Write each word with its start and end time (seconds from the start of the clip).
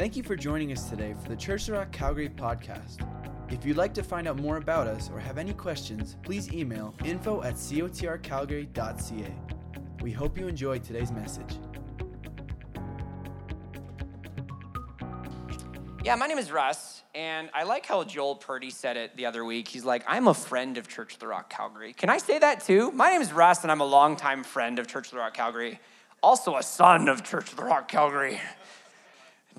Thank 0.00 0.16
you 0.16 0.22
for 0.22 0.34
joining 0.34 0.72
us 0.72 0.88
today 0.88 1.14
for 1.22 1.28
the 1.28 1.36
Church 1.36 1.60
of 1.60 1.66
the 1.66 1.72
Rock 1.74 1.92
Calgary 1.92 2.30
podcast. 2.30 3.06
If 3.52 3.66
you'd 3.66 3.76
like 3.76 3.92
to 3.92 4.02
find 4.02 4.26
out 4.26 4.38
more 4.38 4.56
about 4.56 4.86
us 4.86 5.10
or 5.12 5.20
have 5.20 5.36
any 5.36 5.52
questions, 5.52 6.16
please 6.22 6.50
email 6.54 6.94
info 7.04 7.42
at 7.42 7.56
cotrcalgary.ca. 7.56 9.34
We 10.00 10.10
hope 10.10 10.38
you 10.38 10.48
enjoyed 10.48 10.82
today's 10.82 11.12
message. 11.12 11.58
Yeah, 16.02 16.14
my 16.14 16.28
name 16.28 16.38
is 16.38 16.50
Russ, 16.50 17.02
and 17.14 17.50
I 17.52 17.64
like 17.64 17.84
how 17.84 18.02
Joel 18.02 18.36
Purdy 18.36 18.70
said 18.70 18.96
it 18.96 19.14
the 19.18 19.26
other 19.26 19.44
week. 19.44 19.68
He's 19.68 19.84
like, 19.84 20.02
I'm 20.08 20.28
a 20.28 20.34
friend 20.34 20.78
of 20.78 20.88
Church 20.88 21.12
of 21.12 21.18
the 21.18 21.26
Rock 21.26 21.50
Calgary. 21.50 21.92
Can 21.92 22.08
I 22.08 22.16
say 22.16 22.38
that 22.38 22.64
too? 22.64 22.90
My 22.92 23.10
name 23.10 23.20
is 23.20 23.34
Russ, 23.34 23.64
and 23.64 23.70
I'm 23.70 23.82
a 23.82 23.86
longtime 23.86 24.44
friend 24.44 24.78
of 24.78 24.86
Church 24.86 25.08
of 25.08 25.10
the 25.10 25.18
Rock 25.18 25.34
Calgary, 25.34 25.78
also 26.22 26.56
a 26.56 26.62
son 26.62 27.06
of 27.06 27.22
Church 27.22 27.50
of 27.50 27.58
the 27.58 27.64
Rock 27.64 27.86
Calgary. 27.86 28.40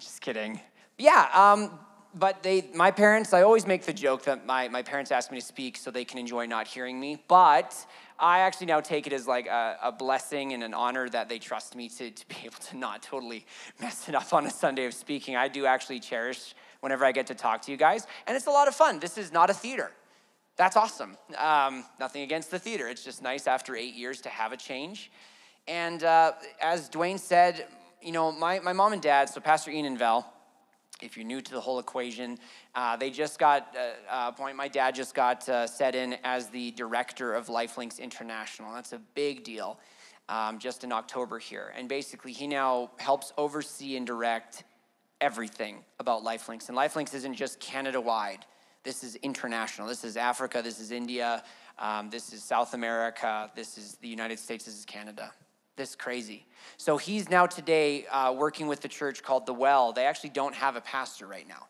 Just 0.02 0.20
kidding. 0.20 0.60
Yeah, 0.98 1.30
um, 1.32 1.78
but 2.16 2.42
they, 2.42 2.68
my 2.74 2.90
parents, 2.90 3.34
I 3.34 3.44
always 3.44 3.68
make 3.68 3.86
the 3.86 3.94
joke 3.94 4.24
that 4.24 4.48
my, 4.48 4.68
my 4.68 4.82
parents 4.82 5.12
ask 5.12 5.32
me 5.32 5.40
to 5.40 5.46
speak 5.46 5.78
so 5.78 5.92
they 5.92 6.06
can 6.06 6.18
enjoy 6.18 6.48
not 6.48 6.66
hearing 6.66 7.00
me, 7.00 7.24
but 7.28 7.76
I 8.18 8.40
actually 8.40 8.66
now 8.66 8.80
take 8.80 9.06
it 9.06 9.14
as 9.14 9.28
like 9.28 9.46
a, 9.46 9.78
a, 9.84 9.92
blessing 9.92 10.54
and 10.54 10.64
an 10.64 10.74
honor 10.74 11.08
that 11.10 11.30
they 11.30 11.38
trust 11.38 11.76
me 11.76 11.88
to, 11.90 12.10
to 12.10 12.28
be 12.28 12.36
able 12.46 12.58
to 12.58 12.78
not 12.78 13.04
totally 13.04 13.46
mess 13.80 14.10
it 14.10 14.16
up 14.16 14.34
on 14.34 14.48
a 14.48 14.50
Sunday 14.50 14.86
of 14.86 14.96
speaking. 14.96 15.36
I 15.36 15.48
do 15.48 15.68
actually 15.68 16.00
cherish 16.00 16.56
whenever 16.80 17.06
I 17.06 17.12
get 17.12 17.28
to 17.28 17.36
talk 17.36 17.62
to 17.64 17.72
you 17.72 17.78
guys, 17.78 18.08
and 18.26 18.36
it's 18.36 18.48
a 18.48 18.52
lot 18.52 18.68
of 18.68 18.74
fun. 18.74 19.00
This 19.00 19.20
is 19.20 19.32
not 19.32 19.52
a 19.52 19.54
theater. 19.54 19.92
That's 20.56 20.76
awesome. 20.76 21.16
Um, 21.38 21.86
nothing 22.00 22.24
against 22.24 22.50
the 22.50 22.58
theater. 22.58 22.88
It's 22.88 23.04
just 23.04 23.22
nice 23.22 23.46
after 23.46 23.76
eight 23.76 23.94
years 23.94 24.20
to 24.22 24.30
have 24.30 24.52
a 24.52 24.58
change. 24.58 25.12
And 25.68 26.04
uh, 26.04 26.34
as 26.60 26.90
Dwayne 26.90 27.20
said, 27.20 27.68
you 28.02 28.12
know, 28.12 28.32
my, 28.32 28.60
my 28.60 28.74
mom 28.74 28.94
and 28.94 29.02
dad, 29.02 29.30
so 29.30 29.40
Pastor 29.40 29.72
Ian 29.72 29.86
and 29.86 30.00
Val, 30.00 30.32
if 31.02 31.18
you're 31.18 31.26
new 31.26 31.42
to 31.42 31.52
the 31.52 31.60
whole 31.60 31.80
equation, 31.80 32.38
uh, 32.76 32.96
they 32.96 33.10
just 33.10 33.40
got 33.40 33.76
uh, 33.76 34.14
uh, 34.14 34.32
point. 34.32 34.56
My 34.56 34.68
dad 34.68 34.96
just 34.96 35.16
got 35.16 35.48
uh, 35.50 35.68
set 35.68 35.96
in 35.96 36.18
as 36.24 36.50
the 36.50 36.72
director 36.72 37.34
of 37.34 37.48
Lifelinks 37.48 38.00
International. 38.00 38.74
That's 38.74 38.94
a 38.94 39.02
big 39.16 39.44
deal. 39.44 39.80
Um, 40.30 40.60
just 40.60 40.86
in 40.86 40.94
October 40.94 41.40
here, 41.40 41.74
and 41.76 41.90
basically 41.90 42.32
he 42.32 42.48
now 42.48 42.92
helps 43.00 43.34
oversee 43.38 43.98
and 43.98 44.08
direct 44.08 44.64
everything 45.20 45.84
about 46.00 46.24
Lifelinks. 46.24 46.70
And 46.70 46.78
Lifelinks 46.78 47.14
isn't 47.14 47.34
just 47.34 47.60
Canada 47.60 48.00
wide. 48.00 48.46
This 48.84 49.04
is 49.04 49.16
international. 49.18 49.88
This 49.88 50.06
is 50.06 50.16
Africa. 50.16 50.62
This 50.64 50.80
is 50.80 50.92
India. 50.92 51.44
Um, 51.78 52.10
this 52.10 52.32
is 52.32 52.44
South 52.44 52.74
America. 52.74 53.52
This 53.56 53.78
is 53.78 53.96
the 53.96 54.08
United 54.08 54.40
States. 54.40 54.64
This 54.66 54.78
is 54.78 54.86
Canada 54.86 55.34
this 55.82 55.96
crazy. 55.96 56.46
So 56.78 56.98
he's 56.98 57.28
now 57.28 57.48
today 57.48 58.06
uh, 58.06 58.32
working 58.34 58.68
with 58.68 58.82
the 58.82 58.88
church 58.88 59.24
called 59.24 59.48
The 59.48 59.54
Well. 59.54 59.94
They 59.94 60.06
actually 60.06 60.30
don't 60.30 60.54
have 60.54 60.76
a 60.76 60.82
pastor 60.82 61.26
right 61.26 61.48
now, 61.48 61.66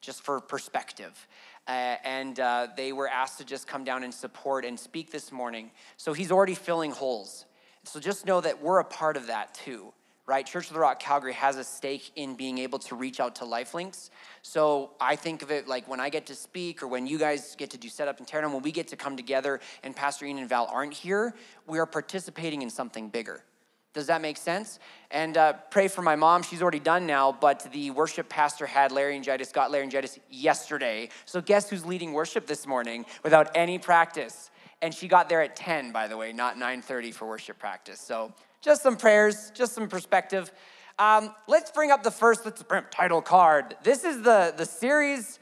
just 0.00 0.22
for 0.22 0.40
perspective. 0.40 1.28
Uh, 1.68 1.96
and 2.02 2.40
uh, 2.40 2.68
they 2.74 2.94
were 2.94 3.06
asked 3.06 3.36
to 3.36 3.44
just 3.44 3.66
come 3.66 3.84
down 3.84 4.02
and 4.02 4.14
support 4.14 4.64
and 4.64 4.80
speak 4.80 5.12
this 5.12 5.30
morning. 5.30 5.70
So 5.98 6.14
he's 6.14 6.32
already 6.32 6.54
filling 6.54 6.90
holes. 6.90 7.44
So 7.84 8.00
just 8.00 8.24
know 8.24 8.40
that 8.40 8.62
we're 8.62 8.78
a 8.78 8.84
part 8.84 9.18
of 9.18 9.26
that 9.26 9.52
too, 9.52 9.92
right? 10.24 10.46
Church 10.46 10.68
of 10.68 10.72
the 10.72 10.80
Rock 10.80 10.98
Calgary 10.98 11.34
has 11.34 11.58
a 11.58 11.64
stake 11.64 12.12
in 12.16 12.36
being 12.36 12.56
able 12.56 12.78
to 12.78 12.94
reach 12.94 13.20
out 13.20 13.34
to 13.36 13.44
Lifelinks. 13.44 14.08
So 14.40 14.92
I 15.02 15.16
think 15.16 15.42
of 15.42 15.50
it 15.50 15.68
like 15.68 15.86
when 15.86 16.00
I 16.00 16.08
get 16.08 16.24
to 16.26 16.34
speak 16.34 16.82
or 16.82 16.88
when 16.88 17.06
you 17.06 17.18
guys 17.18 17.54
get 17.56 17.68
to 17.72 17.78
do 17.78 17.90
setup 17.90 18.20
and 18.20 18.26
teardown, 18.26 18.54
when 18.54 18.62
we 18.62 18.72
get 18.72 18.88
to 18.88 18.96
come 18.96 19.18
together 19.18 19.60
and 19.82 19.94
Pastor 19.94 20.24
Ian 20.24 20.38
and 20.38 20.48
Val 20.48 20.66
aren't 20.72 20.94
here, 20.94 21.34
we 21.66 21.78
are 21.78 21.84
participating 21.84 22.62
in 22.62 22.70
something 22.70 23.10
bigger. 23.10 23.44
Does 23.92 24.06
that 24.06 24.22
make 24.22 24.36
sense? 24.36 24.78
And 25.10 25.36
uh, 25.36 25.54
pray 25.70 25.88
for 25.88 26.02
my 26.02 26.14
mom. 26.14 26.42
She's 26.42 26.62
already 26.62 26.78
done 26.78 27.06
now, 27.06 27.32
but 27.32 27.68
the 27.72 27.90
worship 27.90 28.28
pastor 28.28 28.66
had 28.66 28.92
laryngitis, 28.92 29.50
got 29.50 29.72
laryngitis 29.72 30.18
yesterday. 30.30 31.08
So 31.24 31.40
guess 31.40 31.68
who's 31.68 31.84
leading 31.84 32.12
worship 32.12 32.46
this 32.46 32.66
morning 32.66 33.04
without 33.24 33.50
any 33.56 33.78
practice? 33.78 34.50
And 34.80 34.94
she 34.94 35.08
got 35.08 35.28
there 35.28 35.42
at 35.42 35.56
10, 35.56 35.90
by 35.90 36.06
the 36.06 36.16
way, 36.16 36.32
not 36.32 36.56
9:30 36.56 37.12
for 37.12 37.26
worship 37.26 37.58
practice. 37.58 38.00
So 38.00 38.32
just 38.60 38.82
some 38.82 38.96
prayers, 38.96 39.50
just 39.54 39.72
some 39.72 39.88
perspective. 39.88 40.52
Um, 40.98 41.34
let's 41.48 41.70
bring 41.70 41.90
up 41.90 42.02
the 42.02 42.10
first 42.10 42.44
let's 42.44 42.62
title 42.90 43.22
card. 43.22 43.76
This 43.82 44.04
is 44.04 44.22
the, 44.22 44.54
the 44.56 44.66
series 44.66 45.38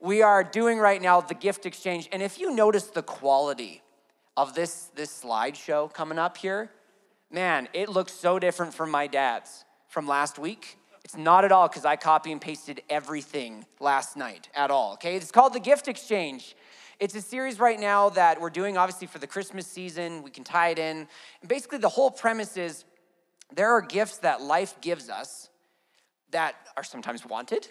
we 0.00 0.22
are 0.22 0.42
doing 0.42 0.78
right 0.78 1.00
now, 1.00 1.20
the 1.20 1.34
gift 1.34 1.66
exchange. 1.66 2.08
And 2.10 2.20
if 2.20 2.40
you 2.40 2.52
notice 2.54 2.86
the 2.86 3.02
quality 3.02 3.82
of 4.36 4.54
this, 4.54 4.90
this 4.96 5.22
slideshow 5.22 5.92
coming 5.92 6.18
up 6.18 6.36
here, 6.36 6.70
man, 7.32 7.68
it 7.72 7.88
looks 7.88 8.12
so 8.12 8.38
different 8.38 8.74
from 8.74 8.90
my 8.90 9.06
dad's 9.06 9.64
from 9.88 10.06
last 10.06 10.38
week. 10.38 10.78
It's 11.04 11.16
not 11.16 11.44
at 11.44 11.52
all 11.52 11.68
because 11.68 11.84
I 11.84 11.96
copy 11.96 12.30
and 12.30 12.40
pasted 12.40 12.82
everything 12.88 13.66
last 13.80 14.16
night 14.16 14.48
at 14.54 14.70
all, 14.70 14.94
okay? 14.94 15.16
It's 15.16 15.32
called 15.32 15.52
the 15.52 15.60
Gift 15.60 15.88
Exchange. 15.88 16.54
It's 17.00 17.14
a 17.14 17.20
series 17.20 17.58
right 17.58 17.80
now 17.80 18.10
that 18.10 18.40
we're 18.40 18.50
doing 18.50 18.76
obviously 18.76 19.08
for 19.08 19.18
the 19.18 19.26
Christmas 19.26 19.66
season. 19.66 20.22
We 20.22 20.30
can 20.30 20.44
tie 20.44 20.68
it 20.68 20.78
in. 20.78 21.08
And 21.40 21.48
basically, 21.48 21.78
the 21.78 21.88
whole 21.88 22.10
premise 22.10 22.56
is 22.56 22.84
there 23.52 23.72
are 23.72 23.82
gifts 23.82 24.18
that 24.18 24.40
life 24.40 24.80
gives 24.80 25.10
us 25.10 25.48
that 26.30 26.54
are 26.76 26.84
sometimes 26.84 27.26
wanted 27.26 27.66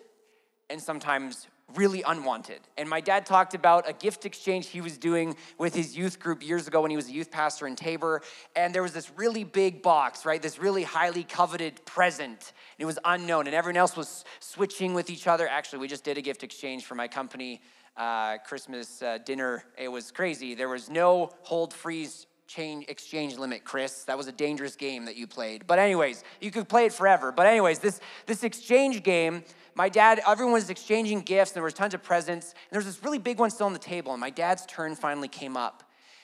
and 0.70 0.82
sometimes 0.82 1.48
really 1.76 2.04
unwanted. 2.04 2.60
And 2.78 2.90
my 2.90 3.02
dad 3.02 3.26
talked 3.26 3.54
about 3.54 3.90
a 3.90 3.94
gift 3.94 4.26
exchange 4.26 4.68
he 4.68 4.82
was 4.82 4.98
doing 4.98 5.36
with 5.58 5.76
his 5.76 5.98
youth 5.98 6.20
group 6.20 6.46
years 6.46 6.68
ago 6.68 6.82
when 6.82 6.92
he 6.92 6.98
was 6.98 7.08
a 7.08 7.12
youth 7.12 7.32
pastor 7.32 7.68
in 7.68 7.76
Taber. 7.76 8.22
And 8.56 8.74
there 8.74 8.84
was 8.84 8.94
this 8.94 9.12
really 9.16 9.44
big 9.44 9.82
box, 9.82 10.26
right? 10.26 10.42
This 10.42 10.60
really 10.60 10.84
highly 10.84 11.24
coveted 11.24 11.84
present. 11.86 12.54
It 12.78 12.86
was 12.86 13.00
unknown, 13.06 13.48
and 13.48 13.56
everyone 13.56 13.78
else 13.78 13.96
was 13.96 14.26
switching 14.40 14.94
with 14.94 15.10
each 15.10 15.28
other. 15.28 15.48
Actually, 15.48 15.80
we 15.80 15.88
just 15.88 16.04
did 16.04 16.18
a 16.18 16.22
gift 16.22 16.44
exchange 16.44 16.86
for 16.86 16.96
my 16.96 17.08
company 17.08 17.62
uh, 17.98 18.38
Christmas 18.40 19.02
uh, 19.02 19.18
dinner. 19.26 19.64
It 19.78 19.90
was 19.90 20.12
crazy. 20.12 20.56
There 20.56 20.70
was 20.70 20.90
no 20.90 21.32
hold, 21.44 21.74
freeze, 21.74 22.28
change 22.48 22.84
exchange 22.90 23.38
limit 23.38 23.64
chris 23.64 24.04
that 24.04 24.18
was 24.18 24.28
a 24.28 24.32
dangerous 24.32 24.76
game 24.76 25.06
that 25.06 25.16
you 25.16 25.26
played 25.26 25.66
but 25.68 25.80
anyways 25.80 26.22
you 26.42 26.52
could 26.52 26.68
play 26.68 26.86
it 26.86 26.92
forever 26.92 27.32
but 27.32 27.46
anyways 27.46 27.80
this 27.80 28.02
this 28.26 28.44
exchange 28.44 29.02
game 29.04 29.42
my 29.76 29.90
dad, 29.90 30.22
everyone 30.28 30.54
was 30.54 30.70
exchanging 30.70 31.22
gifts, 31.22 31.52
and 31.52 31.56
there 31.56 31.64
was 31.64 31.74
tons 31.74 31.94
of 31.94 32.04
presents, 32.04 32.52
and 32.52 32.72
there 32.72 32.80
was 32.80 32.86
this 32.86 33.04
really 33.04 33.18
big 33.18 33.40
one 33.40 33.50
still 33.50 33.68
on 33.68 33.74
the 33.74 33.80
table, 33.80 34.12
and 34.12 34.20
my 34.20 34.30
dad's 34.30 34.66
turn 34.66 34.96
finally 34.96 35.28
came 35.28 35.56
up. 35.56 35.84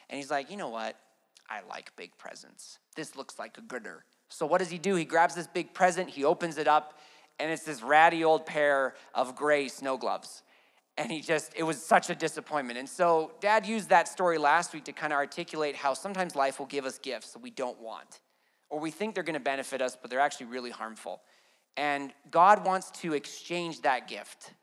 And 0.10 0.18
he's 0.18 0.32
like, 0.32 0.50
you 0.50 0.58
know 0.58 0.70
what? 0.70 0.96
I 1.50 1.62
like 1.70 1.96
big 1.96 2.18
presents. 2.18 2.80
This 2.96 3.16
looks 3.16 3.40
like 3.40 3.58
a 3.58 3.62
gooder. 3.62 4.04
So 4.30 4.46
what 4.46 4.60
does 4.60 4.70
he 4.70 4.78
do? 4.78 4.96
He 4.96 5.06
grabs 5.06 5.36
this 5.36 5.48
big 5.48 5.74
present, 5.74 6.10
he 6.10 6.24
opens 6.24 6.58
it 6.58 6.68
up, 6.68 7.00
and 7.40 7.52
it's 7.52 7.64
this 7.64 7.82
ratty 7.82 8.24
old 8.24 8.46
pair 8.46 8.96
of 9.14 9.36
gray 9.36 9.68
snow 9.68 9.98
gloves. 9.98 10.44
And 10.98 11.12
he 11.12 11.22
just, 11.22 11.54
it 11.56 11.64
was 11.64 11.82
such 11.82 12.10
a 12.10 12.16
disappointment. 12.16 12.80
And 12.80 12.90
so 12.90 13.32
dad 13.40 13.68
used 13.68 13.90
that 13.90 14.08
story 14.08 14.40
last 14.40 14.74
week 14.74 14.86
to 14.86 14.94
kind 14.94 15.14
of 15.14 15.18
articulate 15.18 15.76
how 15.76 15.94
sometimes 15.94 16.36
life 16.36 16.58
will 16.58 16.66
give 16.66 16.86
us 16.86 16.98
gifts 16.98 17.34
that 17.34 17.40
we 17.40 17.52
don't 17.52 17.80
want, 17.80 18.22
or 18.70 18.80
we 18.80 18.92
think 18.92 19.14
they're 19.14 19.24
gonna 19.24 19.40
benefit 19.40 19.82
us, 19.82 19.96
but 20.00 20.10
they're 20.10 20.20
actually 20.20 20.48
really 20.48 20.72
harmful. 20.72 21.22
And 21.78 22.12
God 22.32 22.66
wants 22.66 22.92
to 23.02 23.14
exchange 23.14 23.82
that 23.82 24.08
gift. 24.08 24.54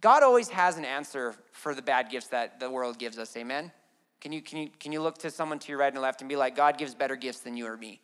God 0.00 0.22
always 0.22 0.48
has 0.50 0.78
an 0.78 0.84
answer 0.84 1.34
for 1.52 1.74
the 1.74 1.82
bad 1.82 2.10
gifts 2.10 2.28
that 2.28 2.60
the 2.60 2.70
world 2.70 2.98
gives 2.98 3.18
us. 3.18 3.36
Amen? 3.36 3.72
Can 4.20 4.32
you, 4.32 4.42
can 4.42 4.58
you, 4.58 4.68
can 4.78 4.92
you 4.92 5.00
look 5.00 5.18
to 5.18 5.30
someone 5.30 5.58
to 5.58 5.68
your 5.70 5.78
right 5.78 5.92
and 5.92 6.00
left 6.00 6.20
and 6.20 6.28
be 6.28 6.36
like, 6.36 6.54
God 6.54 6.76
gives 6.76 6.94
better 6.94 7.16
gifts 7.16 7.40
than 7.40 7.56
you 7.56 7.66
or 7.66 7.76
me? 7.76 8.00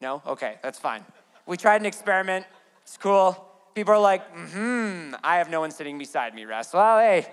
No? 0.00 0.22
Okay, 0.26 0.56
that's 0.62 0.78
fine. 0.78 1.04
We 1.46 1.56
tried 1.56 1.80
an 1.80 1.86
experiment. 1.86 2.46
It's 2.82 2.96
cool. 2.96 3.44
People 3.74 3.94
are 3.94 4.00
like, 4.00 4.22
hmm, 4.34 5.14
I 5.22 5.36
have 5.36 5.50
no 5.50 5.60
one 5.60 5.70
sitting 5.70 5.98
beside 5.98 6.34
me, 6.34 6.44
Russ. 6.44 6.72
Well, 6.72 6.98
hey, 6.98 7.26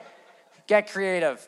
get 0.67 0.91
creative. 0.91 1.47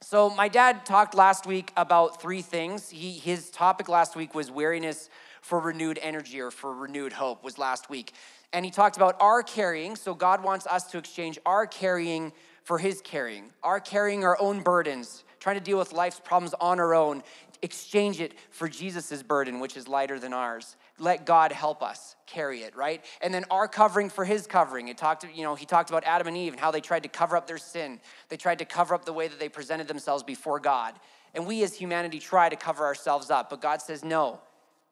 So, 0.00 0.28
my 0.28 0.48
dad 0.48 0.84
talked 0.84 1.14
last 1.14 1.46
week 1.46 1.72
about 1.76 2.20
three 2.20 2.42
things. 2.42 2.90
He, 2.90 3.12
his 3.12 3.50
topic 3.50 3.88
last 3.88 4.16
week 4.16 4.34
was 4.34 4.50
weariness 4.50 5.08
for 5.44 5.60
renewed 5.60 5.98
energy 6.00 6.40
or 6.40 6.50
for 6.50 6.72
renewed 6.72 7.12
hope 7.12 7.44
was 7.44 7.58
last 7.58 7.90
week. 7.90 8.14
And 8.54 8.64
he 8.64 8.70
talked 8.70 8.96
about 8.96 9.20
our 9.20 9.42
carrying. 9.42 9.94
So 9.94 10.14
God 10.14 10.42
wants 10.42 10.66
us 10.66 10.84
to 10.92 10.98
exchange 10.98 11.38
our 11.44 11.66
carrying 11.66 12.32
for 12.62 12.78
his 12.78 13.02
carrying, 13.02 13.50
our 13.62 13.78
carrying 13.78 14.24
our 14.24 14.40
own 14.40 14.62
burdens, 14.62 15.22
trying 15.40 15.56
to 15.56 15.62
deal 15.62 15.76
with 15.76 15.92
life's 15.92 16.18
problems 16.18 16.54
on 16.62 16.80
our 16.80 16.94
own, 16.94 17.22
exchange 17.60 18.22
it 18.22 18.32
for 18.48 18.70
Jesus' 18.70 19.22
burden, 19.22 19.60
which 19.60 19.76
is 19.76 19.86
lighter 19.86 20.18
than 20.18 20.32
ours. 20.32 20.76
Let 20.98 21.26
God 21.26 21.52
help 21.52 21.82
us 21.82 22.16
carry 22.26 22.62
it, 22.62 22.74
right? 22.74 23.04
And 23.20 23.34
then 23.34 23.44
our 23.50 23.68
covering 23.68 24.08
for 24.08 24.24
his 24.24 24.46
covering. 24.46 24.88
It 24.88 24.96
talked, 24.96 25.26
you 25.34 25.42
know, 25.42 25.54
he 25.54 25.66
talked 25.66 25.90
about 25.90 26.04
Adam 26.04 26.26
and 26.26 26.38
Eve 26.38 26.54
and 26.54 26.60
how 26.60 26.70
they 26.70 26.80
tried 26.80 27.02
to 27.02 27.10
cover 27.10 27.36
up 27.36 27.46
their 27.46 27.58
sin. 27.58 28.00
They 28.30 28.38
tried 28.38 28.60
to 28.60 28.64
cover 28.64 28.94
up 28.94 29.04
the 29.04 29.12
way 29.12 29.28
that 29.28 29.38
they 29.38 29.50
presented 29.50 29.88
themselves 29.88 30.22
before 30.22 30.58
God. 30.58 30.94
And 31.34 31.46
we 31.46 31.62
as 31.64 31.74
humanity 31.74 32.18
try 32.18 32.48
to 32.48 32.56
cover 32.56 32.86
ourselves 32.86 33.30
up, 33.30 33.50
but 33.50 33.60
God 33.60 33.82
says, 33.82 34.02
no, 34.02 34.40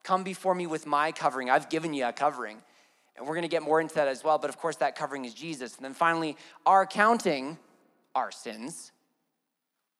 Come 0.02 0.24
before 0.24 0.54
me 0.54 0.66
with 0.66 0.86
my 0.86 1.12
covering. 1.12 1.50
I've 1.50 1.68
given 1.68 1.94
you 1.94 2.06
a 2.06 2.12
covering. 2.12 2.58
And 3.16 3.26
we're 3.26 3.34
going 3.34 3.42
to 3.42 3.48
get 3.48 3.62
more 3.62 3.80
into 3.80 3.94
that 3.96 4.08
as 4.08 4.24
well. 4.24 4.38
But 4.38 4.50
of 4.50 4.58
course, 4.58 4.76
that 4.76 4.96
covering 4.96 5.24
is 5.24 5.34
Jesus. 5.34 5.76
And 5.76 5.84
then 5.84 5.94
finally, 5.94 6.36
our 6.66 6.86
counting 6.86 7.58
our 8.14 8.30
sins 8.30 8.92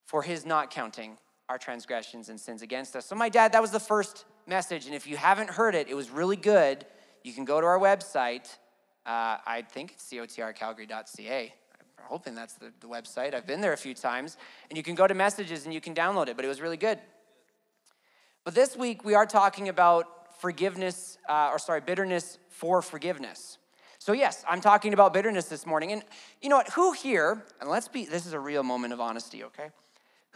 for 0.04 0.22
his 0.22 0.44
not 0.44 0.70
counting 0.70 1.16
our 1.48 1.58
transgressions 1.58 2.28
and 2.28 2.40
sins 2.40 2.62
against 2.62 2.96
us. 2.96 3.06
So, 3.06 3.14
my 3.14 3.28
dad, 3.28 3.52
that 3.52 3.62
was 3.62 3.70
the 3.70 3.80
first 3.80 4.24
message. 4.46 4.86
And 4.86 4.94
if 4.94 5.06
you 5.06 5.16
haven't 5.16 5.50
heard 5.50 5.74
it, 5.74 5.88
it 5.88 5.94
was 5.94 6.10
really 6.10 6.36
good. 6.36 6.84
You 7.22 7.32
can 7.32 7.44
go 7.44 7.60
to 7.60 7.66
our 7.66 7.78
website 7.78 8.56
Uh, 9.04 9.38
I 9.44 9.62
think 9.62 9.92
it's 9.92 10.08
cotrcalgary.ca. 10.12 11.54
I'm 11.78 12.04
hoping 12.04 12.34
that's 12.34 12.54
the, 12.54 12.72
the 12.80 12.86
website. 12.86 13.34
I've 13.34 13.46
been 13.46 13.60
there 13.60 13.72
a 13.72 13.76
few 13.76 13.94
times. 13.94 14.36
And 14.70 14.76
you 14.76 14.82
can 14.82 14.94
go 14.94 15.06
to 15.06 15.14
messages 15.14 15.64
and 15.64 15.74
you 15.74 15.80
can 15.80 15.94
download 15.94 16.28
it, 16.28 16.36
but 16.36 16.44
it 16.44 16.48
was 16.48 16.60
really 16.60 16.76
good. 16.76 16.98
But 18.44 18.54
this 18.54 18.76
week 18.76 19.04
we 19.04 19.14
are 19.14 19.26
talking 19.26 19.68
about 19.68 20.34
forgiveness, 20.40 21.16
uh, 21.28 21.50
or 21.52 21.58
sorry, 21.58 21.80
bitterness 21.80 22.38
for 22.48 22.82
forgiveness. 22.82 23.58
So, 23.98 24.12
yes, 24.12 24.44
I'm 24.48 24.60
talking 24.60 24.94
about 24.94 25.12
bitterness 25.12 25.44
this 25.44 25.64
morning. 25.64 25.92
And 25.92 26.02
you 26.40 26.48
know 26.48 26.56
what? 26.56 26.70
Who 26.70 26.90
here, 26.90 27.44
and 27.60 27.70
let's 27.70 27.86
be, 27.86 28.04
this 28.04 28.26
is 28.26 28.32
a 28.32 28.40
real 28.40 28.64
moment 28.64 28.92
of 28.92 29.00
honesty, 29.00 29.44
okay? 29.44 29.70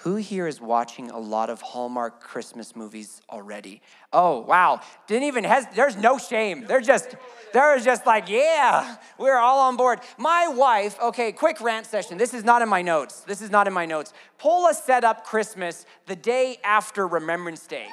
Who 0.00 0.16
here 0.16 0.46
is 0.46 0.60
watching 0.60 1.10
a 1.10 1.18
lot 1.18 1.48
of 1.48 1.62
Hallmark 1.62 2.20
Christmas 2.20 2.76
movies 2.76 3.22
already? 3.30 3.80
Oh, 4.12 4.40
wow. 4.40 4.80
Didn't 5.06 5.24
even 5.24 5.44
has 5.44 5.66
there's 5.74 5.96
no 5.96 6.18
shame. 6.18 6.66
They're 6.66 6.82
just 6.82 7.16
they're 7.54 7.78
just 7.78 8.04
like, 8.04 8.28
yeah, 8.28 8.96
we're 9.18 9.38
all 9.38 9.60
on 9.60 9.76
board. 9.76 10.00
My 10.18 10.48
wife, 10.48 11.00
okay, 11.02 11.32
quick 11.32 11.62
rant 11.62 11.86
session. 11.86 12.18
This 12.18 12.34
is 12.34 12.44
not 12.44 12.60
in 12.60 12.68
my 12.68 12.82
notes. 12.82 13.20
This 13.20 13.40
is 13.40 13.50
not 13.50 13.66
in 13.66 13.72
my 13.72 13.86
notes. 13.86 14.12
Paula 14.36 14.74
set 14.74 15.02
up 15.02 15.24
Christmas 15.24 15.86
the 16.06 16.16
day 16.16 16.58
after 16.62 17.06
Remembrance 17.06 17.66
Day. 17.66 17.88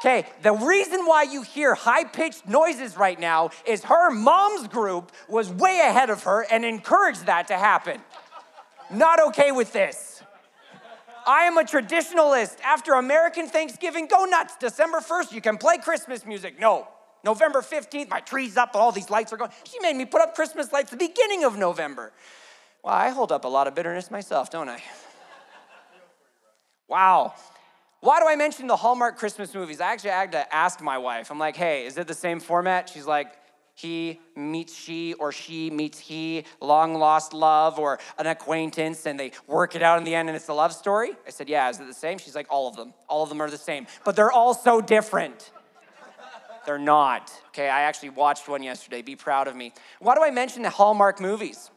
Okay, 0.00 0.26
the 0.42 0.54
reason 0.54 1.06
why 1.06 1.24
you 1.24 1.42
hear 1.42 1.74
high 1.74 2.04
pitched 2.04 2.48
noises 2.48 2.96
right 2.96 3.20
now 3.20 3.50
is 3.66 3.84
her 3.84 4.10
mom's 4.10 4.66
group 4.66 5.12
was 5.28 5.50
way 5.52 5.80
ahead 5.86 6.10
of 6.10 6.24
her 6.24 6.44
and 6.50 6.64
encouraged 6.64 7.26
that 7.26 7.48
to 7.48 7.54
happen. 7.56 8.00
Not 8.90 9.20
okay 9.28 9.52
with 9.52 9.72
this. 9.72 10.09
I 11.30 11.44
am 11.44 11.58
a 11.58 11.62
traditionalist. 11.62 12.56
After 12.64 12.94
American 12.94 13.46
Thanksgiving, 13.46 14.08
go 14.08 14.24
nuts. 14.24 14.56
December 14.56 14.98
1st, 14.98 15.30
you 15.30 15.40
can 15.40 15.58
play 15.58 15.78
Christmas 15.78 16.26
music. 16.26 16.58
No. 16.58 16.88
November 17.22 17.60
15th, 17.60 18.08
my 18.08 18.18
tree's 18.18 18.56
up, 18.56 18.70
all 18.74 18.90
these 18.90 19.10
lights 19.10 19.32
are 19.32 19.36
going. 19.36 19.52
She 19.62 19.78
made 19.78 19.94
me 19.94 20.06
put 20.06 20.22
up 20.22 20.34
Christmas 20.34 20.72
lights 20.72 20.90
the 20.90 20.96
beginning 20.96 21.44
of 21.44 21.56
November. 21.56 22.10
Well, 22.82 22.94
I 22.94 23.10
hold 23.10 23.30
up 23.30 23.44
a 23.44 23.48
lot 23.48 23.68
of 23.68 23.76
bitterness 23.76 24.10
myself, 24.10 24.50
don't 24.50 24.68
I? 24.68 24.82
Wow. 26.88 27.34
Why 28.00 28.18
do 28.18 28.26
I 28.26 28.34
mention 28.34 28.66
the 28.66 28.74
Hallmark 28.74 29.16
Christmas 29.16 29.54
movies? 29.54 29.80
I 29.80 29.92
actually 29.92 30.10
had 30.10 30.32
to 30.32 30.52
ask 30.52 30.80
my 30.80 30.98
wife. 30.98 31.30
I'm 31.30 31.38
like, 31.38 31.54
hey, 31.54 31.86
is 31.86 31.96
it 31.96 32.08
the 32.08 32.14
same 32.14 32.40
format? 32.40 32.88
She's 32.88 33.06
like, 33.06 33.28
he 33.80 34.20
meets 34.36 34.74
she 34.74 35.14
or 35.14 35.32
she 35.32 35.70
meets 35.70 35.98
he, 35.98 36.44
long 36.60 36.94
lost 36.94 37.32
love 37.32 37.78
or 37.78 37.98
an 38.18 38.26
acquaintance, 38.26 39.06
and 39.06 39.18
they 39.18 39.32
work 39.46 39.74
it 39.74 39.82
out 39.82 39.98
in 39.98 40.04
the 40.04 40.14
end 40.14 40.28
and 40.28 40.36
it's 40.36 40.48
a 40.48 40.54
love 40.54 40.72
story? 40.72 41.12
I 41.26 41.30
said, 41.30 41.48
Yeah, 41.48 41.68
is 41.70 41.80
it 41.80 41.86
the 41.86 41.94
same? 41.94 42.18
She's 42.18 42.34
like, 42.34 42.46
All 42.50 42.68
of 42.68 42.76
them. 42.76 42.92
All 43.08 43.22
of 43.22 43.28
them 43.28 43.40
are 43.40 43.50
the 43.50 43.58
same, 43.58 43.86
but 44.04 44.16
they're 44.16 44.32
all 44.32 44.54
so 44.54 44.80
different. 44.80 45.50
they're 46.66 46.78
not. 46.78 47.32
Okay, 47.48 47.68
I 47.68 47.82
actually 47.82 48.10
watched 48.10 48.48
one 48.48 48.62
yesterday. 48.62 49.02
Be 49.02 49.16
proud 49.16 49.48
of 49.48 49.56
me. 49.56 49.72
Why 49.98 50.14
do 50.14 50.22
I 50.22 50.30
mention 50.30 50.62
the 50.62 50.70
Hallmark 50.70 51.20
movies? 51.20 51.70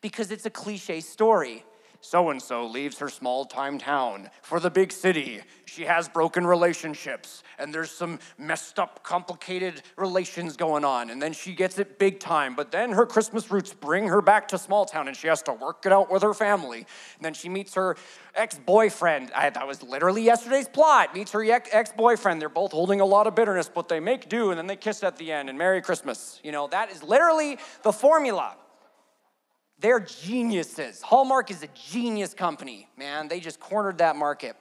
Because 0.00 0.30
it's 0.30 0.46
a 0.46 0.50
cliche 0.50 1.00
story 1.00 1.64
so 2.02 2.30
and 2.30 2.42
so 2.42 2.66
leaves 2.66 2.98
her 2.98 3.08
small 3.08 3.44
time 3.44 3.78
town 3.78 4.28
for 4.42 4.60
the 4.60 4.68
big 4.68 4.92
city. 4.92 5.40
She 5.64 5.84
has 5.84 6.08
broken 6.08 6.46
relationships, 6.46 7.42
and 7.58 7.72
there's 7.72 7.90
some 7.90 8.18
messed 8.36 8.78
up, 8.78 9.02
complicated 9.04 9.82
relations 9.96 10.56
going 10.56 10.84
on. 10.84 11.08
And 11.08 11.22
then 11.22 11.32
she 11.32 11.54
gets 11.54 11.78
it 11.78 11.98
big 11.98 12.18
time, 12.18 12.54
but 12.54 12.72
then 12.72 12.90
her 12.90 13.06
Christmas 13.06 13.50
roots 13.50 13.72
bring 13.72 14.08
her 14.08 14.20
back 14.20 14.48
to 14.48 14.58
small 14.58 14.84
town, 14.84 15.08
and 15.08 15.16
she 15.16 15.28
has 15.28 15.42
to 15.44 15.52
work 15.52 15.86
it 15.86 15.92
out 15.92 16.10
with 16.10 16.22
her 16.22 16.34
family. 16.34 16.78
And 16.78 17.24
then 17.24 17.34
she 17.34 17.48
meets 17.48 17.72
her 17.74 17.96
ex 18.34 18.58
boyfriend. 18.58 19.30
That 19.30 19.66
was 19.66 19.82
literally 19.82 20.22
yesterday's 20.22 20.68
plot. 20.68 21.14
Meets 21.14 21.30
her 21.32 21.44
ex 21.44 21.92
boyfriend. 21.92 22.42
They're 22.42 22.48
both 22.48 22.72
holding 22.72 23.00
a 23.00 23.06
lot 23.06 23.26
of 23.26 23.34
bitterness, 23.34 23.70
but 23.72 23.88
they 23.88 24.00
make 24.00 24.28
do, 24.28 24.50
and 24.50 24.58
then 24.58 24.66
they 24.66 24.76
kiss 24.76 25.02
at 25.04 25.16
the 25.16 25.32
end, 25.32 25.48
and 25.48 25.56
Merry 25.56 25.80
Christmas. 25.80 26.40
You 26.42 26.52
know, 26.52 26.66
that 26.66 26.90
is 26.90 27.02
literally 27.02 27.58
the 27.82 27.92
formula. 27.92 28.56
They're 29.82 30.00
geniuses. 30.00 31.02
Hallmark 31.02 31.50
is 31.50 31.64
a 31.64 31.68
genius 31.90 32.34
company, 32.34 32.88
man. 32.96 33.26
They 33.26 33.40
just 33.40 33.58
cornered 33.58 33.98
that 33.98 34.14
market. 34.14 34.56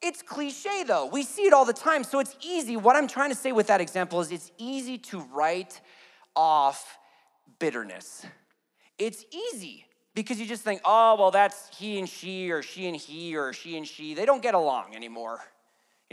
It's 0.00 0.22
cliche 0.22 0.84
though. 0.84 1.06
We 1.06 1.24
see 1.24 1.42
it 1.42 1.52
all 1.52 1.64
the 1.64 1.72
time. 1.72 2.04
So 2.04 2.20
it's 2.20 2.36
easy. 2.40 2.76
What 2.76 2.94
I'm 2.94 3.08
trying 3.08 3.30
to 3.30 3.36
say 3.36 3.50
with 3.50 3.66
that 3.66 3.80
example 3.80 4.20
is 4.20 4.30
it's 4.30 4.52
easy 4.58 4.98
to 4.98 5.20
write 5.34 5.80
off 6.36 6.96
bitterness. 7.58 8.24
It's 8.98 9.24
easy 9.32 9.84
because 10.14 10.38
you 10.38 10.46
just 10.46 10.62
think, 10.62 10.80
oh, 10.84 11.16
well, 11.18 11.32
that's 11.32 11.76
he 11.76 11.98
and 11.98 12.08
she, 12.08 12.50
or 12.52 12.62
she 12.62 12.86
and 12.86 12.96
he, 12.96 13.36
or 13.36 13.52
she 13.52 13.76
and 13.76 13.86
she. 13.86 14.14
They 14.14 14.26
don't 14.26 14.42
get 14.42 14.54
along 14.54 14.94
anymore. 14.94 15.40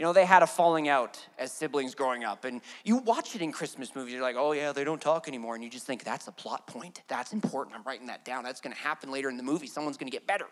You 0.00 0.06
know, 0.06 0.14
they 0.14 0.24
had 0.24 0.42
a 0.42 0.46
falling 0.46 0.88
out 0.88 1.22
as 1.38 1.52
siblings 1.52 1.94
growing 1.94 2.24
up. 2.24 2.46
And 2.46 2.62
you 2.84 2.96
watch 2.96 3.36
it 3.36 3.42
in 3.42 3.52
Christmas 3.52 3.94
movies, 3.94 4.14
you're 4.14 4.22
like, 4.22 4.34
oh, 4.34 4.52
yeah, 4.52 4.72
they 4.72 4.82
don't 4.82 4.98
talk 4.98 5.28
anymore. 5.28 5.56
And 5.56 5.62
you 5.62 5.68
just 5.68 5.84
think, 5.84 6.04
that's 6.04 6.26
a 6.26 6.32
plot 6.32 6.66
point. 6.66 7.02
That's 7.06 7.34
important. 7.34 7.76
I'm 7.76 7.82
writing 7.82 8.06
that 8.06 8.24
down. 8.24 8.42
That's 8.42 8.62
going 8.62 8.74
to 8.74 8.80
happen 8.80 9.10
later 9.10 9.28
in 9.28 9.36
the 9.36 9.42
movie. 9.42 9.66
Someone's 9.66 9.98
going 9.98 10.10
to 10.10 10.16
get 10.16 10.26
better. 10.26 10.46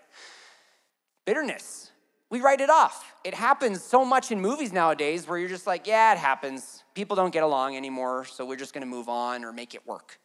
Bitterness. 1.25 1.93
We 2.29 2.43
write 2.43 2.61
it 2.61 2.69
off. 2.69 3.15
It 3.25 3.33
happens 3.33 3.83
so 3.83 4.05
much 4.05 4.31
in 4.31 4.39
movies 4.39 4.71
nowadays 4.71 5.27
where 5.27 5.39
you're 5.39 5.49
just 5.49 5.67
like, 5.67 5.87
yeah, 5.87 6.13
it 6.13 6.19
happens. 6.19 6.85
People 6.93 7.17
don't 7.17 7.33
get 7.33 7.43
along 7.43 7.75
anymore, 7.75 8.27
so 8.27 8.45
we're 8.45 8.57
just 8.57 8.75
going 8.75 8.83
to 8.83 8.87
move 8.87 9.09
on 9.09 9.47
or 9.47 9.53
make 9.55 9.75
it 9.75 9.87
work. 9.87 10.21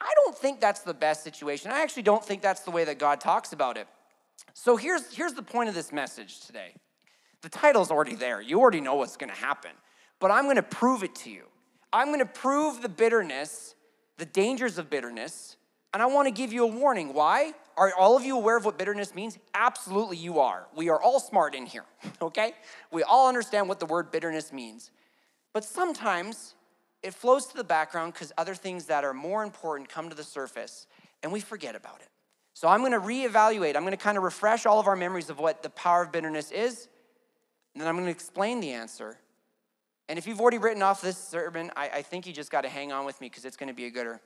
I 0.00 0.12
don't 0.14 0.38
think 0.38 0.60
that's 0.60 0.82
the 0.82 0.94
best 0.94 1.24
situation. 1.24 1.72
I 1.72 1.82
actually 1.82 2.04
don't 2.04 2.24
think 2.24 2.42
that's 2.42 2.60
the 2.60 2.70
way 2.70 2.84
that 2.84 3.00
God 3.00 3.20
talks 3.20 3.52
about 3.52 3.76
it. 3.76 3.88
So 4.54 4.76
here's, 4.76 5.12
here's 5.12 5.34
the 5.34 5.42
point 5.42 5.68
of 5.68 5.74
this 5.74 5.90
message 5.90 6.46
today. 6.46 6.74
The 7.42 7.48
title's 7.48 7.90
already 7.90 8.14
there. 8.14 8.40
You 8.40 8.60
already 8.60 8.80
know 8.80 8.96
what's 8.96 9.16
going 9.16 9.30
to 9.30 9.36
happen. 9.36 9.70
But 10.18 10.30
I'm 10.30 10.44
going 10.44 10.56
to 10.56 10.62
prove 10.62 11.02
it 11.02 11.14
to 11.16 11.30
you. 11.30 11.44
I'm 11.92 12.08
going 12.08 12.20
to 12.20 12.26
prove 12.26 12.82
the 12.82 12.88
bitterness, 12.88 13.74
the 14.18 14.26
dangers 14.26 14.78
of 14.78 14.90
bitterness, 14.90 15.56
and 15.92 16.02
I 16.02 16.06
want 16.06 16.28
to 16.28 16.32
give 16.32 16.52
you 16.52 16.64
a 16.64 16.66
warning. 16.68 17.14
Why? 17.14 17.52
Are 17.76 17.92
all 17.98 18.16
of 18.16 18.24
you 18.24 18.36
aware 18.36 18.56
of 18.56 18.64
what 18.64 18.78
bitterness 18.78 19.14
means? 19.14 19.38
Absolutely, 19.54 20.18
you 20.18 20.38
are. 20.38 20.68
We 20.76 20.88
are 20.90 21.00
all 21.00 21.18
smart 21.18 21.54
in 21.54 21.66
here, 21.66 21.84
okay? 22.22 22.52
We 22.92 23.02
all 23.02 23.28
understand 23.28 23.68
what 23.68 23.80
the 23.80 23.86
word 23.86 24.10
bitterness 24.10 24.52
means. 24.52 24.90
But 25.52 25.64
sometimes 25.64 26.54
it 27.02 27.14
flows 27.14 27.46
to 27.46 27.56
the 27.56 27.64
background 27.64 28.12
because 28.12 28.32
other 28.36 28.54
things 28.54 28.84
that 28.86 29.02
are 29.02 29.14
more 29.14 29.42
important 29.42 29.88
come 29.88 30.10
to 30.10 30.14
the 30.14 30.22
surface 30.22 30.86
and 31.22 31.32
we 31.32 31.40
forget 31.40 31.74
about 31.74 32.00
it. 32.00 32.08
So 32.52 32.68
I'm 32.68 32.80
going 32.80 32.92
to 32.92 33.00
reevaluate. 33.00 33.74
I'm 33.74 33.82
going 33.82 33.92
to 33.92 33.96
kind 33.96 34.18
of 34.18 34.22
refresh 34.22 34.66
all 34.66 34.78
of 34.78 34.86
our 34.86 34.96
memories 34.96 35.30
of 35.30 35.38
what 35.38 35.62
the 35.62 35.70
power 35.70 36.02
of 36.02 36.12
bitterness 36.12 36.50
is 36.50 36.88
and 37.74 37.80
then 37.80 37.88
I'm 37.88 37.94
going 37.94 38.06
to 38.06 38.10
explain 38.10 38.60
the 38.60 38.72
answer. 38.72 39.16
And 40.08 40.18
if 40.18 40.26
you've 40.26 40.40
already 40.40 40.58
written 40.58 40.82
off 40.82 41.00
this 41.00 41.16
sermon, 41.16 41.70
I, 41.76 41.88
I 41.88 42.02
think 42.02 42.26
you 42.26 42.32
just 42.32 42.50
got 42.50 42.62
to 42.62 42.68
hang 42.68 42.90
on 42.90 43.06
with 43.06 43.20
me 43.20 43.28
because 43.28 43.44
it's 43.44 43.56
going 43.56 43.68
to 43.68 43.74
be 43.74 43.86
a 43.86 43.90
gooder. 43.90 44.20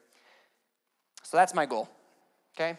So 1.23 1.37
that's 1.37 1.55
my 1.55 1.67
goal, 1.67 1.89
okay? 2.57 2.79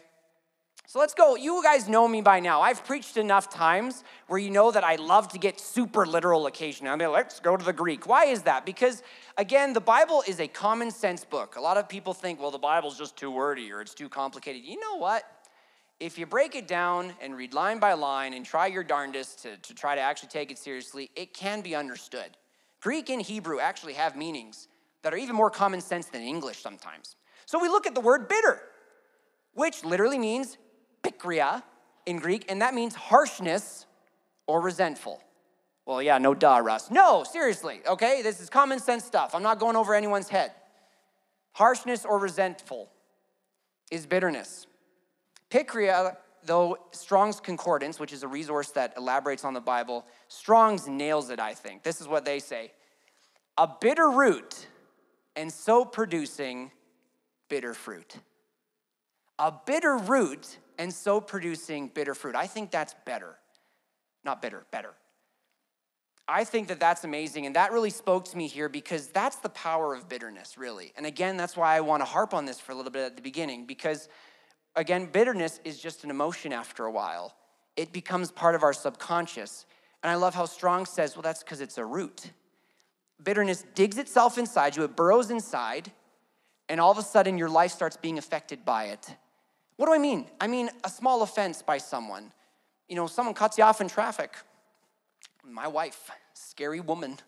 So 0.88 1.00
let's 1.00 1.14
go. 1.14 1.34
You 1.34 1.62
guys 1.64 1.88
know 1.88 2.06
me 2.06 2.20
by 2.20 2.38
now. 2.38 2.60
I've 2.60 2.84
preached 2.84 3.16
enough 3.16 3.50
times 3.50 4.04
where 4.28 4.38
you 4.38 4.50
know 4.50 4.70
that 4.70 4.84
I 4.84 4.96
love 4.96 5.28
to 5.28 5.38
get 5.38 5.58
super 5.58 6.06
literal 6.06 6.46
occasionally. 6.46 6.90
I 6.90 6.96
mean, 6.96 7.10
let's 7.10 7.40
go 7.40 7.56
to 7.56 7.64
the 7.64 7.72
Greek. 7.72 8.06
Why 8.06 8.26
is 8.26 8.42
that? 8.42 8.64
Because, 8.64 9.02
again, 9.36 9.72
the 9.72 9.80
Bible 9.80 10.22
is 10.28 10.38
a 10.38 10.46
common 10.46 10.92
sense 10.92 11.24
book. 11.24 11.56
A 11.56 11.60
lot 11.60 11.76
of 11.76 11.88
people 11.88 12.14
think, 12.14 12.40
well, 12.40 12.52
the 12.52 12.58
Bible's 12.58 12.96
just 12.96 13.16
too 13.16 13.32
wordy 13.32 13.72
or 13.72 13.80
it's 13.80 13.94
too 13.94 14.08
complicated. 14.08 14.62
You 14.64 14.78
know 14.78 14.96
what? 14.96 15.24
If 15.98 16.18
you 16.18 16.26
break 16.26 16.54
it 16.54 16.68
down 16.68 17.12
and 17.20 17.36
read 17.36 17.54
line 17.54 17.78
by 17.78 17.94
line 17.94 18.34
and 18.34 18.44
try 18.44 18.66
your 18.66 18.84
darndest 18.84 19.42
to, 19.42 19.56
to 19.56 19.74
try 19.74 19.94
to 19.94 20.00
actually 20.00 20.28
take 20.28 20.50
it 20.50 20.58
seriously, 20.58 21.10
it 21.16 21.32
can 21.32 21.62
be 21.62 21.74
understood. 21.74 22.36
Greek 22.80 23.08
and 23.08 23.22
Hebrew 23.22 23.60
actually 23.60 23.94
have 23.94 24.16
meanings 24.16 24.68
that 25.02 25.14
are 25.14 25.16
even 25.16 25.34
more 25.34 25.50
common 25.50 25.80
sense 25.80 26.06
than 26.06 26.22
English 26.22 26.60
sometimes. 26.60 27.16
So 27.46 27.58
we 27.60 27.68
look 27.68 27.86
at 27.86 27.94
the 27.94 28.00
word 28.00 28.28
bitter, 28.28 28.60
which 29.54 29.84
literally 29.84 30.18
means 30.18 30.58
pikria 31.02 31.62
in 32.04 32.18
Greek, 32.18 32.44
and 32.50 32.60
that 32.60 32.74
means 32.74 32.94
harshness 32.94 33.86
or 34.46 34.60
resentful. 34.60 35.22
Well, 35.86 36.02
yeah, 36.02 36.18
no 36.18 36.34
duh, 36.34 36.60
Russ. 36.62 36.90
No, 36.90 37.24
seriously, 37.24 37.80
okay? 37.86 38.20
This 38.22 38.40
is 38.40 38.50
common 38.50 38.80
sense 38.80 39.04
stuff. 39.04 39.34
I'm 39.34 39.42
not 39.42 39.58
going 39.58 39.76
over 39.76 39.94
anyone's 39.94 40.28
head. 40.28 40.52
Harshness 41.52 42.04
or 42.04 42.18
resentful 42.18 42.90
is 43.90 44.04
bitterness. 44.04 44.66
Pikria, 45.50 46.16
though 46.44 46.78
Strong's 46.92 47.40
Concordance, 47.40 47.98
which 47.98 48.12
is 48.12 48.22
a 48.22 48.28
resource 48.28 48.70
that 48.70 48.94
elaborates 48.96 49.44
on 49.44 49.54
the 49.54 49.60
Bible, 49.60 50.06
Strong's 50.28 50.88
nails 50.88 51.30
it, 51.30 51.40
I 51.40 51.54
think. 51.54 51.82
This 51.82 52.00
is 52.00 52.08
what 52.08 52.24
they 52.24 52.38
say 52.38 52.72
a 53.58 53.68
bitter 53.80 54.10
root, 54.10 54.66
and 55.34 55.52
so 55.52 55.84
producing 55.84 56.70
bitter 57.48 57.74
fruit. 57.74 58.16
A 59.38 59.52
bitter 59.52 59.96
root, 59.96 60.58
and 60.78 60.92
so 60.92 61.20
producing 61.20 61.88
bitter 61.88 62.14
fruit. 62.14 62.34
I 62.34 62.46
think 62.46 62.70
that's 62.70 62.94
better. 63.04 63.36
Not 64.24 64.42
bitter, 64.42 64.64
better. 64.70 64.94
I 66.28 66.44
think 66.44 66.68
that 66.68 66.80
that's 66.80 67.04
amazing. 67.04 67.46
And 67.46 67.54
that 67.54 67.72
really 67.72 67.90
spoke 67.90 68.24
to 68.26 68.36
me 68.36 68.48
here 68.48 68.68
because 68.68 69.08
that's 69.08 69.36
the 69.36 69.48
power 69.48 69.94
of 69.94 70.08
bitterness, 70.08 70.58
really. 70.58 70.92
And 70.96 71.06
again, 71.06 71.36
that's 71.36 71.56
why 71.56 71.76
I 71.76 71.80
want 71.80 72.00
to 72.00 72.04
harp 72.04 72.34
on 72.34 72.46
this 72.46 72.58
for 72.58 72.72
a 72.72 72.74
little 72.74 72.90
bit 72.90 73.04
at 73.04 73.16
the 73.16 73.22
beginning 73.22 73.64
because 73.64 74.08
Again, 74.76 75.06
bitterness 75.06 75.58
is 75.64 75.80
just 75.80 76.04
an 76.04 76.10
emotion 76.10 76.52
after 76.52 76.84
a 76.84 76.90
while. 76.90 77.34
It 77.76 77.92
becomes 77.92 78.30
part 78.30 78.54
of 78.54 78.62
our 78.62 78.74
subconscious. 78.74 79.66
And 80.02 80.10
I 80.10 80.14
love 80.14 80.34
how 80.34 80.44
Strong 80.44 80.86
says, 80.86 81.16
well, 81.16 81.22
that's 81.22 81.42
because 81.42 81.60
it's 81.60 81.78
a 81.78 81.84
root. 81.84 82.30
Bitterness 83.22 83.64
digs 83.74 83.96
itself 83.96 84.36
inside 84.36 84.76
you, 84.76 84.84
it 84.84 84.94
burrows 84.94 85.30
inside, 85.30 85.90
and 86.68 86.80
all 86.80 86.90
of 86.90 86.98
a 86.98 87.02
sudden 87.02 87.38
your 87.38 87.48
life 87.48 87.70
starts 87.72 87.96
being 87.96 88.18
affected 88.18 88.64
by 88.64 88.84
it. 88.86 89.16
What 89.76 89.86
do 89.86 89.94
I 89.94 89.98
mean? 89.98 90.26
I 90.40 90.46
mean 90.46 90.68
a 90.84 90.90
small 90.90 91.22
offense 91.22 91.62
by 91.62 91.78
someone. 91.78 92.32
You 92.88 92.96
know, 92.96 93.06
someone 93.06 93.34
cuts 93.34 93.56
you 93.56 93.64
off 93.64 93.80
in 93.80 93.88
traffic. 93.88 94.34
My 95.44 95.66
wife, 95.66 96.10
scary 96.34 96.80
woman. 96.80 97.18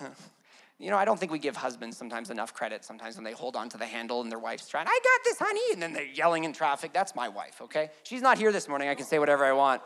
you 0.78 0.90
know, 0.90 0.98
I 0.98 1.04
don't 1.06 1.18
think 1.18 1.32
we 1.32 1.38
give 1.38 1.56
husbands 1.56 1.96
sometimes 1.96 2.30
enough 2.30 2.52
credit 2.52 2.84
sometimes 2.84 3.16
when 3.16 3.24
they 3.24 3.32
hold 3.32 3.56
on 3.56 3.68
to 3.70 3.78
the 3.78 3.86
handle 3.86 4.20
and 4.20 4.30
their 4.30 4.38
wife's 4.38 4.68
trying, 4.68 4.86
I 4.86 4.98
got 5.02 5.24
this, 5.24 5.38
honey, 5.38 5.72
and 5.72 5.82
then 5.82 5.92
they're 5.94 6.04
yelling 6.04 6.44
in 6.44 6.52
traffic. 6.52 6.92
That's 6.92 7.14
my 7.14 7.28
wife, 7.28 7.60
okay? 7.62 7.90
She's 8.02 8.20
not 8.20 8.36
here 8.36 8.52
this 8.52 8.68
morning. 8.68 8.88
I 8.88 8.94
can 8.94 9.06
say 9.06 9.18
whatever 9.18 9.44
I 9.44 9.52
want. 9.52 9.80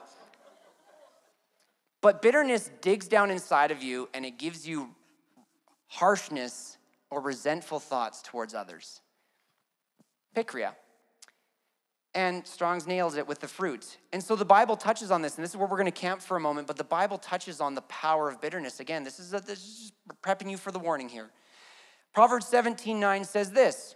But 2.00 2.23
bitterness 2.23 2.70
digs 2.80 3.06
down 3.06 3.30
inside 3.30 3.70
of 3.70 3.82
you 3.82 4.09
and 4.14 4.25
it 4.25 4.38
gives 4.38 4.66
you 4.66 4.90
harshness 5.87 6.78
or 7.11 7.20
resentful 7.20 7.78
thoughts 7.78 8.23
towards 8.23 8.54
others. 8.54 9.00
Pikria. 10.35 10.73
And 12.14 12.45
Strong's 12.47 12.87
nails 12.87 13.17
it 13.17 13.29
with 13.29 13.38
the 13.38 13.47
fruit. 13.47 13.99
And 14.12 14.23
so 14.23 14.35
the 14.35 14.45
Bible 14.45 14.76
touches 14.76 15.11
on 15.11 15.23
this, 15.23 15.37
and 15.37 15.45
this 15.45 15.52
is 15.52 15.57
where 15.57 15.69
we're 15.69 15.76
going 15.76 15.87
to 15.87 15.93
camp 15.93 16.21
for 16.21 16.37
a 16.37 16.40
moment, 16.40 16.67
but 16.67 16.76
the 16.76 16.85
Bible 16.85 17.19
touches 17.19 17.61
on 17.61 17.75
the 17.75 17.83
power 17.83 18.29
of 18.29 18.40
bitterness. 18.40 18.81
Again, 18.81 19.05
this 19.05 19.21
is, 19.21 19.33
a, 19.33 19.40
this 19.40 19.59
is 19.59 19.93
prepping 20.23 20.50
you 20.50 20.57
for 20.57 20.73
the 20.73 20.79
warning 20.79 21.09
here. 21.09 21.31
Proverbs 22.12 22.47
17 22.49 22.99
9 22.99 23.25
says 23.25 23.52
this 23.52 23.95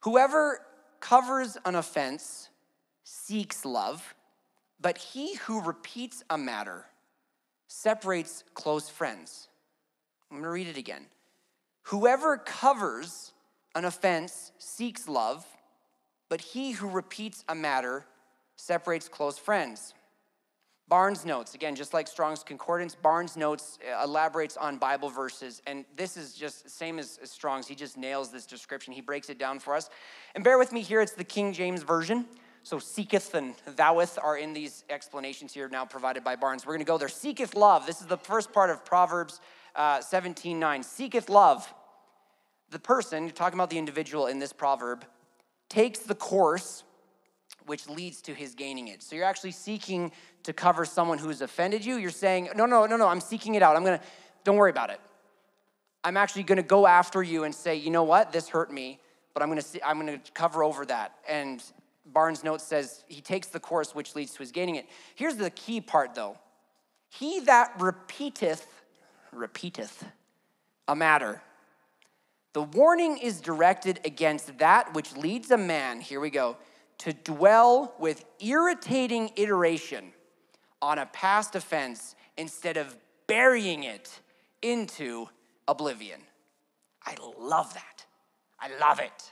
Whoever 0.00 0.60
covers 0.98 1.56
an 1.64 1.74
offense 1.74 2.48
seeks 3.04 3.64
love, 3.64 4.14
but 4.80 4.98
he 4.98 5.36
who 5.36 5.60
repeats 5.60 6.24
a 6.28 6.36
matter 6.36 6.86
separates 7.68 8.44
close 8.54 8.88
friends. 8.88 9.48
I'm 10.30 10.38
going 10.38 10.44
to 10.44 10.50
read 10.50 10.68
it 10.68 10.76
again. 10.76 11.06
Whoever 11.84 12.36
covers 12.36 13.32
an 13.74 13.84
offense 13.84 14.52
seeks 14.58 15.08
love, 15.08 15.46
but 16.30 16.40
he 16.40 16.70
who 16.70 16.88
repeats 16.88 17.44
a 17.48 17.54
matter 17.54 18.06
separates 18.56 19.08
close 19.08 19.36
friends. 19.36 19.92
Barnes 20.88 21.24
notes, 21.24 21.54
again, 21.54 21.76
just 21.76 21.92
like 21.94 22.08
Strong's 22.08 22.42
Concordance, 22.42 22.96
Barnes 22.96 23.36
notes 23.36 23.78
uh, 23.86 24.02
elaborates 24.02 24.56
on 24.56 24.76
Bible 24.76 25.08
verses, 25.08 25.62
and 25.66 25.84
this 25.96 26.16
is 26.16 26.34
just 26.34 26.68
same 26.68 26.98
as, 26.98 27.18
Strong's. 27.24 27.68
He 27.68 27.76
just 27.76 27.96
nails 27.96 28.32
this 28.32 28.44
description. 28.44 28.92
He 28.92 29.00
breaks 29.00 29.30
it 29.30 29.38
down 29.38 29.60
for 29.60 29.76
us. 29.76 29.88
And 30.34 30.42
bear 30.42 30.58
with 30.58 30.72
me 30.72 30.80
here, 30.80 31.00
it's 31.00 31.12
the 31.12 31.22
King 31.22 31.52
James 31.52 31.82
Version. 31.82 32.26
So 32.62 32.78
seeketh 32.78 33.34
and 33.34 33.56
thoueth 33.56 34.18
are 34.20 34.36
in 34.36 34.52
these 34.52 34.84
explanations 34.90 35.54
here 35.54 35.68
now 35.68 35.84
provided 35.84 36.24
by 36.24 36.36
Barnes. 36.36 36.66
We're 36.66 36.74
going 36.74 36.84
to 36.84 36.90
go 36.90 36.98
there. 36.98 37.08
Seeketh 37.08 37.54
love. 37.54 37.86
This 37.86 38.00
is 38.00 38.06
the 38.06 38.18
first 38.18 38.52
part 38.52 38.70
of 38.70 38.84
Proverbs 38.84 39.40
uh, 39.76 40.00
17 40.00 40.58
9. 40.58 40.82
Seeketh 40.82 41.28
love. 41.28 41.72
The 42.70 42.78
person, 42.78 43.24
you're 43.24 43.32
talking 43.32 43.58
about 43.58 43.70
the 43.70 43.78
individual 43.78 44.26
in 44.26 44.40
this 44.40 44.52
proverb, 44.52 45.04
takes 45.70 46.00
the 46.00 46.14
course 46.14 46.84
which 47.66 47.88
leads 47.88 48.20
to 48.22 48.34
his 48.34 48.54
gaining 48.54 48.88
it. 48.88 49.02
So 49.02 49.14
you're 49.14 49.24
actually 49.24 49.52
seeking 49.52 50.12
to 50.42 50.52
cover 50.52 50.84
someone 50.84 51.18
who's 51.18 51.40
offended 51.40 51.84
you. 51.84 51.96
You're 51.96 52.10
saying, 52.10 52.50
no, 52.56 52.66
no, 52.66 52.84
no, 52.84 52.96
no, 52.96 53.06
I'm 53.06 53.20
seeking 53.20 53.54
it 53.54 53.62
out. 53.62 53.76
I'm 53.76 53.84
to, 53.98 54.04
don't 54.44 54.56
worry 54.56 54.70
about 54.70 54.90
it. 54.90 55.00
I'm 56.02 56.16
actually 56.16 56.42
to 56.56 56.64
go 56.64 56.86
after 56.86 57.22
you 57.22 57.44
and 57.44 57.54
say, 57.54 57.76
you 57.76 57.90
know 57.90 58.02
what, 58.02 58.32
this 58.32 58.48
hurt 58.48 58.72
me, 58.72 58.98
but 59.34 59.42
I'm 59.42 59.48
to, 59.54 59.62
see, 59.62 59.80
I'm 59.84 60.04
to 60.06 60.18
cover 60.32 60.64
over 60.64 60.84
that. 60.86 61.14
And 61.28 61.62
Barnes' 62.06 62.42
note 62.42 62.60
says 62.60 63.04
he 63.06 63.20
takes 63.20 63.48
the 63.48 63.60
course 63.60 63.94
which 63.94 64.16
leads 64.16 64.32
to 64.32 64.38
his 64.38 64.50
gaining 64.50 64.74
it. 64.76 64.86
Here's 65.14 65.36
the 65.36 65.50
key 65.50 65.80
part 65.80 66.14
though. 66.14 66.38
He 67.08 67.40
that 67.40 67.72
repeateth, 67.78 68.66
repeateth 69.32 70.04
a 70.88 70.96
matter. 70.96 71.42
The 72.52 72.62
warning 72.62 73.18
is 73.18 73.40
directed 73.40 74.00
against 74.04 74.58
that 74.58 74.92
which 74.94 75.16
leads 75.16 75.50
a 75.50 75.56
man, 75.56 76.00
here 76.00 76.20
we 76.20 76.30
go, 76.30 76.56
to 76.98 77.12
dwell 77.12 77.94
with 77.98 78.24
irritating 78.40 79.30
iteration 79.36 80.12
on 80.82 80.98
a 80.98 81.06
past 81.06 81.54
offense 81.54 82.16
instead 82.36 82.76
of 82.76 82.96
burying 83.26 83.84
it 83.84 84.20
into 84.62 85.28
oblivion. 85.68 86.20
I 87.06 87.16
love 87.38 87.72
that. 87.74 88.04
I 88.58 88.68
love 88.78 88.98
it. 88.98 89.30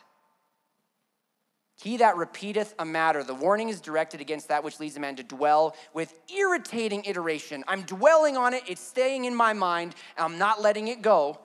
He 1.82 1.98
that 1.98 2.16
repeateth 2.16 2.74
a 2.78 2.84
matter, 2.84 3.22
the 3.22 3.34
warning 3.34 3.68
is 3.68 3.80
directed 3.80 4.20
against 4.20 4.48
that 4.48 4.64
which 4.64 4.80
leads 4.80 4.96
a 4.96 5.00
man 5.00 5.14
to 5.16 5.22
dwell 5.22 5.76
with 5.94 6.12
irritating 6.36 7.04
iteration. 7.04 7.62
I'm 7.68 7.82
dwelling 7.82 8.36
on 8.36 8.52
it, 8.54 8.62
it's 8.66 8.80
staying 8.80 9.26
in 9.26 9.34
my 9.34 9.52
mind, 9.52 9.94
and 10.16 10.24
I'm 10.24 10.38
not 10.38 10.60
letting 10.60 10.88
it 10.88 11.02
go. 11.02 11.38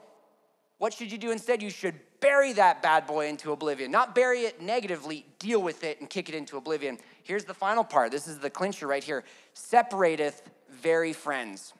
What 0.78 0.92
should 0.92 1.10
you 1.12 1.18
do 1.18 1.30
instead? 1.30 1.62
You 1.62 1.70
should 1.70 1.94
bury 2.20 2.52
that 2.54 2.82
bad 2.82 3.06
boy 3.06 3.28
into 3.28 3.52
oblivion. 3.52 3.90
Not 3.90 4.14
bury 4.14 4.40
it 4.40 4.60
negatively, 4.60 5.26
deal 5.38 5.62
with 5.62 5.84
it 5.84 6.00
and 6.00 6.10
kick 6.10 6.28
it 6.28 6.34
into 6.34 6.56
oblivion. 6.56 6.98
Here's 7.22 7.44
the 7.44 7.54
final 7.54 7.84
part. 7.84 8.10
This 8.10 8.26
is 8.26 8.38
the 8.38 8.50
clincher 8.50 8.86
right 8.86 9.04
here. 9.04 9.24
Separateth 9.54 10.42
very 10.70 11.12
friends. 11.12 11.74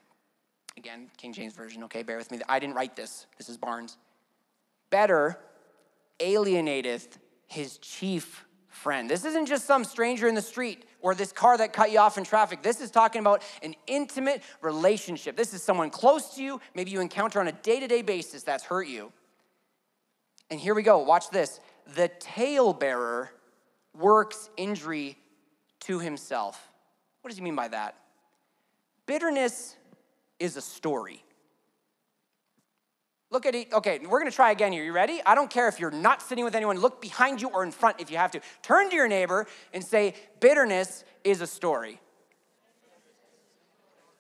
Again, 0.77 1.09
King 1.17 1.33
James 1.33 1.53
Version, 1.55 1.85
okay, 1.85 2.03
bear 2.03 2.17
with 2.17 2.31
me. 2.31 2.41
I 2.49 2.59
didn't 2.59 2.75
write 2.75 2.97
this. 2.97 3.27
This 3.39 3.49
is 3.49 3.57
Barnes. 3.57 3.97
Better 4.91 5.39
alienateth 6.21 7.19
his 7.47 7.79
chief 7.79 8.45
friend. 8.75 9.09
This 9.09 9.25
isn't 9.25 9.47
just 9.47 9.67
some 9.67 9.85
stranger 9.85 10.29
in 10.29 10.35
the 10.35 10.43
street 10.43 10.85
or 11.01 11.15
this 11.15 11.33
car 11.33 11.57
that 11.59 11.73
cut 11.73 11.91
you 11.91 11.99
off 11.99 12.19
in 12.19 12.25
traffic. 12.25 12.63
This 12.63 12.81
is 12.81 12.91
talking 12.91 13.21
about 13.21 13.43
an 13.63 13.75
intimate 13.87 14.43
relationship. 14.61 15.37
This 15.37 15.55
is 15.55 15.63
someone 15.63 15.91
close 15.91 16.35
to 16.35 16.43
you, 16.43 16.61
maybe 16.75 16.91
you 16.91 17.01
encounter 17.01 17.41
on 17.41 17.49
a 17.49 17.53
day 17.53 17.81
to 17.81 17.89
day 17.89 18.03
basis 18.03 18.43
that's 18.43 18.65
hurt 18.65 18.89
you. 18.89 19.13
And 20.51 20.61
here 20.61 20.75
we 20.75 20.83
go, 20.83 20.99
watch 20.99 21.31
this. 21.31 21.61
The 21.95 22.09
talebearer 22.21 23.29
works 23.99 24.51
injury 24.57 25.17
to 25.81 25.99
himself. 25.99 26.69
What 27.23 27.31
does 27.31 27.39
he 27.39 27.43
mean 27.43 27.57
by 27.57 27.69
that? 27.69 27.97
Bitterness 29.07 29.77
is 30.39 30.57
a 30.57 30.61
story. 30.61 31.24
Look 33.35 33.47
at 33.47 33.57
it. 33.57 33.73
Okay, 33.73 33.99
we're 33.99 34.21
gonna 34.21 34.31
try 34.31 34.53
again 34.53 34.71
here. 34.71 34.85
You 34.85 34.93
ready? 34.93 35.21
I 35.27 35.35
don't 35.35 35.51
care 35.51 35.67
if 35.67 35.81
you're 35.81 35.91
not 35.91 36.23
sitting 36.23 36.45
with 36.45 36.55
anyone, 36.55 36.79
look 36.79 37.03
behind 37.03 37.43
you 37.43 37.49
or 37.49 37.65
in 37.65 37.73
front 37.73 37.97
if 37.99 38.09
you 38.09 38.17
have 38.17 38.31
to. 38.31 38.41
Turn 38.63 38.91
to 38.91 38.95
your 38.95 39.09
neighbor 39.09 39.49
and 39.73 39.83
say, 39.83 40.15
Bitterness 40.39 41.05
is 41.25 41.41
a 41.41 41.47
story. 41.49 42.01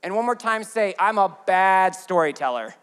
And 0.02 0.16
one 0.16 0.24
more 0.24 0.34
time, 0.34 0.64
say, 0.64 0.96
I'm 0.98 1.18
a 1.18 1.34
bad 1.46 1.94
storyteller. 1.94 2.74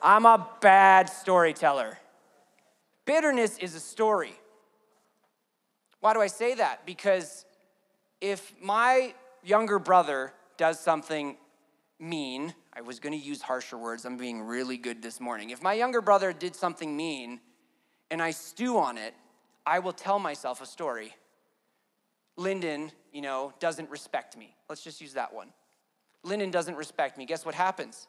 I'm 0.00 0.24
a 0.24 0.48
bad 0.62 1.10
storyteller. 1.10 1.98
Bitterness 3.04 3.58
is 3.58 3.74
a 3.74 3.80
story. 3.80 4.32
Why 6.00 6.14
do 6.14 6.22
I 6.22 6.28
say 6.28 6.54
that? 6.54 6.86
Because 6.86 7.44
if 8.22 8.54
my 8.62 9.12
younger 9.44 9.78
brother 9.78 10.32
does 10.56 10.80
something 10.80 11.36
mean, 12.02 12.52
I 12.72 12.80
was 12.80 12.98
going 12.98 13.18
to 13.18 13.24
use 13.24 13.40
harsher 13.40 13.78
words. 13.78 14.04
I'm 14.04 14.16
being 14.16 14.42
really 14.42 14.76
good 14.76 15.00
this 15.00 15.20
morning. 15.20 15.50
If 15.50 15.62
my 15.62 15.72
younger 15.72 16.00
brother 16.00 16.32
did 16.32 16.56
something 16.56 16.96
mean 16.96 17.40
and 18.10 18.20
I 18.20 18.32
stew 18.32 18.78
on 18.78 18.98
it, 18.98 19.14
I 19.64 19.78
will 19.78 19.92
tell 19.92 20.18
myself 20.18 20.60
a 20.60 20.66
story. 20.66 21.14
Lyndon, 22.36 22.90
you 23.12 23.22
know, 23.22 23.52
doesn't 23.60 23.88
respect 23.88 24.36
me. 24.36 24.56
Let's 24.68 24.82
just 24.82 25.00
use 25.00 25.12
that 25.12 25.32
one. 25.32 25.48
Lyndon 26.24 26.50
doesn't 26.50 26.74
respect 26.74 27.16
me. 27.16 27.24
Guess 27.24 27.46
what 27.46 27.54
happens? 27.54 28.08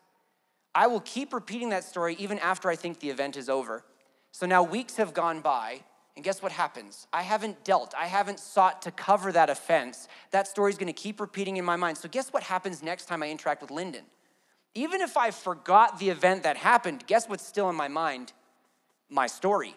I 0.73 0.87
will 0.87 1.01
keep 1.01 1.31
repeating 1.31 1.69
that 1.69 1.83
story 1.83 2.15
even 2.17 2.39
after 2.39 2.69
I 2.69 2.75
think 2.75 2.99
the 2.99 3.11
event 3.11 3.37
is 3.37 3.47
over. 3.47 3.83
So 4.31 4.47
now 4.47 4.63
weeks 4.63 4.97
have 4.97 5.13
gone 5.13 5.41
by, 5.41 5.81
and 6.15 6.23
guess 6.23 6.41
what 6.41 6.51
happens? 6.51 7.07
I 7.11 7.23
haven't 7.23 7.63
dealt, 7.63 7.93
I 7.97 8.05
haven't 8.05 8.39
sought 8.39 8.81
to 8.83 8.91
cover 8.91 9.31
that 9.31 9.49
offense. 9.49 10.07
That 10.31 10.47
story's 10.47 10.77
gonna 10.77 10.93
keep 10.93 11.19
repeating 11.19 11.57
in 11.57 11.65
my 11.65 11.75
mind. 11.75 11.97
So 11.97 12.07
guess 12.07 12.31
what 12.31 12.43
happens 12.43 12.83
next 12.83 13.05
time 13.05 13.23
I 13.23 13.29
interact 13.29 13.61
with 13.61 13.71
Lyndon? 13.71 14.03
Even 14.75 15.01
if 15.01 15.17
I 15.17 15.31
forgot 15.31 15.99
the 15.99 16.09
event 16.09 16.43
that 16.43 16.57
happened, 16.57 17.05
guess 17.07 17.27
what's 17.27 17.45
still 17.45 17.69
in 17.69 17.75
my 17.75 17.87
mind? 17.87 18.33
My 19.09 19.27
story. 19.27 19.75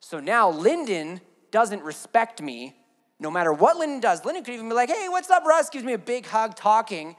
So 0.00 0.18
now 0.18 0.50
Lyndon 0.50 1.20
doesn't 1.50 1.82
respect 1.82 2.42
me 2.42 2.74
no 3.20 3.30
matter 3.30 3.52
what 3.52 3.76
Lyndon 3.76 4.00
does. 4.00 4.24
Lyndon 4.24 4.42
could 4.42 4.54
even 4.54 4.68
be 4.68 4.74
like, 4.74 4.90
hey, 4.90 5.08
what's 5.08 5.30
up, 5.30 5.44
Russ? 5.44 5.70
Gives 5.70 5.84
me 5.84 5.92
a 5.92 5.98
big 5.98 6.26
hug 6.26 6.56
talking. 6.56 7.14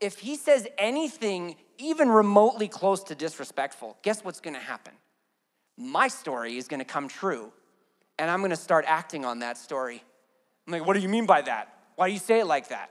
If 0.00 0.18
he 0.18 0.36
says 0.36 0.66
anything 0.78 1.54
even 1.78 2.08
remotely 2.08 2.66
close 2.66 3.04
to 3.04 3.14
disrespectful, 3.14 3.96
guess 4.02 4.24
what's 4.24 4.40
gonna 4.40 4.58
happen? 4.58 4.94
My 5.76 6.08
story 6.08 6.56
is 6.56 6.66
gonna 6.68 6.84
come 6.84 7.08
true, 7.08 7.52
and 8.18 8.30
I'm 8.30 8.40
gonna 8.40 8.56
start 8.56 8.84
acting 8.86 9.24
on 9.24 9.40
that 9.40 9.58
story. 9.58 10.02
I'm 10.66 10.72
like, 10.72 10.86
what 10.86 10.94
do 10.94 11.00
you 11.00 11.08
mean 11.08 11.26
by 11.26 11.42
that? 11.42 11.76
Why 11.96 12.08
do 12.08 12.12
you 12.12 12.18
say 12.18 12.40
it 12.40 12.46
like 12.46 12.68
that? 12.68 12.90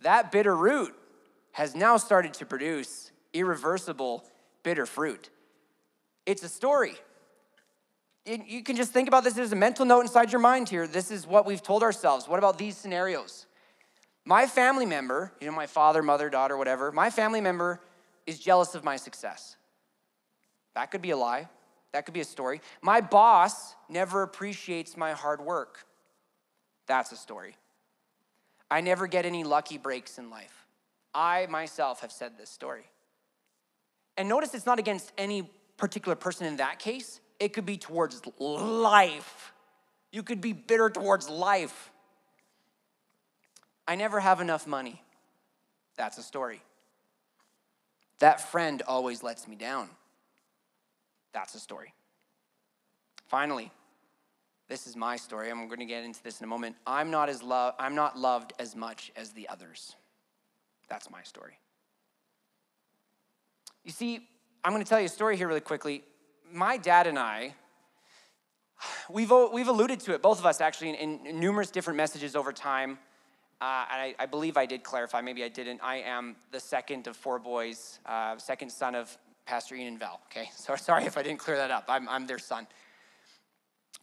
That 0.00 0.32
bitter 0.32 0.54
root 0.54 0.94
has 1.52 1.74
now 1.74 1.96
started 1.96 2.34
to 2.34 2.46
produce 2.46 3.10
irreversible 3.32 4.24
bitter 4.62 4.86
fruit. 4.86 5.30
It's 6.26 6.42
a 6.42 6.48
story. 6.48 6.94
you 8.24 8.62
can 8.62 8.76
just 8.76 8.92
think 8.92 9.08
about 9.08 9.24
this 9.24 9.36
as 9.38 9.52
a 9.52 9.56
mental 9.56 9.84
note 9.84 10.02
inside 10.02 10.30
your 10.30 10.40
mind 10.40 10.68
here. 10.68 10.86
This 10.86 11.10
is 11.10 11.26
what 11.26 11.46
we've 11.46 11.62
told 11.62 11.82
ourselves. 11.82 12.28
What 12.28 12.38
about 12.38 12.58
these 12.58 12.76
scenarios? 12.76 13.46
My 14.24 14.46
family 14.46 14.86
member, 14.86 15.32
you 15.40 15.46
know, 15.46 15.56
my 15.56 15.66
father, 15.66 16.02
mother, 16.02 16.30
daughter, 16.30 16.56
whatever, 16.56 16.92
my 16.92 17.10
family 17.10 17.40
member 17.40 17.80
is 18.26 18.38
jealous 18.38 18.74
of 18.74 18.84
my 18.84 18.96
success. 18.96 19.56
That 20.74 20.90
could 20.90 21.02
be 21.02 21.10
a 21.10 21.16
lie. 21.16 21.48
That 21.92 22.04
could 22.04 22.14
be 22.14 22.20
a 22.20 22.24
story. 22.24 22.60
My 22.82 23.00
boss 23.00 23.74
never 23.88 24.22
appreciates 24.22 24.96
my 24.96 25.12
hard 25.12 25.40
work. 25.40 25.84
That's 26.86 27.12
a 27.12 27.16
story. 27.16 27.56
I 28.70 28.80
never 28.80 29.06
get 29.06 29.26
any 29.26 29.42
lucky 29.44 29.78
breaks 29.78 30.18
in 30.18 30.30
life. 30.30 30.66
I 31.12 31.46
myself 31.46 32.00
have 32.00 32.12
said 32.12 32.38
this 32.38 32.50
story. 32.50 32.84
And 34.16 34.28
notice 34.28 34.54
it's 34.54 34.66
not 34.66 34.78
against 34.78 35.12
any 35.18 35.50
particular 35.76 36.14
person 36.14 36.46
in 36.46 36.58
that 36.58 36.78
case, 36.78 37.20
it 37.40 37.52
could 37.52 37.66
be 37.66 37.78
towards 37.78 38.22
life. 38.38 39.52
You 40.12 40.22
could 40.22 40.40
be 40.40 40.52
bitter 40.52 40.90
towards 40.90 41.28
life. 41.28 41.90
I 43.88 43.96
never 43.96 44.20
have 44.20 44.40
enough 44.40 44.66
money. 44.66 45.02
That's 45.96 46.18
a 46.18 46.22
story. 46.22 46.62
That 48.18 48.40
friend 48.40 48.82
always 48.86 49.22
lets 49.22 49.48
me 49.48 49.56
down. 49.56 49.88
That's 51.32 51.54
a 51.54 51.60
story. 51.60 51.94
Finally, 53.28 53.70
this 54.68 54.86
is 54.86 54.96
my 54.96 55.16
story. 55.16 55.50
I'm 55.50 55.66
going 55.66 55.80
to 55.80 55.86
get 55.86 56.04
into 56.04 56.22
this 56.22 56.40
in 56.40 56.44
a 56.44 56.48
moment. 56.48 56.76
I'm 56.86 57.10
not 57.10 57.28
as 57.28 57.42
lo- 57.42 57.72
I'm 57.78 57.94
not 57.94 58.18
loved 58.18 58.52
as 58.58 58.76
much 58.76 59.10
as 59.16 59.30
the 59.30 59.48
others. 59.48 59.96
That's 60.88 61.10
my 61.10 61.22
story. 61.22 61.58
You 63.84 63.92
see, 63.92 64.28
I'm 64.64 64.72
going 64.72 64.82
to 64.82 64.88
tell 64.88 65.00
you 65.00 65.06
a 65.06 65.08
story 65.08 65.36
here 65.36 65.48
really 65.48 65.60
quickly. 65.60 66.04
My 66.52 66.76
dad 66.76 67.06
and 67.06 67.18
I, 67.18 67.54
we've, 69.10 69.32
we've 69.52 69.68
alluded 69.68 70.00
to 70.00 70.14
it, 70.14 70.22
both 70.22 70.38
of 70.38 70.46
us 70.46 70.60
actually, 70.60 70.90
in, 70.90 71.26
in 71.26 71.40
numerous 71.40 71.70
different 71.70 71.96
messages 71.96 72.36
over 72.36 72.52
time. 72.52 72.98
Uh, 73.60 73.84
and 73.92 74.00
I, 74.00 74.14
I, 74.18 74.26
believe 74.26 74.56
I 74.56 74.66
did 74.66 74.82
clarify, 74.82 75.20
maybe 75.20 75.44
I 75.44 75.48
didn't. 75.48 75.80
I 75.82 75.96
am 75.96 76.36
the 76.50 76.60
second 76.60 77.06
of 77.06 77.16
four 77.16 77.38
boys, 77.38 77.98
uh, 78.06 78.38
second 78.38 78.70
son 78.70 78.94
of 78.94 79.16
Pastor 79.50 79.74
Ian 79.74 79.98
Val, 79.98 80.20
okay? 80.30 80.48
So 80.56 80.76
sorry 80.76 81.06
if 81.06 81.18
I 81.18 81.24
didn't 81.24 81.40
clear 81.40 81.56
that 81.56 81.72
up. 81.72 81.86
I'm, 81.88 82.08
I'm 82.08 82.24
their 82.24 82.38
son. 82.38 82.68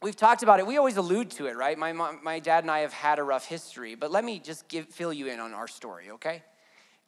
We've 0.02 0.14
talked 0.14 0.42
about 0.42 0.60
it. 0.60 0.66
We 0.66 0.76
always 0.76 0.98
allude 0.98 1.30
to 1.32 1.46
it, 1.46 1.56
right? 1.56 1.78
My, 1.78 1.94
mom, 1.94 2.20
my 2.22 2.38
dad 2.38 2.64
and 2.64 2.70
I 2.70 2.80
have 2.80 2.92
had 2.92 3.18
a 3.18 3.22
rough 3.22 3.46
history, 3.46 3.94
but 3.94 4.10
let 4.10 4.24
me 4.24 4.40
just 4.40 4.68
give, 4.68 4.88
fill 4.88 5.10
you 5.10 5.26
in 5.28 5.40
on 5.40 5.54
our 5.54 5.66
story, 5.66 6.10
okay? 6.10 6.42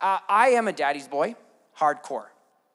Uh, 0.01 0.21
I 0.27 0.49
am 0.49 0.69
a 0.69 0.73
daddy's 0.73 1.07
boy, 1.07 1.37
hardcore. 1.79 2.29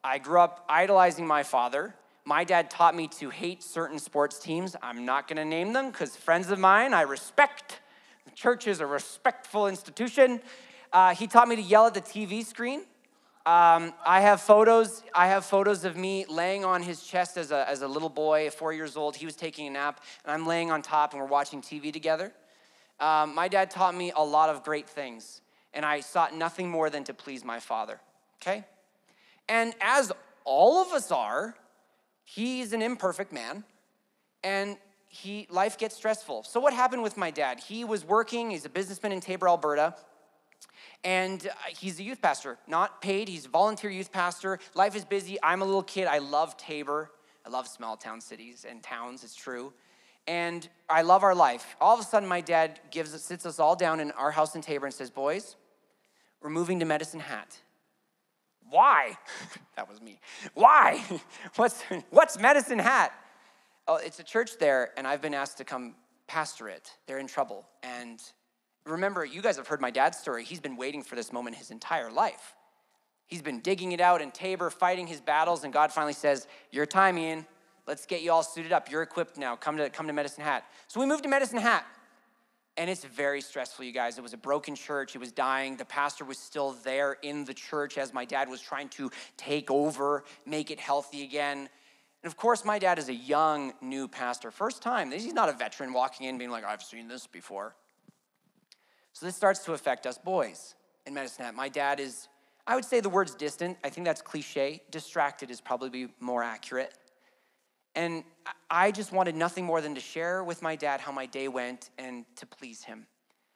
I 0.03 0.19
grew 0.19 0.39
up 0.39 0.65
idolizing 0.69 1.25
my 1.25 1.41
father. 1.41 1.95
My 2.25 2.43
dad 2.43 2.69
taught 2.69 2.95
me 2.95 3.07
to 3.19 3.31
hate 3.31 3.63
certain 3.63 3.97
sports 3.97 4.37
teams. 4.37 4.75
I'm 4.83 5.03
not 5.03 5.27
going 5.27 5.37
to 5.37 5.45
name 5.45 5.73
them 5.73 5.89
because 5.89 6.15
friends 6.15 6.51
of 6.51 6.59
mine 6.59 6.93
I 6.93 7.01
respect. 7.01 7.79
The 8.25 8.31
church 8.35 8.67
is 8.67 8.81
a 8.81 8.85
respectful 8.85 9.67
institution. 9.67 10.41
Uh, 10.93 11.15
he 11.15 11.25
taught 11.25 11.47
me 11.47 11.55
to 11.55 11.61
yell 11.63 11.87
at 11.87 11.95
the 11.95 12.01
TV 12.01 12.45
screen. 12.45 12.83
Um, 13.45 13.93
I 14.05 14.21
have 14.21 14.41
photos. 14.41 15.03
I 15.13 15.27
have 15.27 15.45
photos 15.45 15.85
of 15.85 15.95
me 15.95 16.25
laying 16.27 16.65
on 16.65 16.81
his 16.81 17.03
chest 17.03 17.37
as 17.37 17.51
a, 17.51 17.69
as 17.69 17.81
a 17.83 17.87
little 17.87 18.09
boy, 18.09 18.49
four 18.49 18.73
years 18.73 18.97
old. 18.97 19.15
He 19.15 19.25
was 19.25 19.35
taking 19.35 19.67
a 19.67 19.69
nap, 19.69 20.01
and 20.23 20.31
I'm 20.31 20.47
laying 20.47 20.71
on 20.71 20.81
top, 20.81 21.13
and 21.13 21.21
we're 21.21 21.27
watching 21.27 21.61
TV 21.61 21.93
together. 21.93 22.33
Um, 22.99 23.35
my 23.35 23.47
dad 23.47 23.69
taught 23.69 23.93
me 23.95 24.11
a 24.15 24.23
lot 24.23 24.49
of 24.49 24.63
great 24.63 24.89
things, 24.89 25.41
and 25.73 25.85
I 25.85 25.99
sought 25.99 26.35
nothing 26.35 26.69
more 26.69 26.89
than 26.89 27.03
to 27.03 27.13
please 27.13 27.43
my 27.43 27.59
father. 27.59 27.99
Okay. 28.41 28.65
And 29.47 29.73
as 29.81 30.11
all 30.43 30.81
of 30.81 30.93
us 30.93 31.11
are, 31.11 31.55
he's 32.23 32.73
an 32.73 32.81
imperfect 32.81 33.31
man 33.31 33.63
and 34.43 34.77
he 35.07 35.47
life 35.49 35.77
gets 35.77 35.95
stressful. 35.95 36.43
So 36.43 36.59
what 36.59 36.73
happened 36.73 37.03
with 37.03 37.17
my 37.17 37.31
dad? 37.31 37.59
He 37.59 37.83
was 37.83 38.05
working, 38.05 38.51
he's 38.51 38.65
a 38.65 38.69
businessman 38.69 39.11
in 39.11 39.21
Taber, 39.21 39.47
Alberta. 39.47 39.95
And 41.05 41.45
uh, 41.47 41.51
he's 41.69 41.99
a 41.99 42.03
youth 42.03 42.21
pastor, 42.21 42.57
not 42.67 42.99
paid. 42.99 43.29
He's 43.29 43.45
a 43.45 43.49
volunteer 43.49 43.91
youth 43.91 44.11
pastor. 44.11 44.59
Life 44.73 44.95
is 44.95 45.05
busy. 45.05 45.37
I'm 45.41 45.61
a 45.61 45.65
little 45.65 45.83
kid. 45.83 46.07
I 46.07 46.17
love 46.17 46.57
Taber. 46.57 47.11
I 47.45 47.49
love 47.49 47.67
small 47.67 47.95
town 47.95 48.21
cities 48.21 48.65
and 48.67 48.81
towns, 48.81 49.23
it's 49.23 49.35
true. 49.35 49.71
And 50.27 50.67
I 50.89 51.03
love 51.03 51.23
our 51.23 51.35
life. 51.35 51.75
All 51.79 51.93
of 51.93 51.99
a 51.99 52.03
sudden, 52.03 52.27
my 52.27 52.41
dad 52.41 52.79
gives 52.89 53.11
sits 53.21 53.45
us 53.45 53.59
all 53.59 53.75
down 53.75 53.99
in 53.99 54.09
our 54.11 54.31
house 54.31 54.55
in 54.55 54.61
Taber 54.61 54.87
and 54.87 54.95
says, 54.95 55.11
Boys, 55.11 55.55
we're 56.41 56.49
moving 56.49 56.79
to 56.79 56.85
Medicine 56.85 57.19
Hat. 57.19 57.55
Why? 58.71 59.15
that 59.75 59.87
was 59.87 60.01
me. 60.01 60.19
Why? 60.55 61.03
what's, 61.55 61.83
what's 62.09 62.39
Medicine 62.39 62.79
Hat? 62.79 63.13
Oh, 63.87 63.97
it's 63.97 64.17
a 64.17 64.23
church 64.23 64.57
there, 64.57 64.89
and 64.97 65.05
I've 65.05 65.21
been 65.21 65.35
asked 65.35 65.57
to 65.59 65.63
come 65.63 65.93
pastor 66.25 66.67
it. 66.67 66.91
They're 67.05 67.19
in 67.19 67.27
trouble. 67.27 67.67
And 67.83 68.19
remember, 68.85 69.25
you 69.25 69.41
guys 69.41 69.57
have 69.57 69.67
heard 69.67 69.81
my 69.81 69.91
dad's 69.91 70.17
story. 70.17 70.43
He's 70.43 70.59
been 70.59 70.77
waiting 70.77 71.03
for 71.03 71.15
this 71.15 71.33
moment 71.33 71.55
his 71.55 71.71
entire 71.71 72.11
life. 72.11 72.55
He's 73.27 73.41
been 73.41 73.59
digging 73.59 73.91
it 73.91 74.01
out 74.01 74.21
in 74.21 74.31
Taber, 74.31 74.69
fighting 74.69 75.07
his 75.07 75.19
battles, 75.19 75.63
and 75.63 75.73
God 75.73 75.91
finally 75.91 76.13
says, 76.13 76.47
Your 76.71 76.85
time, 76.85 77.17
Ian. 77.17 77.45
Let's 77.87 78.05
get 78.05 78.21
you 78.21 78.31
all 78.31 78.43
suited 78.43 78.71
up. 78.71 78.89
You're 78.89 79.03
equipped 79.03 79.37
now. 79.37 79.55
Come 79.55 79.77
to, 79.77 79.89
come 79.89 80.07
to 80.07 80.13
Medicine 80.13 80.43
Hat. 80.43 80.65
So 80.87 80.99
we 80.99 81.05
moved 81.05 81.23
to 81.23 81.29
Medicine 81.29 81.59
Hat. 81.59 81.85
And 82.77 82.89
it's 82.89 83.05
very 83.05 83.41
stressful, 83.41 83.85
you 83.85 83.93
guys. 83.93 84.17
It 84.17 84.21
was 84.21 84.33
a 84.33 84.37
broken 84.37 84.75
church. 84.75 85.15
It 85.15 85.19
was 85.19 85.31
dying. 85.31 85.77
The 85.77 85.85
pastor 85.85 86.25
was 86.25 86.37
still 86.37 86.75
there 86.83 87.17
in 87.21 87.45
the 87.45 87.53
church 87.53 87.97
as 87.97 88.13
my 88.13 88.25
dad 88.25 88.49
was 88.49 88.59
trying 88.59 88.89
to 88.89 89.11
take 89.37 89.71
over, 89.71 90.23
make 90.45 90.71
it 90.71 90.79
healthy 90.79 91.23
again. 91.23 91.57
And 91.59 92.31
of 92.31 92.35
course, 92.35 92.65
my 92.65 92.79
dad 92.79 92.99
is 92.99 93.07
a 93.07 93.13
young, 93.13 93.73
new 93.81 94.07
pastor. 94.07 94.51
First 94.51 94.81
time. 94.81 95.11
He's 95.11 95.31
not 95.31 95.47
a 95.47 95.53
veteran 95.53 95.93
walking 95.93 96.27
in 96.27 96.37
being 96.37 96.49
like, 96.49 96.65
I've 96.65 96.81
seen 96.81 97.07
this 97.07 97.27
before. 97.27 97.75
So 99.15 99.25
this 99.25 99.35
starts 99.37 99.63
to 99.63 99.71
affect 99.71 100.05
us 100.05 100.17
boys 100.17 100.75
in 101.05 101.13
Medicine 101.13 101.45
Hat. 101.45 101.55
My 101.55 101.69
dad 101.69 102.01
is, 102.01 102.27
I 102.67 102.75
would 102.75 102.83
say 102.83 102.99
the 102.99 103.07
word's 103.07 103.33
distant. 103.33 103.77
I 103.81 103.89
think 103.89 104.03
that's 104.03 104.21
cliche. 104.21 104.81
Distracted 104.91 105.49
is 105.49 105.61
probably 105.61 106.09
more 106.19 106.43
accurate. 106.43 106.93
And 107.95 108.25
I 108.69 108.91
just 108.91 109.13
wanted 109.13 109.33
nothing 109.33 109.63
more 109.63 109.79
than 109.79 109.95
to 109.95 110.01
share 110.01 110.43
with 110.43 110.61
my 110.61 110.75
dad 110.75 110.99
how 110.99 111.13
my 111.13 111.27
day 111.27 111.47
went 111.47 111.91
and 111.97 112.25
to 112.35 112.45
please 112.45 112.83
him. 112.83 113.07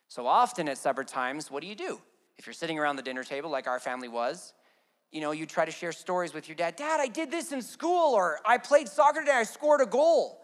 So 0.08 0.26
often 0.26 0.69
at 0.69 0.78
supper 0.78 1.04
times, 1.04 1.52
what 1.52 1.62
do 1.62 1.67
you 1.67 1.76
do? 1.76 2.00
If 2.38 2.48
you're 2.48 2.54
sitting 2.54 2.80
around 2.80 2.95
the 2.95 3.02
dinner 3.02 3.26
table 3.26 3.50
like 3.50 3.67
our 3.67 3.82
family 3.82 4.08
was, 4.08 4.54
you 5.12 5.19
know, 5.19 5.32
you 5.32 5.45
try 5.45 5.65
to 5.65 5.72
share 5.72 5.91
stories 5.91 6.34
with 6.34 6.48
your 6.48 6.56
dad. 6.56 6.78
Dad, 6.78 7.02
I 7.02 7.08
did 7.08 7.32
this 7.32 7.52
in 7.52 7.62
school, 7.62 8.13
or 8.13 8.39
I 8.45 8.60
played 8.60 8.88
soccer 8.88 9.19
today, 9.19 9.34
I 9.34 9.43
scored 9.43 9.82
a 9.82 9.86
goal. 9.86 10.39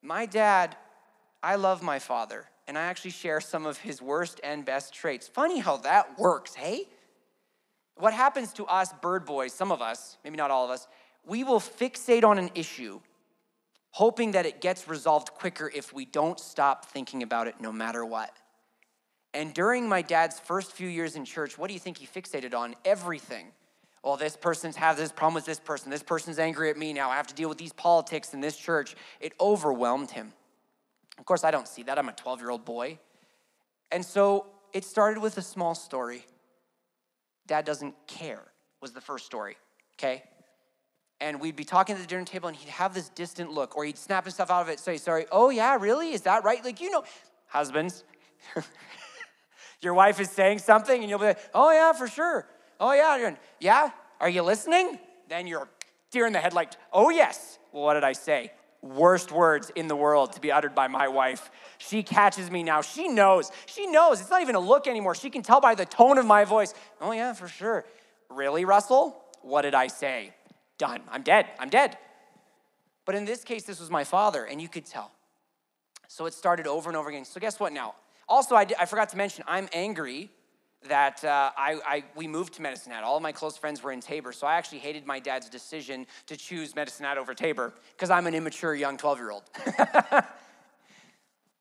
My 0.00 0.24
dad, 0.24 0.74
I 1.42 1.56
love 1.56 1.82
my 1.82 1.98
father, 1.98 2.46
and 2.66 2.78
I 2.78 2.82
actually 2.82 3.10
share 3.10 3.40
some 3.40 3.66
of 3.66 3.78
his 3.78 4.00
worst 4.00 4.40
and 4.44 4.64
best 4.64 4.94
traits. 4.94 5.28
Funny 5.28 5.58
how 5.58 5.78
that 5.78 6.18
works, 6.18 6.54
hey? 6.54 6.88
What 7.96 8.14
happens 8.14 8.52
to 8.54 8.66
us 8.66 8.92
Byrd 9.02 9.24
boys, 9.24 9.52
some 9.52 9.72
of 9.72 9.82
us, 9.82 10.18
maybe 10.24 10.36
not 10.36 10.50
all 10.50 10.64
of 10.64 10.70
us, 10.70 10.86
we 11.24 11.44
will 11.44 11.60
fixate 11.60 12.24
on 12.24 12.38
an 12.38 12.50
issue, 12.54 13.00
hoping 13.90 14.32
that 14.32 14.46
it 14.46 14.60
gets 14.60 14.88
resolved 14.88 15.32
quicker 15.34 15.70
if 15.74 15.92
we 15.92 16.04
don't 16.04 16.40
stop 16.40 16.86
thinking 16.86 17.22
about 17.22 17.46
it 17.46 17.60
no 17.60 17.72
matter 17.72 18.04
what. 18.04 18.30
And 19.34 19.54
during 19.54 19.88
my 19.88 20.02
dad's 20.02 20.38
first 20.38 20.72
few 20.72 20.88
years 20.88 21.16
in 21.16 21.24
church, 21.24 21.56
what 21.56 21.68
do 21.68 21.74
you 21.74 21.80
think 21.80 21.98
he 21.98 22.06
fixated 22.06 22.54
on? 22.54 22.74
Everything. 22.84 23.46
Well, 24.02 24.16
this 24.16 24.36
person's 24.36 24.76
have 24.76 24.96
this 24.96 25.12
problem 25.12 25.34
with 25.34 25.46
this 25.46 25.60
person. 25.60 25.90
This 25.90 26.02
person's 26.02 26.38
angry 26.38 26.70
at 26.70 26.76
me 26.76 26.92
now. 26.92 27.08
I 27.08 27.16
have 27.16 27.28
to 27.28 27.34
deal 27.34 27.48
with 27.48 27.58
these 27.58 27.72
politics 27.72 28.34
in 28.34 28.40
this 28.40 28.56
church. 28.56 28.96
It 29.20 29.32
overwhelmed 29.40 30.10
him. 30.10 30.32
Of 31.18 31.24
course, 31.24 31.44
I 31.44 31.50
don't 31.50 31.68
see 31.68 31.82
that. 31.84 31.98
I'm 31.98 32.08
a 32.08 32.12
12 32.12 32.40
year 32.40 32.50
old 32.50 32.64
boy. 32.64 32.98
And 33.90 34.04
so 34.04 34.46
it 34.72 34.84
started 34.84 35.20
with 35.20 35.38
a 35.38 35.42
small 35.42 35.74
story. 35.74 36.24
Dad 37.46 37.64
doesn't 37.64 37.94
care, 38.06 38.42
was 38.80 38.92
the 38.92 39.00
first 39.00 39.26
story, 39.26 39.56
okay? 39.98 40.22
and 41.22 41.40
we'd 41.40 41.54
be 41.54 41.64
talking 41.64 41.94
at 41.94 42.00
the 42.00 42.06
dinner 42.06 42.24
table 42.24 42.48
and 42.48 42.56
he'd 42.56 42.68
have 42.68 42.92
this 42.92 43.08
distant 43.10 43.52
look 43.52 43.76
or 43.76 43.84
he'd 43.84 43.96
snap 43.96 44.24
himself 44.24 44.50
out 44.50 44.62
of 44.62 44.68
it 44.68 44.80
say 44.80 44.96
sorry 44.96 45.24
oh 45.30 45.50
yeah 45.50 45.76
really 45.80 46.10
is 46.10 46.22
that 46.22 46.44
right 46.44 46.64
like 46.64 46.80
you 46.80 46.90
know 46.90 47.04
husbands 47.46 48.04
your 49.80 49.94
wife 49.94 50.18
is 50.20 50.28
saying 50.28 50.58
something 50.58 51.00
and 51.00 51.08
you'll 51.08 51.20
be 51.20 51.26
like 51.26 51.38
oh 51.54 51.70
yeah 51.70 51.92
for 51.92 52.08
sure 52.08 52.46
oh 52.80 52.92
yeah 52.92 53.34
yeah 53.60 53.90
are 54.20 54.28
you 54.28 54.42
listening 54.42 54.98
then 55.28 55.46
you're 55.46 55.68
deer 56.10 56.26
in 56.26 56.32
the 56.32 56.40
headlight 56.40 56.76
oh 56.92 57.08
yes 57.08 57.58
well, 57.72 57.84
what 57.84 57.94
did 57.94 58.04
i 58.04 58.12
say 58.12 58.50
worst 58.82 59.30
words 59.30 59.70
in 59.76 59.86
the 59.86 59.96
world 59.96 60.32
to 60.32 60.40
be 60.40 60.50
uttered 60.50 60.74
by 60.74 60.88
my 60.88 61.06
wife 61.06 61.50
she 61.78 62.02
catches 62.02 62.50
me 62.50 62.64
now 62.64 62.82
she 62.82 63.06
knows 63.06 63.52
she 63.66 63.86
knows 63.86 64.20
it's 64.20 64.28
not 64.28 64.42
even 64.42 64.56
a 64.56 64.60
look 64.60 64.88
anymore 64.88 65.14
she 65.14 65.30
can 65.30 65.40
tell 65.40 65.60
by 65.60 65.74
the 65.74 65.86
tone 65.86 66.18
of 66.18 66.26
my 66.26 66.44
voice 66.44 66.74
oh 67.00 67.12
yeah 67.12 67.32
for 67.32 67.46
sure 67.46 67.84
really 68.28 68.64
russell 68.64 69.16
what 69.42 69.62
did 69.62 69.72
i 69.72 69.86
say 69.86 70.34
done. 70.82 71.00
I'm 71.08 71.22
dead. 71.22 71.46
I'm 71.60 71.68
dead. 71.68 71.96
But 73.04 73.14
in 73.14 73.24
this 73.24 73.44
case, 73.44 73.62
this 73.62 73.78
was 73.78 73.88
my 73.88 74.02
father, 74.02 74.44
and 74.44 74.60
you 74.60 74.68
could 74.68 74.84
tell. 74.84 75.12
So 76.08 76.26
it 76.26 76.34
started 76.34 76.66
over 76.66 76.90
and 76.90 76.96
over 76.96 77.08
again. 77.08 77.24
So 77.24 77.38
guess 77.38 77.60
what 77.60 77.72
now? 77.72 77.94
Also, 78.28 78.56
I, 78.56 78.66
I 78.80 78.86
forgot 78.86 79.08
to 79.10 79.16
mention, 79.16 79.44
I'm 79.46 79.68
angry 79.72 80.30
that 80.88 81.24
uh, 81.24 81.50
I, 81.56 81.78
I, 81.86 82.04
we 82.16 82.26
moved 82.26 82.54
to 82.54 82.62
Medicine 82.62 82.92
Hat. 82.92 83.04
All 83.04 83.16
of 83.16 83.22
my 83.22 83.32
close 83.32 83.56
friends 83.56 83.82
were 83.82 83.92
in 83.92 84.00
Taber, 84.00 84.32
so 84.32 84.46
I 84.46 84.54
actually 84.54 84.78
hated 84.78 85.06
my 85.06 85.18
dad's 85.20 85.48
decision 85.48 86.06
to 86.26 86.36
choose 86.36 86.74
Medicine 86.74 87.06
Hat 87.06 87.18
over 87.18 87.34
Taber 87.34 87.72
because 87.96 88.10
I'm 88.10 88.26
an 88.26 88.34
immature 88.34 88.74
young 88.74 88.96
12 88.96 89.18
year 89.18 89.30
old. 89.30 89.42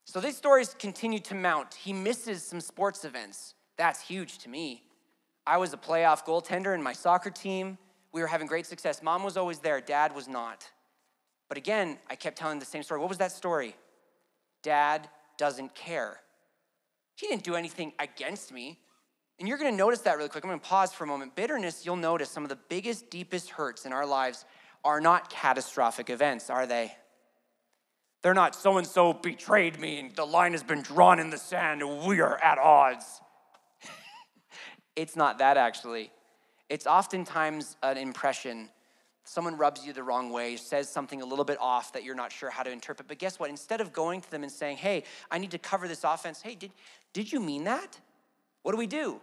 so 0.05 0.19
these 0.19 0.37
stories 0.37 0.75
continue 0.77 1.19
to 1.19 1.35
mount. 1.35 1.73
He 1.73 1.93
misses 1.93 2.43
some 2.43 2.61
sports 2.61 3.05
events. 3.05 3.55
That's 3.77 4.01
huge 4.01 4.39
to 4.39 4.49
me. 4.49 4.83
I 5.45 5.57
was 5.57 5.73
a 5.73 5.77
playoff 5.77 6.25
goaltender 6.25 6.75
in 6.75 6.83
my 6.83 6.93
soccer 6.93 7.29
team 7.29 7.77
We 8.13 8.21
were 8.21 8.27
having 8.27 8.47
great 8.47 8.65
success. 8.65 9.01
Mom 9.01 9.23
was 9.23 9.37
always 9.37 9.59
there, 9.59 9.81
dad 9.81 10.13
was 10.13 10.27
not. 10.27 10.69
But 11.47 11.57
again, 11.57 11.97
I 12.09 12.15
kept 12.15 12.37
telling 12.37 12.59
the 12.59 12.65
same 12.65 12.83
story. 12.83 12.99
What 12.99 13.09
was 13.09 13.17
that 13.17 13.31
story? 13.31 13.75
Dad 14.63 15.09
doesn't 15.37 15.75
care. 15.75 16.19
He 17.15 17.27
didn't 17.27 17.43
do 17.43 17.55
anything 17.55 17.93
against 17.99 18.51
me. 18.51 18.79
And 19.39 19.47
you're 19.47 19.57
gonna 19.57 19.71
notice 19.71 20.01
that 20.01 20.17
really 20.17 20.29
quick. 20.29 20.43
I'm 20.43 20.49
gonna 20.49 20.61
pause 20.61 20.93
for 20.93 21.03
a 21.03 21.07
moment. 21.07 21.35
Bitterness, 21.35 21.85
you'll 21.85 21.95
notice 21.95 22.29
some 22.29 22.43
of 22.43 22.49
the 22.49 22.59
biggest, 22.69 23.09
deepest 23.09 23.49
hurts 23.49 23.85
in 23.85 23.93
our 23.93 24.05
lives 24.05 24.45
are 24.83 25.01
not 25.01 25.29
catastrophic 25.29 26.09
events, 26.09 26.49
are 26.49 26.65
they? 26.65 26.95
They're 28.21 28.33
not 28.33 28.55
so 28.55 28.77
and 28.77 28.85
so 28.85 29.13
betrayed 29.13 29.79
me 29.79 29.99
and 29.99 30.15
the 30.15 30.25
line 30.25 30.51
has 30.51 30.63
been 30.63 30.81
drawn 30.81 31.19
in 31.19 31.29
the 31.29 31.37
sand 31.37 31.81
and 31.81 32.05
we 32.05 32.21
are 32.21 32.37
at 32.37 32.59
odds. 32.59 33.19
it's 34.95 35.15
not 35.15 35.39
that 35.39 35.57
actually. 35.57 36.11
It's 36.69 36.85
oftentimes 36.85 37.75
an 37.81 37.97
impression. 37.97 38.69
Someone 39.23 39.57
rubs 39.57 39.85
you 39.85 39.93
the 39.93 40.03
wrong 40.03 40.31
way, 40.31 40.55
says 40.55 40.87
something 40.89 41.21
a 41.21 41.25
little 41.25 41.45
bit 41.45 41.57
off 41.59 41.93
that 41.93 42.03
you're 42.03 42.15
not 42.15 42.31
sure 42.31 42.49
how 42.49 42.63
to 42.63 42.71
interpret. 42.71 43.07
But 43.07 43.17
guess 43.17 43.39
what? 43.39 43.49
Instead 43.49 43.81
of 43.81 43.91
going 43.91 44.21
to 44.21 44.31
them 44.31 44.43
and 44.43 44.51
saying, 44.51 44.77
hey, 44.77 45.03
I 45.29 45.37
need 45.37 45.51
to 45.51 45.57
cover 45.57 45.87
this 45.87 46.03
offense, 46.03 46.41
hey, 46.41 46.55
did, 46.55 46.71
did 47.13 47.31
you 47.31 47.39
mean 47.39 47.63
that? 47.65 47.99
What 48.63 48.71
do 48.71 48.77
we 48.77 48.87
do? 48.87 49.21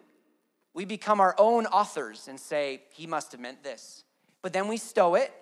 We 0.74 0.84
become 0.84 1.20
our 1.20 1.34
own 1.38 1.66
authors 1.66 2.28
and 2.28 2.38
say, 2.38 2.82
he 2.92 3.06
must 3.06 3.32
have 3.32 3.40
meant 3.40 3.62
this. 3.62 4.04
But 4.42 4.52
then 4.52 4.68
we 4.68 4.76
stow 4.76 5.14
it 5.14 5.32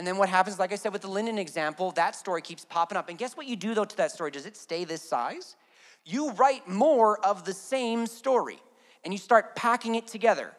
and 0.00 0.06
then 0.06 0.16
what 0.16 0.30
happens, 0.30 0.58
like 0.58 0.72
I 0.72 0.76
said 0.76 0.94
with 0.94 1.02
the 1.02 1.10
Lyndon 1.10 1.38
example, 1.38 1.90
that 1.90 2.16
story 2.16 2.40
keeps 2.40 2.64
popping 2.64 2.96
up. 2.96 3.10
And 3.10 3.18
guess 3.18 3.36
what 3.36 3.46
you 3.46 3.54
do 3.54 3.74
though 3.74 3.84
to 3.84 3.96
that 3.98 4.10
story? 4.10 4.30
Does 4.30 4.46
it 4.46 4.56
stay 4.56 4.84
this 4.84 5.02
size? 5.02 5.56
You 6.06 6.30
write 6.30 6.66
more 6.66 7.22
of 7.22 7.44
the 7.44 7.52
same 7.52 8.06
story 8.06 8.60
and 9.04 9.12
you 9.12 9.18
start 9.18 9.54
packing 9.56 9.96
it 9.96 10.06
together. 10.06 10.52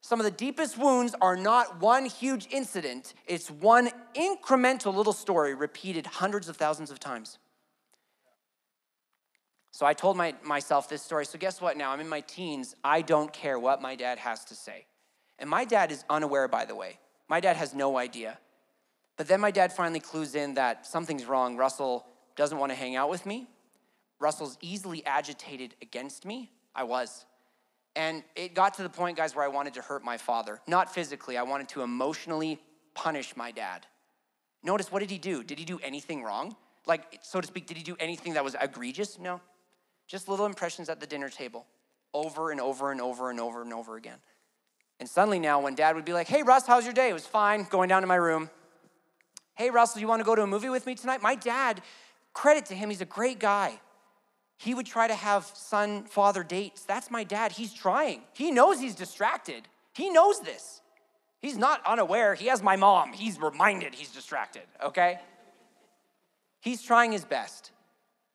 Some 0.00 0.18
of 0.18 0.24
the 0.24 0.30
deepest 0.30 0.78
wounds 0.78 1.14
are 1.20 1.36
not 1.36 1.80
one 1.80 2.06
huge 2.06 2.48
incident, 2.50 3.12
it's 3.26 3.50
one 3.50 3.90
incremental 4.14 4.94
little 4.94 5.12
story 5.12 5.54
repeated 5.54 6.06
hundreds 6.06 6.48
of 6.48 6.56
thousands 6.56 6.90
of 6.90 6.98
times. 6.98 7.38
So 9.72 9.86
I 9.86 9.94
told 9.94 10.16
my, 10.16 10.34
myself 10.42 10.88
this 10.88 11.02
story. 11.02 11.24
So, 11.24 11.38
guess 11.38 11.60
what 11.60 11.76
now? 11.76 11.92
I'm 11.92 12.00
in 12.00 12.08
my 12.08 12.20
teens. 12.20 12.74
I 12.82 13.02
don't 13.02 13.32
care 13.32 13.58
what 13.58 13.80
my 13.80 13.94
dad 13.94 14.18
has 14.18 14.44
to 14.46 14.54
say. 14.54 14.86
And 15.38 15.48
my 15.48 15.64
dad 15.64 15.92
is 15.92 16.04
unaware, 16.10 16.48
by 16.48 16.64
the 16.64 16.74
way. 16.74 16.98
My 17.28 17.40
dad 17.40 17.56
has 17.56 17.74
no 17.74 17.96
idea. 17.96 18.38
But 19.16 19.28
then 19.28 19.40
my 19.40 19.50
dad 19.50 19.72
finally 19.72 20.00
clues 20.00 20.34
in 20.34 20.54
that 20.54 20.86
something's 20.86 21.24
wrong. 21.24 21.56
Russell 21.56 22.06
doesn't 22.36 22.58
want 22.58 22.72
to 22.72 22.76
hang 22.76 22.96
out 22.96 23.10
with 23.10 23.24
me. 23.26 23.48
Russell's 24.18 24.58
easily 24.60 25.04
agitated 25.06 25.74
against 25.80 26.24
me. 26.24 26.50
I 26.74 26.84
was. 26.84 27.24
And 27.96 28.22
it 28.36 28.54
got 28.54 28.74
to 28.74 28.82
the 28.82 28.88
point, 28.88 29.16
guys, 29.16 29.34
where 29.34 29.44
I 29.44 29.48
wanted 29.48 29.74
to 29.74 29.82
hurt 29.82 30.04
my 30.04 30.16
father. 30.16 30.60
Not 30.66 30.92
physically, 30.92 31.36
I 31.36 31.42
wanted 31.42 31.68
to 31.70 31.82
emotionally 31.82 32.60
punish 32.94 33.36
my 33.36 33.50
dad. 33.50 33.86
Notice 34.62 34.92
what 34.92 35.00
did 35.00 35.10
he 35.10 35.18
do? 35.18 35.42
Did 35.42 35.58
he 35.58 35.64
do 35.64 35.78
anything 35.82 36.22
wrong? 36.22 36.54
Like, 36.86 37.20
so 37.22 37.40
to 37.40 37.46
speak, 37.46 37.66
did 37.66 37.76
he 37.76 37.82
do 37.82 37.96
anything 37.98 38.34
that 38.34 38.44
was 38.44 38.56
egregious? 38.60 39.18
No. 39.18 39.40
Just 40.10 40.28
little 40.28 40.46
impressions 40.46 40.88
at 40.88 40.98
the 40.98 41.06
dinner 41.06 41.28
table 41.28 41.66
over 42.12 42.50
and 42.50 42.60
over 42.60 42.90
and 42.90 43.00
over 43.00 43.30
and 43.30 43.38
over 43.38 43.62
and 43.62 43.72
over 43.72 43.96
again. 43.96 44.18
And 44.98 45.08
suddenly 45.08 45.38
now, 45.38 45.60
when 45.60 45.76
dad 45.76 45.94
would 45.94 46.04
be 46.04 46.12
like, 46.12 46.26
hey, 46.26 46.42
Russ, 46.42 46.66
how's 46.66 46.84
your 46.84 46.92
day? 46.92 47.10
It 47.10 47.12
was 47.12 47.28
fine, 47.28 47.62
going 47.70 47.88
down 47.88 48.02
to 48.02 48.08
my 48.08 48.16
room. 48.16 48.50
Hey, 49.54 49.70
Russell, 49.70 50.00
you 50.00 50.08
want 50.08 50.18
to 50.18 50.24
go 50.24 50.34
to 50.34 50.42
a 50.42 50.48
movie 50.48 50.68
with 50.68 50.84
me 50.84 50.96
tonight? 50.96 51.22
My 51.22 51.36
dad, 51.36 51.80
credit 52.32 52.66
to 52.66 52.74
him, 52.74 52.90
he's 52.90 53.00
a 53.00 53.06
great 53.06 53.38
guy. 53.38 53.78
He 54.58 54.74
would 54.74 54.84
try 54.84 55.06
to 55.06 55.14
have 55.14 55.44
son 55.54 56.06
father 56.06 56.42
dates. 56.42 56.82
That's 56.82 57.08
my 57.08 57.22
dad. 57.22 57.52
He's 57.52 57.72
trying. 57.72 58.22
He 58.32 58.50
knows 58.50 58.80
he's 58.80 58.96
distracted. 58.96 59.68
He 59.94 60.10
knows 60.10 60.40
this. 60.40 60.80
He's 61.40 61.56
not 61.56 61.86
unaware. 61.86 62.34
He 62.34 62.48
has 62.48 62.64
my 62.64 62.74
mom. 62.74 63.12
He's 63.12 63.40
reminded 63.40 63.94
he's 63.94 64.10
distracted, 64.10 64.64
okay? 64.82 65.20
He's 66.60 66.82
trying 66.82 67.12
his 67.12 67.24
best. 67.24 67.70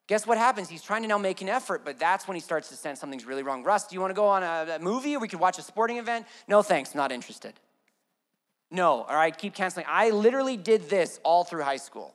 Guess 0.08 0.28
what 0.28 0.38
happens? 0.38 0.70
He's 0.70 0.84
trying 0.84 1.02
to 1.02 1.08
now 1.08 1.18
make 1.18 1.42
an 1.42 1.50
effort, 1.50 1.84
but 1.84 1.98
that's 1.98 2.28
when 2.28 2.36
he 2.36 2.42
starts 2.42 2.70
to 2.70 2.76
sense 2.76 3.00
something's 3.00 3.26
really 3.26 3.42
wrong. 3.42 3.64
Russ, 3.64 3.88
do 3.88 3.96
you 3.96 4.02
want 4.02 4.12
to 4.12 4.16
go 4.16 4.28
on 4.28 4.44
a, 4.44 4.76
a 4.76 4.80
movie 4.80 5.18
we 5.18 5.28
could 5.28 5.40
watch 5.40 5.58
a 5.58 5.64
sporting 5.64 5.98
event? 5.98 6.28
No, 6.48 6.62
thanks, 6.62 6.94
not 6.94 7.12
interested. 7.12 7.54
No, 8.70 9.04
all 9.04 9.16
right, 9.16 9.36
keep 9.36 9.56
canceling. 9.56 9.86
I 9.90 10.12
literally 10.12 10.58
did 10.58 10.90
this 10.90 11.20
all 11.24 11.44
through 11.44 11.64
high 11.64 11.78
school. 11.78 12.14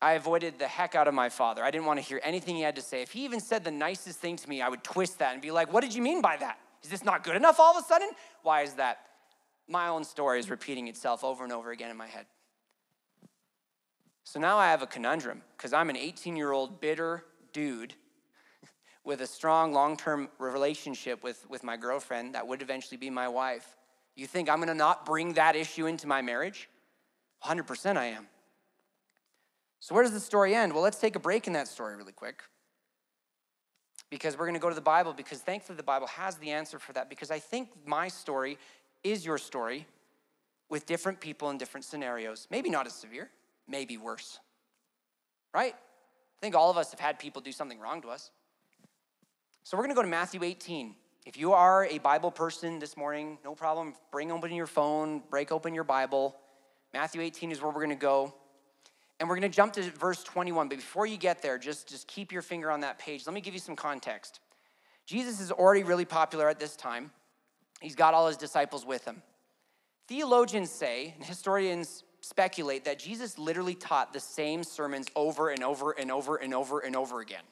I 0.00 0.12
avoided 0.12 0.58
the 0.58 0.68
heck 0.68 0.94
out 0.94 1.08
of 1.08 1.14
my 1.14 1.28
father. 1.28 1.64
I 1.64 1.70
didn't 1.70 1.86
want 1.86 1.98
to 1.98 2.04
hear 2.04 2.20
anything 2.22 2.56
he 2.56 2.62
had 2.62 2.76
to 2.76 2.82
say. 2.82 3.02
If 3.02 3.12
he 3.12 3.24
even 3.24 3.40
said 3.40 3.64
the 3.64 3.70
nicest 3.70 4.20
thing 4.20 4.36
to 4.36 4.48
me, 4.48 4.60
I 4.60 4.68
would 4.68 4.84
twist 4.84 5.18
that 5.20 5.32
and 5.32 5.40
be 5.40 5.50
like, 5.50 5.72
What 5.72 5.80
did 5.80 5.94
you 5.94 6.02
mean 6.02 6.20
by 6.20 6.36
that? 6.36 6.58
Is 6.82 6.90
this 6.90 7.04
not 7.04 7.24
good 7.24 7.36
enough 7.36 7.58
all 7.58 7.76
of 7.76 7.82
a 7.82 7.86
sudden? 7.86 8.10
Why 8.42 8.62
is 8.62 8.74
that? 8.74 8.98
My 9.66 9.88
own 9.88 10.04
story 10.04 10.38
is 10.38 10.50
repeating 10.50 10.88
itself 10.88 11.24
over 11.24 11.42
and 11.42 11.52
over 11.52 11.70
again 11.70 11.90
in 11.90 11.96
my 11.96 12.06
head. 12.06 12.26
So 14.24 14.40
now 14.40 14.56
I 14.56 14.70
have 14.70 14.80
a 14.80 14.86
conundrum 14.86 15.42
because 15.56 15.74
I'm 15.74 15.90
an 15.90 15.96
18 15.96 16.34
year 16.34 16.52
old 16.52 16.80
bitter 16.80 17.24
dude 17.52 17.94
with 19.04 19.20
a 19.20 19.26
strong 19.26 19.72
long 19.72 19.96
term 19.96 20.28
relationship 20.38 21.22
with, 21.22 21.48
with 21.48 21.62
my 21.62 21.76
girlfriend 21.76 22.34
that 22.34 22.46
would 22.46 22.62
eventually 22.62 22.96
be 22.96 23.10
my 23.10 23.28
wife. 23.28 23.76
You 24.16 24.26
think 24.26 24.48
I'm 24.48 24.60
gonna 24.60 24.74
not 24.74 25.04
bring 25.04 25.34
that 25.34 25.56
issue 25.56 25.86
into 25.86 26.06
my 26.06 26.22
marriage? 26.22 26.68
100% 27.44 27.96
I 27.96 28.06
am. 28.06 28.26
So, 29.80 29.94
where 29.94 30.02
does 30.02 30.12
the 30.12 30.20
story 30.20 30.54
end? 30.54 30.72
Well, 30.72 30.82
let's 30.82 30.98
take 30.98 31.14
a 31.14 31.18
break 31.18 31.46
in 31.46 31.52
that 31.52 31.68
story 31.68 31.94
really 31.94 32.12
quick. 32.12 32.42
Because 34.08 34.38
we're 34.38 34.46
gonna 34.46 34.58
go 34.58 34.70
to 34.70 34.74
the 34.74 34.80
Bible, 34.80 35.12
because 35.12 35.40
thankfully 35.40 35.76
the 35.76 35.82
Bible 35.82 36.06
has 36.06 36.36
the 36.36 36.50
answer 36.50 36.78
for 36.78 36.94
that. 36.94 37.10
Because 37.10 37.30
I 37.30 37.38
think 37.38 37.68
my 37.84 38.08
story 38.08 38.56
is 39.02 39.26
your 39.26 39.36
story 39.36 39.86
with 40.70 40.86
different 40.86 41.20
people 41.20 41.50
in 41.50 41.58
different 41.58 41.84
scenarios. 41.84 42.48
Maybe 42.50 42.70
not 42.70 42.86
as 42.86 42.94
severe, 42.94 43.28
maybe 43.68 43.96
worse. 43.96 44.38
Right? 45.52 45.74
I 45.74 46.40
think 46.40 46.54
all 46.54 46.70
of 46.70 46.76
us 46.76 46.90
have 46.90 47.00
had 47.00 47.18
people 47.18 47.40
do 47.42 47.52
something 47.52 47.78
wrong 47.78 48.02
to 48.02 48.08
us. 48.08 48.30
So 49.62 49.76
we're 49.76 49.84
going 49.84 49.94
to 49.94 49.96
go 49.96 50.02
to 50.02 50.08
Matthew 50.08 50.42
18. 50.42 50.94
If 51.24 51.38
you 51.38 51.54
are 51.54 51.86
a 51.86 51.98
Bible 51.98 52.30
person 52.30 52.78
this 52.78 52.96
morning, 52.96 53.38
no 53.44 53.54
problem. 53.54 53.94
Bring 54.10 54.30
open 54.30 54.52
your 54.52 54.66
phone, 54.66 55.22
break 55.30 55.52
open 55.52 55.74
your 55.74 55.84
Bible. 55.84 56.36
Matthew 56.92 57.22
18 57.22 57.50
is 57.50 57.62
where 57.62 57.70
we're 57.70 57.80
going 57.80 57.88
to 57.88 57.94
go. 57.96 58.34
And 59.18 59.28
we're 59.28 59.36
going 59.36 59.50
to 59.50 59.56
jump 59.56 59.72
to 59.74 59.82
verse 59.92 60.22
21. 60.22 60.68
But 60.68 60.78
before 60.78 61.06
you 61.06 61.16
get 61.16 61.40
there, 61.40 61.56
just, 61.56 61.88
just 61.88 62.08
keep 62.08 62.30
your 62.30 62.42
finger 62.42 62.70
on 62.70 62.80
that 62.80 62.98
page. 62.98 63.26
Let 63.26 63.34
me 63.34 63.40
give 63.40 63.54
you 63.54 63.60
some 63.60 63.76
context. 63.76 64.40
Jesus 65.06 65.40
is 65.40 65.50
already 65.50 65.82
really 65.82 66.04
popular 66.04 66.48
at 66.48 66.58
this 66.58 66.76
time, 66.76 67.10
he's 67.80 67.94
got 67.94 68.14
all 68.14 68.26
his 68.26 68.36
disciples 68.36 68.84
with 68.84 69.04
him. 69.04 69.22
Theologians 70.08 70.70
say, 70.70 71.14
and 71.16 71.24
historians 71.24 72.04
speculate 72.24 72.84
that 72.86 72.98
Jesus 72.98 73.38
literally 73.38 73.74
taught 73.74 74.12
the 74.12 74.20
same 74.20 74.64
sermons 74.64 75.06
over 75.14 75.50
and 75.50 75.62
over 75.62 75.92
and 75.92 76.10
over 76.10 76.36
and 76.36 76.54
over 76.54 76.80
and 76.80 76.96
over 76.96 77.20
again. 77.20 77.42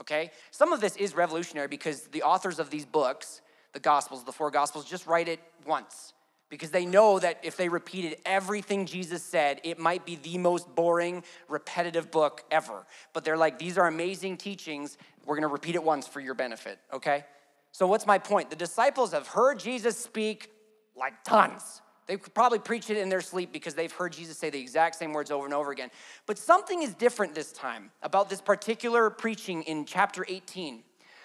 Okay? 0.00 0.30
Some 0.50 0.72
of 0.72 0.80
this 0.80 0.96
is 0.96 1.14
revolutionary 1.14 1.68
because 1.68 2.02
the 2.08 2.22
authors 2.22 2.58
of 2.58 2.70
these 2.70 2.86
books, 2.86 3.42
the 3.72 3.80
Gospels, 3.80 4.24
the 4.24 4.32
four 4.32 4.50
Gospels, 4.50 4.84
just 4.84 5.06
write 5.06 5.28
it 5.28 5.40
once 5.66 6.14
because 6.48 6.70
they 6.70 6.84
know 6.84 7.18
that 7.18 7.40
if 7.42 7.56
they 7.56 7.68
repeated 7.68 8.18
everything 8.26 8.84
Jesus 8.86 9.22
said, 9.22 9.60
it 9.64 9.78
might 9.78 10.04
be 10.04 10.16
the 10.16 10.38
most 10.38 10.74
boring, 10.74 11.24
repetitive 11.48 12.10
book 12.10 12.44
ever. 12.50 12.86
But 13.12 13.24
they're 13.24 13.36
like, 13.38 13.58
these 13.58 13.78
are 13.78 13.86
amazing 13.86 14.38
teachings. 14.38 14.98
We're 15.24 15.36
going 15.36 15.48
to 15.48 15.52
repeat 15.52 15.76
it 15.76 15.82
once 15.84 16.06
for 16.06 16.20
your 16.20 16.34
benefit, 16.34 16.78
okay? 16.92 17.24
So, 17.72 17.86
what's 17.86 18.06
my 18.06 18.18
point? 18.18 18.50
The 18.50 18.56
disciples 18.56 19.12
have 19.12 19.28
heard 19.28 19.58
Jesus 19.58 19.96
speak 19.96 20.50
like 20.94 21.24
tons. 21.24 21.80
They 22.06 22.16
probably 22.16 22.58
preach 22.58 22.90
it 22.90 22.96
in 22.96 23.08
their 23.08 23.20
sleep 23.20 23.52
because 23.52 23.74
they've 23.74 23.92
heard 23.92 24.12
Jesus 24.12 24.36
say 24.36 24.50
the 24.50 24.60
exact 24.60 24.96
same 24.96 25.12
words 25.12 25.30
over 25.30 25.44
and 25.44 25.54
over 25.54 25.70
again. 25.70 25.90
But 26.26 26.36
something 26.36 26.82
is 26.82 26.94
different 26.94 27.34
this 27.34 27.52
time 27.52 27.90
about 28.02 28.28
this 28.28 28.40
particular 28.40 29.08
preaching 29.08 29.62
in 29.62 29.84
chapter 29.84 30.24
18. 30.28 30.82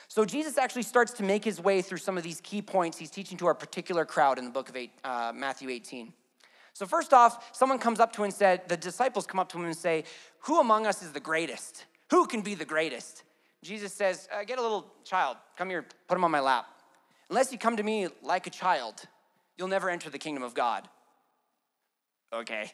So 0.08 0.24
Jesus 0.24 0.58
actually 0.58 0.84
starts 0.84 1.12
to 1.14 1.24
make 1.24 1.44
his 1.44 1.60
way 1.60 1.82
through 1.82 1.98
some 1.98 2.18
of 2.18 2.24
these 2.24 2.40
key 2.42 2.62
points 2.62 2.98
he's 2.98 3.10
teaching 3.10 3.38
to 3.40 3.48
our 3.48 3.56
particular 3.56 4.06
crowd 4.06 4.38
in 4.38 4.46
the 4.46 4.52
book 4.52 4.70
of 4.70 4.76
eight, 4.76 4.92
uh, 5.04 5.34
Matthew 5.36 5.70
18. 5.70 6.14
So 6.74 6.86
first 6.86 7.12
off, 7.12 7.56
someone 7.58 7.80
comes 7.80 8.00
up 8.00 8.14
to 8.14 8.22
him 8.22 8.26
and 8.26 8.34
said, 8.34 8.70
the 8.70 8.78
disciples 8.78 9.26
come 9.26 9.40
up 9.40 9.50
to 9.50 9.58
him 9.58 9.66
and 9.66 9.76
say, 9.76 10.04
"Who 10.42 10.60
among 10.60 10.86
us 10.86 11.02
is 11.02 11.12
the 11.12 11.20
greatest? 11.20 11.86
Who 12.12 12.28
can 12.28 12.42
be 12.42 12.54
the 12.54 12.66
greatest?" 12.66 13.24
Jesus 13.64 13.92
says, 13.92 14.30
uh, 14.32 14.44
"Get 14.44 14.60
a 14.60 14.62
little 14.62 14.94
child, 15.04 15.38
come 15.58 15.70
here, 15.70 15.86
put 16.08 16.16
him 16.16 16.24
on 16.24 16.32
my 16.32 16.40
lap. 16.40 16.68
Unless 17.30 17.52
you 17.52 17.58
come 17.58 17.76
to 17.78 17.84
me 17.84 18.08
like 18.22 18.46
a 18.46 18.52
child." 18.52 19.08
You'll 19.58 19.68
never 19.68 19.90
enter 19.90 20.10
the 20.10 20.20
kingdom 20.20 20.44
of 20.44 20.54
God. 20.54 20.88
Okay. 22.34 22.72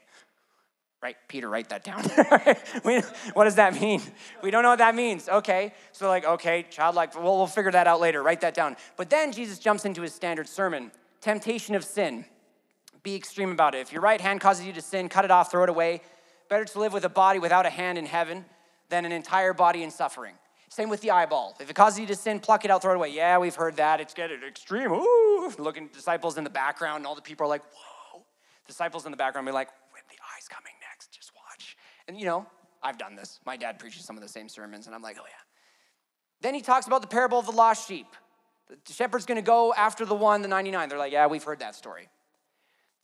Right, 1.01 1.17
Peter, 1.27 1.49
write 1.49 1.67
that 1.69 1.83
down. 1.83 2.01
we, 2.85 3.01
what 3.33 3.43
does 3.43 3.55
that 3.55 3.79
mean? 3.79 4.01
We 4.41 4.51
don't 4.51 4.63
know 4.63 4.69
what 4.69 4.79
that 4.79 4.95
means. 4.95 5.27
Okay, 5.27 5.73
so 5.91 6.07
like, 6.07 6.23
okay, 6.23 6.65
childlike, 6.69 7.13
well, 7.15 7.37
we'll 7.37 7.47
figure 7.47 7.71
that 7.71 7.87
out 7.87 7.99
later. 7.99 8.23
Write 8.23 8.39
that 8.39 8.53
down. 8.53 8.77
But 8.95 9.09
then 9.09 9.33
Jesus 9.33 9.59
jumps 9.59 9.83
into 9.83 10.01
his 10.01 10.13
standard 10.13 10.47
sermon 10.47 10.91
temptation 11.19 11.75
of 11.75 11.83
sin. 11.83 12.23
Be 13.03 13.15
extreme 13.15 13.51
about 13.51 13.75
it. 13.75 13.79
If 13.79 13.91
your 13.91 14.01
right 14.01 14.21
hand 14.21 14.39
causes 14.39 14.65
you 14.65 14.71
to 14.73 14.81
sin, 14.81 15.09
cut 15.09 15.25
it 15.25 15.31
off, 15.31 15.51
throw 15.51 15.63
it 15.63 15.69
away. 15.69 16.01
Better 16.49 16.63
to 16.63 16.79
live 16.79 16.93
with 16.93 17.03
a 17.03 17.09
body 17.09 17.39
without 17.39 17.65
a 17.65 17.69
hand 17.69 17.97
in 17.97 18.05
heaven 18.05 18.45
than 18.87 19.03
an 19.03 19.11
entire 19.11 19.53
body 19.53 19.83
in 19.83 19.91
suffering. 19.91 20.35
Same 20.73 20.89
with 20.89 21.01
the 21.01 21.11
eyeball. 21.11 21.55
If 21.59 21.69
it 21.69 21.75
causes 21.75 21.99
you 21.99 22.07
to 22.07 22.15
sin, 22.15 22.39
pluck 22.39 22.65
it 22.65 22.71
out, 22.71 22.81
throw 22.81 22.93
it 22.93 22.95
away. 22.95 23.09
Yeah, 23.09 23.37
we've 23.37 23.53
heard 23.53 23.75
that. 23.75 24.01
It's 24.01 24.15
getting 24.15 24.41
extreme. 24.41 24.91
Ooh, 24.91 25.53
looking 25.59 25.83
at 25.83 25.93
disciples 25.93 26.35
in 26.39 26.43
the 26.43 26.49
background, 26.49 26.97
and 26.97 27.05
all 27.05 27.13
the 27.13 27.21
people 27.21 27.45
are 27.45 27.47
like, 27.47 27.61
whoa. 27.61 28.25
Disciples 28.65 29.05
in 29.05 29.11
the 29.11 29.17
background 29.17 29.45
be 29.45 29.51
like, 29.51 29.69
when 29.91 30.01
the 30.09 30.15
eye's 30.35 30.47
coming 30.47 30.73
next, 30.89 31.11
just 31.11 31.31
watch. 31.35 31.77
And 32.07 32.19
you 32.19 32.25
know, 32.25 32.47
I've 32.81 32.97
done 32.97 33.15
this. 33.15 33.39
My 33.45 33.55
dad 33.55 33.77
preaches 33.77 34.03
some 34.03 34.17
of 34.17 34.23
the 34.23 34.27
same 34.27 34.49
sermons, 34.49 34.87
and 34.87 34.95
I'm 34.95 35.03
like, 35.03 35.17
oh 35.19 35.25
yeah. 35.25 35.35
Then 36.41 36.55
he 36.55 36.61
talks 36.61 36.87
about 36.87 37.03
the 37.03 37.07
parable 37.07 37.37
of 37.37 37.45
the 37.45 37.51
lost 37.51 37.87
sheep. 37.87 38.07
The 38.67 38.93
shepherd's 38.93 39.27
gonna 39.27 39.43
go 39.43 39.75
after 39.75 40.05
the 40.05 40.15
one, 40.15 40.41
the 40.41 40.47
99. 40.47 40.89
They're 40.89 40.97
like, 40.97 41.13
yeah, 41.13 41.27
we've 41.27 41.43
heard 41.43 41.59
that 41.59 41.75
story. 41.75 42.09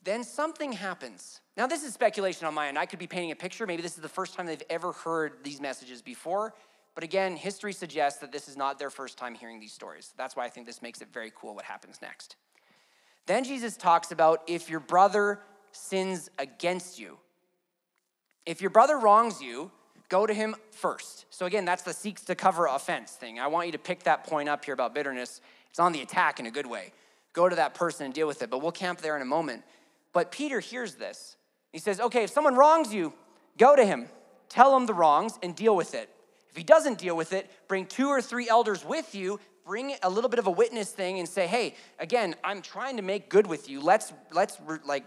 Then 0.02 0.24
something 0.24 0.72
happens. 0.72 1.40
Now, 1.56 1.68
this 1.68 1.84
is 1.84 1.94
speculation 1.94 2.48
on 2.48 2.54
my 2.54 2.66
end. 2.66 2.78
I 2.78 2.86
could 2.86 2.98
be 2.98 3.06
painting 3.06 3.30
a 3.30 3.36
picture. 3.36 3.64
Maybe 3.64 3.82
this 3.82 3.94
is 3.94 4.02
the 4.02 4.08
first 4.08 4.34
time 4.34 4.46
they've 4.46 4.60
ever 4.68 4.90
heard 4.90 5.44
these 5.44 5.60
messages 5.60 6.02
before. 6.02 6.52
But 6.94 7.04
again, 7.04 7.36
history 7.36 7.72
suggests 7.72 8.20
that 8.20 8.32
this 8.32 8.48
is 8.48 8.56
not 8.56 8.78
their 8.78 8.90
first 8.90 9.16
time 9.16 9.34
hearing 9.34 9.60
these 9.60 9.72
stories. 9.72 10.12
That's 10.16 10.36
why 10.36 10.44
I 10.44 10.48
think 10.48 10.66
this 10.66 10.82
makes 10.82 11.00
it 11.00 11.08
very 11.12 11.32
cool 11.34 11.54
what 11.54 11.64
happens 11.64 12.00
next. 12.02 12.36
Then 13.26 13.44
Jesus 13.44 13.76
talks 13.76 14.10
about 14.10 14.42
if 14.46 14.68
your 14.68 14.80
brother 14.80 15.40
sins 15.72 16.30
against 16.38 16.98
you. 16.98 17.18
If 18.44 18.60
your 18.60 18.70
brother 18.70 18.98
wrongs 18.98 19.40
you, 19.40 19.70
go 20.08 20.26
to 20.26 20.34
him 20.34 20.56
first. 20.72 21.26
So 21.30 21.46
again, 21.46 21.64
that's 21.64 21.82
the 21.82 21.92
seeks 21.92 22.24
to 22.24 22.34
cover 22.34 22.66
offense 22.66 23.12
thing. 23.12 23.38
I 23.38 23.46
want 23.46 23.66
you 23.66 23.72
to 23.72 23.78
pick 23.78 24.02
that 24.04 24.24
point 24.24 24.48
up 24.48 24.64
here 24.64 24.74
about 24.74 24.94
bitterness. 24.94 25.40
It's 25.68 25.78
on 25.78 25.92
the 25.92 26.02
attack 26.02 26.40
in 26.40 26.46
a 26.46 26.50
good 26.50 26.66
way. 26.66 26.92
Go 27.32 27.48
to 27.48 27.56
that 27.56 27.74
person 27.74 28.06
and 28.06 28.12
deal 28.12 28.26
with 28.26 28.42
it, 28.42 28.50
but 28.50 28.60
we'll 28.60 28.72
camp 28.72 29.00
there 29.00 29.14
in 29.14 29.22
a 29.22 29.26
moment. 29.26 29.62
But 30.12 30.32
Peter 30.32 30.58
hears 30.58 30.96
this. 30.96 31.36
He 31.72 31.78
says, 31.78 32.00
okay, 32.00 32.24
if 32.24 32.30
someone 32.30 32.56
wrongs 32.56 32.92
you, 32.92 33.12
go 33.56 33.76
to 33.76 33.84
him, 33.84 34.08
tell 34.48 34.76
him 34.76 34.86
the 34.86 34.94
wrongs, 34.94 35.38
and 35.40 35.54
deal 35.54 35.76
with 35.76 35.94
it. 35.94 36.10
If 36.50 36.56
he 36.56 36.64
doesn't 36.64 36.98
deal 36.98 37.16
with 37.16 37.32
it, 37.32 37.50
bring 37.68 37.86
two 37.86 38.08
or 38.08 38.20
three 38.20 38.48
elders 38.48 38.84
with 38.84 39.14
you, 39.14 39.40
bring 39.64 39.94
a 40.02 40.10
little 40.10 40.30
bit 40.30 40.38
of 40.38 40.46
a 40.46 40.50
witness 40.50 40.90
thing 40.90 41.18
and 41.18 41.28
say, 41.28 41.46
"Hey, 41.46 41.74
again, 41.98 42.34
I'm 42.42 42.60
trying 42.62 42.96
to 42.96 43.02
make 43.02 43.28
good 43.28 43.46
with 43.46 43.68
you. 43.68 43.80
Let's 43.80 44.12
let's 44.32 44.58
like 44.84 45.04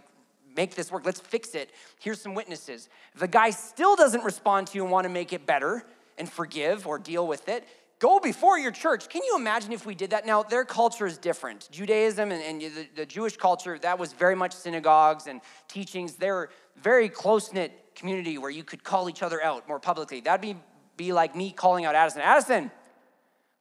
make 0.56 0.76
this 0.76 0.92
work. 0.92 1.06
Let's 1.06 1.20
fix 1.20 1.56
it. 1.56 1.72
Here's 2.00 2.22
some 2.22 2.34
witnesses." 2.34 2.90
If 3.14 3.20
the 3.20 3.28
guy 3.28 3.50
still 3.50 3.96
doesn't 3.96 4.24
respond 4.24 4.68
to 4.68 4.78
you 4.78 4.84
and 4.84 4.92
want 4.92 5.06
to 5.06 5.10
make 5.10 5.34
it 5.34 5.46
better 5.46 5.86
and 6.18 6.32
forgive 6.32 6.88
or 6.88 7.00
deal 7.00 7.28
with 7.28 7.50
it, 7.50 7.68
go 8.00 8.20
before 8.20 8.60
your 8.60 8.72
church. 8.72 9.10
Can 9.10 9.24
you 9.24 9.36
imagine 9.38 9.72
if 9.72 9.86
we 9.86 9.96
did 9.96 10.10
that? 10.10 10.26
Now, 10.26 10.44
their 10.44 10.66
culture 10.66 11.06
is 11.06 11.18
different. 11.18 11.70
Judaism 11.72 12.32
and, 12.32 12.44
and 12.44 12.62
the, 12.62 12.88
the, 12.96 13.06
Jewish 13.06 13.38
culture, 13.38 13.80
that 13.80 13.98
was 13.98 14.12
very 14.12 14.36
much 14.36 14.54
synagogues 14.54 15.28
and 15.28 15.42
teachings. 15.68 16.16
They're 16.16 16.50
very 16.76 17.08
close 17.08 17.54
knit 17.54 17.72
community 17.96 18.38
where 18.38 18.52
you 18.52 18.64
could 18.64 18.84
call 18.84 19.10
each 19.10 19.24
other 19.24 19.42
out 19.44 19.68
more 19.68 19.80
publicly. 19.80 20.20
That'd 20.20 20.42
be 20.42 20.58
be 20.98 21.14
like 21.14 21.36
me 21.36 21.52
calling 21.52 21.86
out 21.86 21.96
Addison. 21.96 22.22
Addison, 22.22 22.72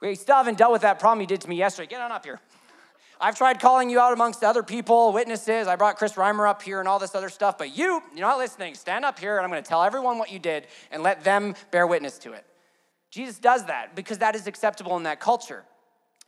we 0.01 0.15
still 0.15 0.37
haven't 0.37 0.59
dealt 0.59 0.73
with 0.73 0.83
that 0.83 0.99
problem 0.99 1.21
you 1.21 1.27
did 1.27 1.41
to 1.43 1.49
me 1.49 1.57
yesterday. 1.57 1.89
Get 1.89 2.01
on 2.01 2.13
up 2.13 2.25
here. 2.25 2.41
I've 3.21 3.37
tried 3.37 3.61
calling 3.61 3.89
you 3.89 4.01
out 4.01 4.13
amongst 4.13 4.43
other 4.43 4.63
people, 4.63 5.13
witnesses. 5.13 5.69
I 5.69 5.77
brought 5.77 5.97
Chris 5.97 6.15
Reimer 6.15 6.49
up 6.49 6.63
here 6.63 6.81
and 6.81 6.89
all 6.89 6.99
this 6.99 7.15
other 7.15 7.29
stuff, 7.29 7.57
but 7.57 7.77
you, 7.77 8.03
you're 8.15 8.27
not 8.27 8.39
listening. 8.39 8.75
Stand 8.75 9.05
up 9.05 9.19
here 9.19 9.37
and 9.37 9.45
I'm 9.45 9.51
going 9.51 9.63
to 9.63 9.69
tell 9.69 9.83
everyone 9.83 10.19
what 10.19 10.33
you 10.33 10.39
did 10.39 10.67
and 10.91 11.03
let 11.03 11.23
them 11.23 11.55
bear 11.71 11.87
witness 11.87 12.19
to 12.21 12.33
it. 12.33 12.45
Jesus 13.11 13.39
does 13.39 13.67
that 13.67 13.95
because 13.95 14.19
that 14.19 14.35
is 14.35 14.47
acceptable 14.47 14.97
in 14.97 15.05
that 15.05 15.21
culture. 15.21 15.65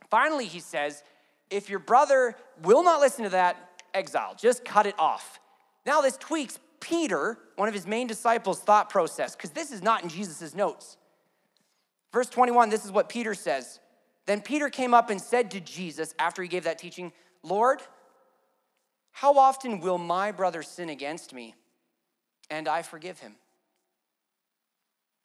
Finally, 0.09 0.45
he 0.45 0.59
says, 0.59 1.03
if 1.49 1.69
your 1.69 1.79
brother 1.79 2.35
will 2.63 2.83
not 2.83 3.01
listen 3.01 3.23
to 3.23 3.31
that, 3.31 3.57
exile. 3.93 4.35
Just 4.37 4.63
cut 4.63 4.85
it 4.85 4.95
off. 4.99 5.39
Now, 5.85 6.01
this 6.01 6.17
tweaks 6.17 6.59
Peter, 6.79 7.37
one 7.55 7.67
of 7.67 7.73
his 7.73 7.87
main 7.87 8.07
disciples, 8.07 8.59
thought 8.59 8.89
process, 8.89 9.35
because 9.35 9.51
this 9.51 9.71
is 9.71 9.81
not 9.81 10.03
in 10.03 10.09
Jesus' 10.09 10.53
notes. 10.53 10.97
Verse 12.11 12.29
21, 12.29 12.69
this 12.69 12.85
is 12.85 12.91
what 12.91 13.09
Peter 13.09 13.33
says. 13.33 13.79
Then 14.25 14.41
Peter 14.41 14.69
came 14.69 14.93
up 14.93 15.09
and 15.09 15.21
said 15.21 15.51
to 15.51 15.59
Jesus, 15.59 16.15
after 16.17 16.41
he 16.41 16.47
gave 16.47 16.63
that 16.63 16.79
teaching, 16.79 17.11
Lord, 17.43 17.81
how 19.11 19.37
often 19.37 19.79
will 19.79 19.97
my 19.97 20.31
brother 20.31 20.63
sin 20.63 20.89
against 20.89 21.33
me 21.33 21.55
and 22.49 22.67
I 22.67 22.81
forgive 22.81 23.19
him? 23.19 23.35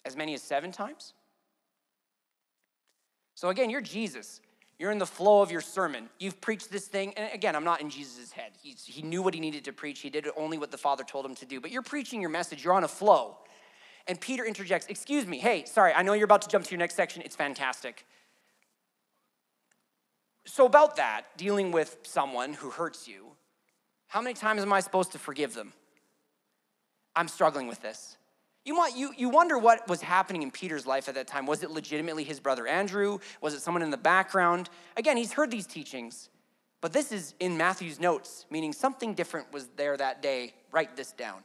As 0.05 0.17
many 0.17 0.35
as 0.35 0.43
seven 0.43 0.73
times? 0.73 1.15
So 3.35 3.49
again, 3.49 3.71
you're 3.71 3.81
Jesus. 3.81 4.41
You're 4.81 4.91
in 4.91 4.99
the 4.99 5.05
flow 5.05 5.43
of 5.43 5.51
your 5.53 5.61
sermon. 5.61 6.09
You've 6.19 6.41
preached 6.41 6.73
this 6.73 6.87
thing. 6.87 7.13
And 7.19 7.31
again, 7.35 7.55
I'm 7.55 7.65
not 7.65 7.83
in 7.83 7.91
Jesus' 7.91 8.33
head. 8.33 8.53
He's, 8.63 8.83
he 8.87 9.03
knew 9.03 9.21
what 9.21 9.35
he 9.35 9.41
needed 9.41 9.63
to 9.67 9.75
preach. 9.75 10.01
He 10.01 10.09
did 10.09 10.27
only 10.39 10.57
what 10.57 10.71
the 10.71 10.79
Father 10.79 11.05
told 11.05 11.27
him 11.27 11.35
to 11.35 11.45
do. 11.45 11.61
But 11.61 11.71
you're 11.71 11.83
preaching 11.83 12.19
your 12.19 12.31
message. 12.31 12.65
You're 12.65 12.73
on 12.73 12.83
a 12.83 12.89
flow. 12.89 13.37
And 14.09 14.19
Peter 14.19 14.43
interjects, 14.43 14.87
Excuse 14.87 15.27
me. 15.27 15.39
Hey, 15.39 15.67
sorry, 15.67 15.93
I 15.93 16.01
know 16.01 16.15
you're 16.15 16.25
about 16.25 16.41
to 16.43 16.49
jump 16.49 16.65
to 16.65 16.71
your 16.71 16.79
next 16.79 16.95
section. 16.95 17.21
It's 17.27 17.37
fantastic. 17.37 18.07
So, 20.47 20.65
about 20.65 20.97
that, 20.97 21.25
dealing 21.37 21.73
with 21.73 21.99
someone 22.05 22.55
who 22.55 22.71
hurts 22.71 23.07
you, 23.07 23.27
how 24.07 24.23
many 24.23 24.33
times 24.33 24.63
am 24.63 24.73
I 24.73 24.81
supposed 24.81 25.13
to 25.13 25.19
forgive 25.19 25.53
them? 25.53 25.75
I'm 27.15 27.29
struggling 27.29 27.67
with 27.67 27.83
this. 27.83 28.17
You, 28.71 28.87
you, 28.95 29.13
you 29.17 29.29
wonder 29.31 29.59
what 29.59 29.89
was 29.89 30.01
happening 30.01 30.45
in 30.45 30.53
Peter's 30.53 30.87
life 30.87 31.09
at 31.09 31.17
that 31.17 31.27
time. 31.27 31.45
Was 31.45 31.65
it 31.65 31.73
legitimately 31.73 32.23
his 32.23 32.39
brother 32.39 32.69
Andrew? 32.69 33.19
Was 33.41 33.53
it 33.53 33.63
someone 33.63 33.83
in 33.83 33.91
the 33.91 33.97
background? 33.97 34.71
Again, 34.97 35.17
he's 35.17 35.33
heard 35.33 35.51
these 35.51 35.67
teachings, 35.67 36.29
but 36.81 36.93
this 36.93 37.11
is 37.11 37.35
in 37.41 37.57
Matthew's 37.57 37.99
notes, 37.99 38.47
meaning 38.49 38.73
something 38.73 39.15
different 39.15 39.53
was 39.53 39.67
there 39.75 39.97
that 39.97 40.23
day. 40.23 40.55
Write 40.71 40.95
this 40.95 41.11
down. 41.11 41.43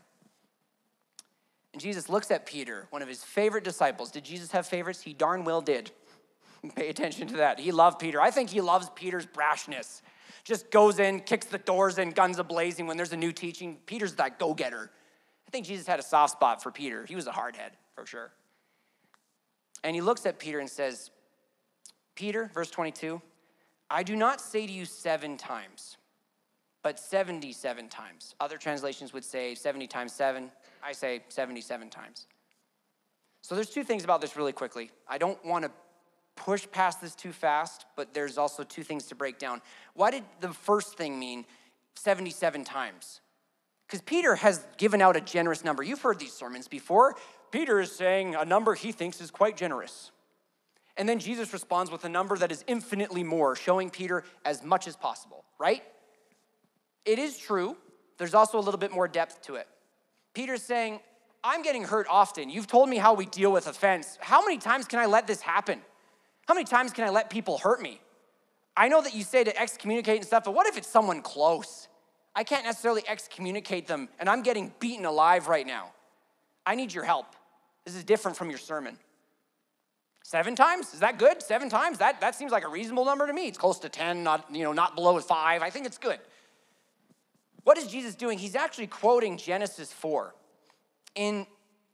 And 1.74 1.82
Jesus 1.82 2.10
looks 2.10 2.30
at 2.30 2.46
Peter, 2.46 2.86
one 2.92 3.02
of 3.02 3.08
his 3.08 3.24
favorite 3.24 3.64
disciples. 3.64 4.12
Did 4.12 4.24
Jesus 4.24 4.52
have 4.52 4.68
favorites? 4.68 5.02
He 5.02 5.14
darn 5.14 5.46
well 5.46 5.62
did. 5.62 5.90
Pay 6.76 6.90
attention 6.90 7.28
to 7.30 7.38
that. 7.38 7.60
He 7.60 7.72
loved 7.72 7.98
Peter. 7.98 8.22
I 8.22 8.30
think 8.30 8.52
he 8.52 8.62
loves 8.62 8.92
Peter's 8.94 9.26
brashness. 9.26 10.04
Just 10.44 10.70
goes 10.70 11.00
in, 11.00 11.22
kicks 11.22 11.48
the 11.48 11.58
doors 11.58 11.98
in, 11.98 12.12
guns 12.12 12.38
a 12.38 12.44
blazing 12.44 12.86
when 12.86 12.98
there's 12.98 13.14
a 13.14 13.18
new 13.18 13.32
teaching. 13.32 13.80
Peter's 13.88 14.14
that 14.18 14.38
go 14.38 14.54
getter. 14.54 14.92
I 15.48 15.52
think 15.52 15.66
Jesus 15.66 15.88
had 15.88 16.00
a 16.00 16.04
soft 16.04 16.34
spot 16.34 16.62
for 16.62 16.72
Peter. 16.72 17.06
He 17.06 17.16
was 17.16 17.28
a 17.28 17.32
hardhead, 17.32 17.72
for 17.96 18.06
sure. 18.06 18.32
And 19.84 19.96
he 19.96 20.02
looks 20.02 20.26
at 20.26 20.40
Peter 20.40 20.60
and 20.60 20.70
says, 20.70 21.12
Peter, 22.16 22.50
verse 22.54 22.72
22, 22.72 23.22
I 23.90 24.04
do 24.04 24.16
not 24.16 24.42
say 24.42 24.66
to 24.66 24.74
you 24.74 24.86
seven 24.86 25.38
times, 25.38 25.98
but 26.82 27.00
77 27.00 27.90
times. 27.90 28.36
Other 28.40 28.58
translations 28.58 29.14
would 29.14 29.24
say 29.24 29.54
70 29.54 29.88
times 29.88 30.14
seven. 30.14 30.52
I 30.84 30.92
say 30.92 31.24
77 31.30 31.90
times. 31.90 32.28
So 33.42 33.54
there's 33.54 33.70
two 33.70 33.84
things 33.84 34.04
about 34.04 34.22
this 34.22 34.36
really 34.36 34.54
quickly. 34.54 34.90
I 35.08 35.20
don't 35.20 35.44
want 35.46 35.66
to 35.66 35.72
push 36.36 36.68
past 36.72 37.02
this 37.02 37.14
too 37.14 37.32
fast, 37.32 37.86
but 37.96 38.14
there's 38.14 38.38
also 38.38 38.64
two 38.64 38.84
things 38.84 39.06
to 39.08 39.16
break 39.16 39.38
down. 39.38 39.62
Why 39.94 40.12
did 40.12 40.24
the 40.42 40.52
first 40.52 40.98
thing 40.98 41.20
mean 41.20 41.46
77 41.96 42.64
times? 42.64 43.22
Because 43.88 44.02
Peter 44.02 44.36
has 44.36 44.66
given 44.78 45.02
out 45.02 45.16
a 45.16 45.22
generous 45.22 45.64
number. 45.64 45.84
You've 45.84 46.02
heard 46.02 46.20
these 46.20 46.34
sermons 46.34 46.68
before. 46.68 47.16
Peter 47.52 47.80
is 47.80 47.92
saying 47.92 48.36
a 48.36 48.46
number 48.46 48.74
he 48.74 48.92
thinks 48.92 49.22
is 49.22 49.32
quite 49.32 49.56
generous. 49.56 50.12
And 50.98 51.08
then 51.08 51.20
Jesus 51.20 51.52
responds 51.54 51.92
with 51.92 52.06
a 52.06 52.10
number 52.10 52.38
that 52.38 52.52
is 52.52 52.64
infinitely 52.68 53.24
more, 53.24 53.56
showing 53.56 53.90
Peter 53.90 54.24
as 54.44 54.64
much 54.64 54.88
as 54.88 54.96
possible, 54.96 55.44
right? 55.60 55.84
It 57.06 57.20
is 57.20 57.38
true. 57.38 57.76
There's 58.18 58.34
also 58.34 58.58
a 58.58 58.62
little 58.62 58.80
bit 58.80 58.92
more 58.92 59.08
depth 59.08 59.42
to 59.44 59.56
it. 59.56 59.68
Peter's 60.34 60.64
saying, 60.64 61.00
I'm 61.44 61.62
getting 61.62 61.84
hurt 61.84 62.08
often. 62.10 62.50
You've 62.50 62.68
told 62.68 62.90
me 62.90 62.98
how 62.98 63.14
we 63.14 63.26
deal 63.26 63.52
with 63.52 63.68
offense. 63.68 64.18
How 64.20 64.44
many 64.44 64.58
times 64.58 64.86
can 64.88 65.00
I 65.00 65.06
let 65.06 65.28
this 65.28 65.42
happen? 65.42 65.82
How 66.48 66.54
many 66.54 66.66
times 66.66 66.92
can 66.92 67.04
I 67.04 67.10
let 67.10 67.30
people 67.30 67.58
hurt 67.58 67.82
me? 67.82 68.00
I 68.76 68.88
know 68.88 69.02
that 69.02 69.14
you 69.14 69.24
say 69.24 69.44
to 69.44 69.58
excommunicate 69.60 70.18
and 70.18 70.26
stuff, 70.26 70.44
but 70.46 70.54
what 70.54 70.68
if 70.68 70.78
it's 70.78 70.88
someone 70.88 71.22
close? 71.22 71.88
I 72.36 72.44
can't 72.44 72.66
necessarily 72.66 73.04
excommunicate 73.08 73.88
them, 73.88 74.10
and 74.20 74.30
I'm 74.30 74.44
getting 74.44 74.74
beaten 74.80 75.06
alive 75.06 75.48
right 75.48 75.66
now. 75.66 75.92
I 76.66 76.76
need 76.76 76.94
your 76.94 77.06
help. 77.06 77.28
This 77.86 77.96
is 77.96 78.04
different 78.04 78.36
from 78.36 78.50
your 78.50 78.60
sermon. 78.60 78.98
Seven 80.24 80.56
times? 80.56 80.94
Is 80.94 81.00
that 81.02 81.20
good? 81.20 81.42
Seven 81.42 81.70
times? 81.70 82.00
That, 82.00 82.20
that 82.22 82.36
seems 82.36 82.52
like 82.52 82.66
a 82.66 82.68
reasonable 82.68 83.06
number 83.06 83.28
to 83.28 83.32
me. 83.32 83.48
It's 83.48 83.60
close 83.60 83.78
to 83.80 83.90
10, 83.90 84.24
not, 84.24 84.48
you 84.52 84.64
know, 84.64 84.74
not 84.74 84.96
below 84.96 85.20
five. 85.20 85.62
I 85.62 85.70
think 85.70 85.86
it's 85.86 86.00
good. 86.00 86.20
What 87.64 87.78
is 87.78 87.88
Jesus 87.88 88.16
doing? 88.16 88.38
He's 88.38 88.56
actually 88.56 88.88
quoting 88.88 89.38
Genesis 89.38 89.94
4. 89.94 90.34
In, 91.14 91.46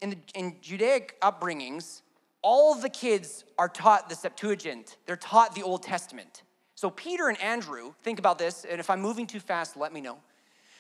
in, 0.02 0.12
the, 0.12 0.18
in 0.34 0.56
Judaic 0.62 1.20
upbringings, 1.22 2.02
all 2.42 2.74
the 2.76 2.90
kids 2.90 3.44
are 3.58 3.70
taught 3.70 4.10
the 4.10 4.16
Septuagint, 4.16 4.98
they're 5.06 5.16
taught 5.18 5.54
the 5.54 5.62
Old 5.62 5.84
Testament. 5.84 6.44
So 6.76 6.90
Peter 6.90 7.28
and 7.28 7.40
Andrew, 7.42 7.94
think 8.02 8.18
about 8.18 8.40
this, 8.40 8.66
and 8.66 8.80
if 8.80 8.90
I'm 8.90 9.02
moving 9.02 9.28
too 9.28 9.40
fast, 9.40 9.78
let 9.78 9.94
me 9.94 10.02
know. 10.02 10.18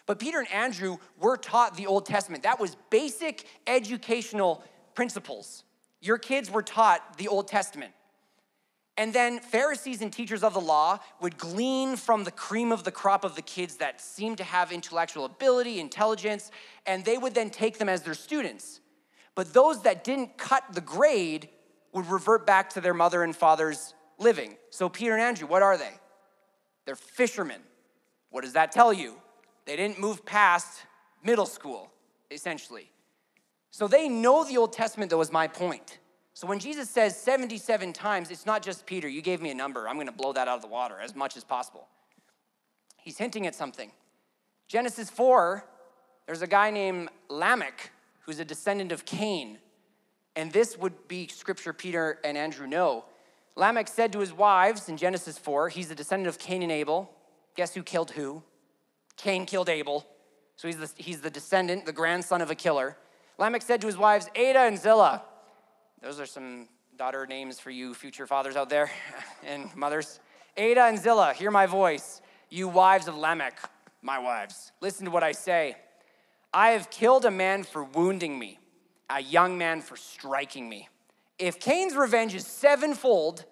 But 0.05 0.19
Peter 0.19 0.39
and 0.39 0.51
Andrew 0.51 0.97
were 1.19 1.37
taught 1.37 1.77
the 1.77 1.87
Old 1.87 2.05
Testament. 2.05 2.43
That 2.43 2.59
was 2.59 2.75
basic 2.89 3.45
educational 3.67 4.63
principles. 4.95 5.63
Your 6.01 6.17
kids 6.17 6.49
were 6.49 6.63
taught 6.63 7.17
the 7.17 7.27
Old 7.27 7.47
Testament. 7.47 7.93
And 8.97 9.13
then 9.13 9.39
Pharisees 9.39 10.01
and 10.01 10.11
teachers 10.11 10.43
of 10.43 10.53
the 10.53 10.61
law 10.61 10.99
would 11.21 11.37
glean 11.37 11.95
from 11.95 12.23
the 12.23 12.31
cream 12.31 12.71
of 12.71 12.83
the 12.83 12.91
crop 12.91 13.23
of 13.23 13.35
the 13.35 13.41
kids 13.41 13.77
that 13.77 14.01
seemed 14.01 14.37
to 14.37 14.43
have 14.43 14.71
intellectual 14.71 15.25
ability, 15.25 15.79
intelligence, 15.79 16.51
and 16.85 17.05
they 17.05 17.17
would 17.17 17.33
then 17.33 17.49
take 17.49 17.77
them 17.77 17.89
as 17.89 18.01
their 18.01 18.13
students. 18.13 18.81
But 19.33 19.53
those 19.53 19.83
that 19.83 20.03
didn't 20.03 20.37
cut 20.37 20.63
the 20.73 20.81
grade 20.81 21.49
would 21.93 22.05
revert 22.07 22.45
back 22.45 22.69
to 22.71 22.81
their 22.81 22.93
mother 22.93 23.23
and 23.23 23.35
father's 23.35 23.93
living. 24.17 24.57
So, 24.69 24.89
Peter 24.89 25.13
and 25.13 25.21
Andrew, 25.21 25.47
what 25.47 25.63
are 25.63 25.77
they? 25.77 25.93
They're 26.85 26.95
fishermen. 26.95 27.61
What 28.29 28.43
does 28.43 28.53
that 28.53 28.71
tell 28.71 28.93
you? 28.93 29.15
They 29.65 29.75
didn't 29.75 29.99
move 29.99 30.25
past 30.25 30.83
middle 31.23 31.45
school, 31.45 31.91
essentially. 32.29 32.91
So 33.71 33.87
they 33.87 34.09
know 34.09 34.43
the 34.43 34.57
Old 34.57 34.73
Testament, 34.73 35.09
that 35.11 35.17
was 35.17 35.31
my 35.31 35.47
point. 35.47 35.99
So 36.33 36.47
when 36.47 36.59
Jesus 36.59 36.89
says 36.89 37.15
77 37.17 37.93
times, 37.93 38.31
it's 38.31 38.45
not 38.45 38.61
just 38.63 38.85
Peter, 38.85 39.07
you 39.07 39.21
gave 39.21 39.41
me 39.41 39.51
a 39.51 39.55
number. 39.55 39.87
I'm 39.87 39.95
going 39.95 40.07
to 40.07 40.13
blow 40.13 40.33
that 40.33 40.47
out 40.47 40.55
of 40.55 40.61
the 40.61 40.67
water 40.67 40.99
as 40.99 41.15
much 41.15 41.37
as 41.37 41.43
possible. 41.43 41.87
He's 42.97 43.17
hinting 43.17 43.47
at 43.47 43.55
something. 43.55 43.91
Genesis 44.67 45.09
4, 45.09 45.65
there's 46.25 46.41
a 46.41 46.47
guy 46.47 46.71
named 46.71 47.09
Lamech 47.29 47.91
who's 48.21 48.39
a 48.39 48.45
descendant 48.45 48.91
of 48.91 49.05
Cain. 49.05 49.57
And 50.35 50.51
this 50.51 50.77
would 50.77 51.07
be 51.07 51.27
scripture 51.27 51.73
Peter 51.73 52.19
and 52.23 52.37
Andrew 52.37 52.67
know. 52.67 53.05
Lamech 53.55 53.89
said 53.89 54.13
to 54.13 54.19
his 54.19 54.31
wives 54.31 54.87
in 54.87 54.95
Genesis 54.95 55.37
4, 55.37 55.69
he's 55.69 55.91
a 55.91 55.95
descendant 55.95 56.29
of 56.29 56.39
Cain 56.39 56.63
and 56.63 56.71
Abel. 56.71 57.11
Guess 57.55 57.73
who 57.73 57.83
killed 57.83 58.11
who? 58.11 58.43
Cain 59.17 59.45
killed 59.45 59.69
Abel. 59.69 60.05
So 60.55 60.67
he's 60.67 60.77
the, 60.77 60.91
he's 60.97 61.21
the 61.21 61.29
descendant, 61.29 61.85
the 61.85 61.93
grandson 61.93 62.41
of 62.41 62.51
a 62.51 62.55
killer. 62.55 62.97
Lamech 63.37 63.61
said 63.61 63.81
to 63.81 63.87
his 63.87 63.97
wives, 63.97 64.29
Ada 64.35 64.59
and 64.59 64.77
Zillah. 64.77 65.23
Those 66.01 66.19
are 66.19 66.25
some 66.25 66.67
daughter 66.97 67.25
names 67.25 67.59
for 67.59 67.71
you 67.71 67.93
future 67.93 68.27
fathers 68.27 68.55
out 68.55 68.69
there 68.69 68.91
and 69.43 69.75
mothers. 69.75 70.19
Ada 70.57 70.83
and 70.83 70.99
Zillah, 70.99 71.33
hear 71.33 71.51
my 71.51 71.65
voice. 71.65 72.21
You 72.49 72.67
wives 72.67 73.07
of 73.07 73.15
Lamech, 73.15 73.59
my 74.01 74.19
wives, 74.19 74.71
listen 74.81 75.05
to 75.05 75.11
what 75.11 75.23
I 75.23 75.31
say. 75.31 75.77
I 76.53 76.71
have 76.71 76.89
killed 76.89 77.25
a 77.25 77.31
man 77.31 77.63
for 77.63 77.83
wounding 77.83 78.37
me, 78.37 78.59
a 79.09 79.21
young 79.21 79.57
man 79.57 79.81
for 79.81 79.95
striking 79.95 80.67
me. 80.67 80.89
If 81.39 81.59
Cain's 81.59 81.95
revenge 81.95 82.35
is 82.35 82.45
sevenfold, 82.45 83.45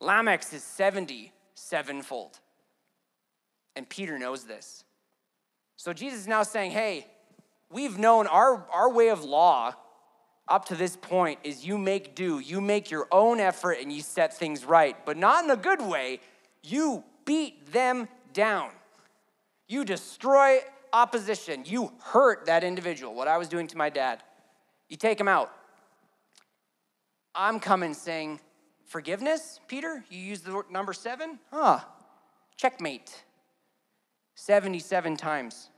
Lamech's 0.00 0.52
is 0.52 0.62
70 0.62 1.32
sevenfold. 1.54 2.38
And 3.76 3.88
Peter 3.88 4.18
knows 4.18 4.44
this. 4.44 4.84
So 5.76 5.92
Jesus 5.92 6.20
is 6.20 6.26
now 6.26 6.42
saying, 6.42 6.70
hey, 6.72 7.06
we've 7.70 7.98
known 7.98 8.26
our, 8.26 8.66
our 8.72 8.90
way 8.90 9.10
of 9.10 9.22
law 9.22 9.74
up 10.48 10.64
to 10.66 10.74
this 10.74 10.96
point 10.96 11.38
is 11.44 11.66
you 11.66 11.76
make 11.76 12.14
do, 12.14 12.38
you 12.38 12.60
make 12.60 12.90
your 12.90 13.06
own 13.12 13.40
effort 13.40 13.78
and 13.80 13.92
you 13.92 14.00
set 14.00 14.34
things 14.34 14.64
right, 14.64 14.96
but 15.04 15.16
not 15.16 15.44
in 15.44 15.50
a 15.50 15.56
good 15.56 15.82
way. 15.82 16.20
You 16.62 17.04
beat 17.24 17.72
them 17.72 18.08
down. 18.32 18.70
You 19.68 19.84
destroy 19.84 20.60
opposition. 20.92 21.64
You 21.66 21.92
hurt 22.00 22.46
that 22.46 22.64
individual, 22.64 23.14
what 23.14 23.28
I 23.28 23.36
was 23.36 23.48
doing 23.48 23.66
to 23.68 23.76
my 23.76 23.90
dad. 23.90 24.22
You 24.88 24.96
take 24.96 25.20
him 25.20 25.28
out. 25.28 25.52
I'm 27.34 27.60
coming 27.60 27.92
saying, 27.92 28.40
Forgiveness, 28.86 29.58
Peter? 29.66 30.04
You 30.08 30.18
use 30.20 30.40
the 30.42 30.62
number 30.70 30.92
seven? 30.92 31.40
Huh. 31.52 31.80
Checkmate. 32.56 33.24
77 34.36 35.16
times. 35.16 35.70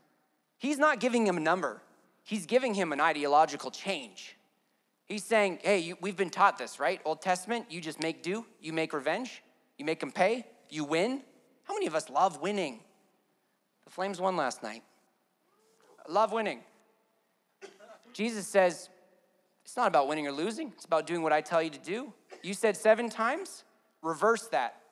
He's 0.58 0.78
not 0.78 1.00
giving 1.00 1.26
him 1.26 1.36
a 1.36 1.40
number, 1.40 1.80
he's 2.24 2.44
giving 2.44 2.74
him 2.74 2.92
an 2.92 3.00
ideological 3.00 3.70
change. 3.70 4.34
He's 5.06 5.24
saying, 5.24 5.60
hey, 5.62 5.78
you, 5.78 5.96
we've 6.02 6.18
been 6.18 6.28
taught 6.28 6.58
this, 6.58 6.78
right? 6.78 7.00
Old 7.06 7.22
Testament, 7.22 7.64
you 7.70 7.80
just 7.80 8.02
make 8.02 8.22
do, 8.22 8.44
you 8.60 8.74
make 8.74 8.92
revenge, 8.92 9.42
you 9.78 9.86
make 9.86 10.00
them 10.00 10.12
pay, 10.12 10.44
you 10.68 10.84
win. 10.84 11.22
How 11.62 11.72
many 11.72 11.86
of 11.86 11.94
us 11.94 12.10
love 12.10 12.42
winning? 12.42 12.80
The 13.86 13.90
Flames 13.90 14.20
won 14.20 14.36
last 14.36 14.62
night. 14.62 14.82
Love 16.06 16.32
winning. 16.32 16.60
Jesus 18.12 18.46
says, 18.46 18.90
it's 19.64 19.78
not 19.78 19.86
about 19.88 20.08
winning 20.08 20.26
or 20.26 20.32
losing, 20.32 20.72
it's 20.76 20.84
about 20.84 21.06
doing 21.06 21.22
what 21.22 21.32
I 21.32 21.40
tell 21.40 21.62
you 21.62 21.70
to 21.70 21.78
do. 21.78 22.12
You 22.42 22.52
said 22.52 22.76
seven 22.76 23.08
times? 23.08 23.64
Reverse 24.02 24.48
that. 24.48 24.82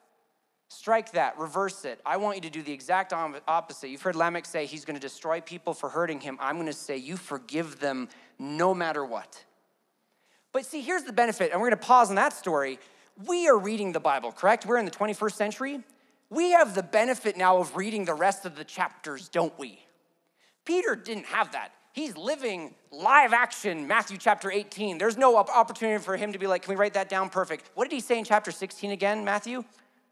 Strike 0.68 1.12
that, 1.12 1.38
reverse 1.38 1.84
it. 1.84 2.00
I 2.04 2.16
want 2.16 2.36
you 2.36 2.42
to 2.42 2.50
do 2.50 2.62
the 2.62 2.72
exact 2.72 3.12
opposite. 3.12 3.88
You've 3.88 4.02
heard 4.02 4.16
Lamech 4.16 4.46
say 4.46 4.66
he's 4.66 4.84
going 4.84 4.96
to 4.96 5.00
destroy 5.00 5.40
people 5.40 5.74
for 5.74 5.88
hurting 5.88 6.20
him. 6.20 6.36
I'm 6.40 6.56
going 6.56 6.66
to 6.66 6.72
say 6.72 6.96
you 6.96 7.16
forgive 7.16 7.78
them 7.78 8.08
no 8.38 8.74
matter 8.74 9.04
what. 9.04 9.44
But 10.52 10.66
see, 10.66 10.80
here's 10.80 11.04
the 11.04 11.12
benefit, 11.12 11.52
and 11.52 11.60
we're 11.60 11.68
going 11.68 11.78
to 11.78 11.86
pause 11.86 12.10
on 12.10 12.16
that 12.16 12.32
story. 12.32 12.78
We 13.26 13.48
are 13.48 13.58
reading 13.58 13.92
the 13.92 14.00
Bible, 14.00 14.32
correct? 14.32 14.66
We're 14.66 14.78
in 14.78 14.84
the 14.84 14.90
21st 14.90 15.32
century. 15.32 15.80
We 16.30 16.50
have 16.50 16.74
the 16.74 16.82
benefit 16.82 17.36
now 17.36 17.58
of 17.58 17.76
reading 17.76 18.04
the 18.04 18.14
rest 18.14 18.44
of 18.44 18.56
the 18.56 18.64
chapters, 18.64 19.28
don't 19.28 19.56
we? 19.58 19.78
Peter 20.64 20.96
didn't 20.96 21.26
have 21.26 21.52
that. 21.52 21.72
He's 21.92 22.16
living 22.16 22.74
live 22.90 23.32
action 23.32 23.86
Matthew 23.86 24.18
chapter 24.18 24.50
18. 24.50 24.98
There's 24.98 25.16
no 25.16 25.36
opportunity 25.36 26.02
for 26.02 26.16
him 26.16 26.32
to 26.32 26.38
be 26.38 26.46
like, 26.46 26.62
can 26.62 26.74
we 26.74 26.76
write 26.76 26.94
that 26.94 27.08
down? 27.08 27.30
Perfect. 27.30 27.70
What 27.74 27.88
did 27.88 27.94
he 27.94 28.00
say 28.00 28.18
in 28.18 28.24
chapter 28.24 28.50
16 28.50 28.90
again, 28.90 29.24
Matthew? 29.24 29.64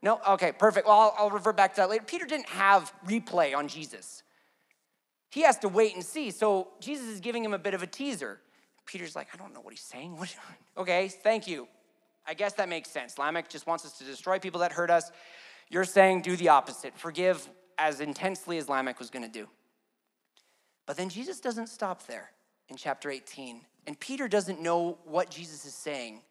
No? 0.05 0.21
Okay, 0.29 0.51
perfect. 0.51 0.85
Well, 0.85 0.99
I'll, 0.99 1.15
I'll 1.17 1.29
revert 1.31 1.57
back 1.57 1.73
to 1.73 1.81
that 1.81 1.89
later. 1.89 2.03
Peter 2.05 2.25
didn't 2.25 2.47
have 2.49 2.93
replay 3.07 3.57
on 3.57 3.67
Jesus. 3.67 4.21
He 5.31 5.41
has 5.41 5.57
to 5.59 5.67
wait 5.67 5.95
and 5.95 6.05
see. 6.05 6.29
So 6.29 6.67
Jesus 6.79 7.07
is 7.07 7.19
giving 7.19 7.43
him 7.43 7.55
a 7.55 7.57
bit 7.57 7.73
of 7.73 7.81
a 7.81 7.87
teaser. 7.87 8.39
Peter's 8.85 9.15
like, 9.15 9.29
I 9.33 9.37
don't 9.37 9.51
know 9.51 9.61
what 9.61 9.73
he's 9.73 9.81
saying. 9.81 10.15
What? 10.15 10.33
okay, 10.77 11.07
thank 11.07 11.47
you. 11.47 11.67
I 12.27 12.35
guess 12.35 12.53
that 12.53 12.69
makes 12.69 12.91
sense. 12.91 13.17
Lamech 13.17 13.49
just 13.49 13.65
wants 13.65 13.83
us 13.83 13.97
to 13.97 14.03
destroy 14.03 14.37
people 14.37 14.59
that 14.59 14.71
hurt 14.71 14.91
us. 14.91 15.11
You're 15.69 15.83
saying 15.83 16.21
do 16.21 16.37
the 16.37 16.49
opposite. 16.49 16.93
Forgive 16.95 17.49
as 17.79 17.99
intensely 17.99 18.59
as 18.59 18.69
Lamech 18.69 18.99
was 18.99 19.09
going 19.09 19.25
to 19.25 19.31
do. 19.31 19.47
But 20.85 20.97
then 20.97 21.09
Jesus 21.09 21.39
doesn't 21.39 21.67
stop 21.67 22.05
there 22.05 22.29
in 22.69 22.77
chapter 22.77 23.09
18. 23.09 23.61
And 23.87 23.99
Peter 23.99 24.27
doesn't 24.27 24.61
know 24.61 24.99
what 25.03 25.31
Jesus 25.31 25.65
is 25.65 25.73
saying 25.73 26.21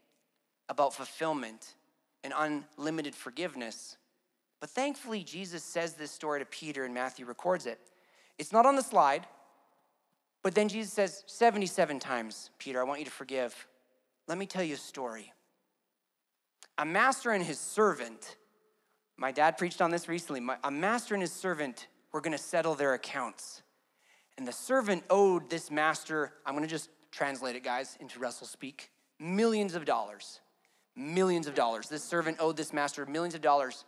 about 0.68 0.94
fulfillment 0.94 1.74
and 2.24 2.32
unlimited 2.36 3.14
forgiveness. 3.14 3.96
But 4.60 4.70
thankfully, 4.70 5.22
Jesus 5.22 5.62
says 5.62 5.92
this 5.92 6.10
story 6.10 6.40
to 6.40 6.46
Peter 6.46 6.84
and 6.84 6.94
Matthew 6.94 7.26
records 7.26 7.66
it. 7.66 7.78
It's 8.38 8.52
not 8.52 8.66
on 8.66 8.76
the 8.76 8.82
slide, 8.82 9.26
but 10.42 10.54
then 10.54 10.68
Jesus 10.68 10.92
says 10.92 11.22
77 11.26 12.00
times, 12.00 12.50
Peter, 12.58 12.80
I 12.80 12.84
want 12.84 12.98
you 12.98 13.04
to 13.04 13.10
forgive. 13.10 13.66
Let 14.26 14.38
me 14.38 14.46
tell 14.46 14.64
you 14.64 14.74
a 14.74 14.78
story. 14.78 15.32
A 16.78 16.84
master 16.84 17.30
and 17.30 17.44
his 17.44 17.60
servant, 17.60 18.36
my 19.16 19.30
dad 19.30 19.58
preached 19.58 19.82
on 19.82 19.90
this 19.90 20.08
recently. 20.08 20.42
a 20.64 20.70
master 20.70 21.14
and 21.14 21.22
his 21.22 21.32
servant 21.32 21.86
were 22.10 22.20
to 22.32 22.38
settle 22.38 22.74
their 22.74 22.94
accounts. 22.94 23.62
And 24.38 24.48
the 24.48 24.52
servant 24.52 25.04
owed 25.10 25.50
this 25.50 25.70
master, 25.70 26.32
I'm 26.44 26.54
to 26.64 26.66
just 26.66 26.88
translate 27.12 27.54
it, 27.54 27.62
guys, 27.62 27.96
into 28.00 28.18
Russell 28.18 28.46
speak, 28.46 28.90
millions 29.20 29.74
of 29.74 29.84
dollars 29.84 30.40
millions 30.96 31.46
of 31.46 31.54
dollars. 31.54 31.88
This 31.88 32.04
servant 32.04 32.38
owed 32.40 32.56
this 32.56 32.72
master 32.72 33.04
millions 33.06 33.34
of 33.34 33.40
dollars. 33.40 33.84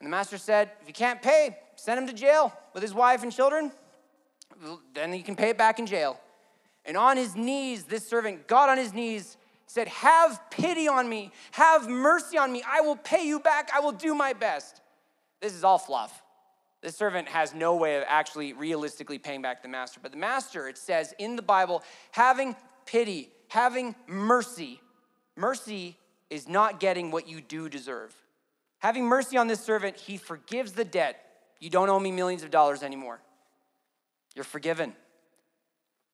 And 0.00 0.06
the 0.06 0.10
master 0.10 0.38
said, 0.38 0.70
If 0.82 0.88
you 0.88 0.94
can't 0.94 1.22
pay, 1.22 1.56
send 1.76 1.98
him 1.98 2.06
to 2.06 2.12
jail 2.12 2.52
with 2.74 2.82
his 2.82 2.94
wife 2.94 3.22
and 3.22 3.32
children. 3.32 3.72
Then 4.94 5.12
he 5.12 5.22
can 5.22 5.36
pay 5.36 5.50
it 5.50 5.58
back 5.58 5.78
in 5.78 5.86
jail. 5.86 6.20
And 6.84 6.96
on 6.96 7.16
his 7.16 7.34
knees, 7.34 7.84
this 7.84 8.06
servant 8.06 8.46
got 8.46 8.68
on 8.68 8.78
his 8.78 8.92
knees, 8.92 9.36
said, 9.66 9.88
Have 9.88 10.40
pity 10.50 10.88
on 10.88 11.08
me, 11.08 11.32
have 11.52 11.88
mercy 11.88 12.38
on 12.38 12.52
me. 12.52 12.62
I 12.66 12.80
will 12.80 12.96
pay 12.96 13.26
you 13.26 13.40
back, 13.40 13.70
I 13.74 13.80
will 13.80 13.92
do 13.92 14.14
my 14.14 14.32
best. 14.32 14.80
This 15.40 15.54
is 15.54 15.64
all 15.64 15.78
fluff. 15.78 16.22
This 16.82 16.96
servant 16.96 17.28
has 17.28 17.54
no 17.54 17.74
way 17.74 17.96
of 17.96 18.04
actually 18.06 18.52
realistically 18.52 19.18
paying 19.18 19.42
back 19.42 19.62
the 19.62 19.68
master. 19.68 19.98
But 20.00 20.12
the 20.12 20.18
master, 20.18 20.68
it 20.68 20.78
says 20.78 21.14
in 21.18 21.34
the 21.34 21.42
Bible, 21.42 21.82
having 22.12 22.54
pity, 22.84 23.30
having 23.48 23.94
mercy. 24.06 24.80
Mercy 25.34 25.96
is 26.30 26.48
not 26.48 26.80
getting 26.80 27.10
what 27.10 27.28
you 27.28 27.40
do 27.40 27.68
deserve. 27.68 28.14
Having 28.78 29.06
mercy 29.06 29.36
on 29.36 29.46
this 29.46 29.60
servant, 29.60 29.96
he 29.96 30.16
forgives 30.16 30.72
the 30.72 30.84
debt. 30.84 31.22
You 31.60 31.70
don't 31.70 31.88
owe 31.88 31.98
me 31.98 32.12
millions 32.12 32.42
of 32.42 32.50
dollars 32.50 32.82
anymore. 32.82 33.20
You're 34.34 34.44
forgiven. 34.44 34.92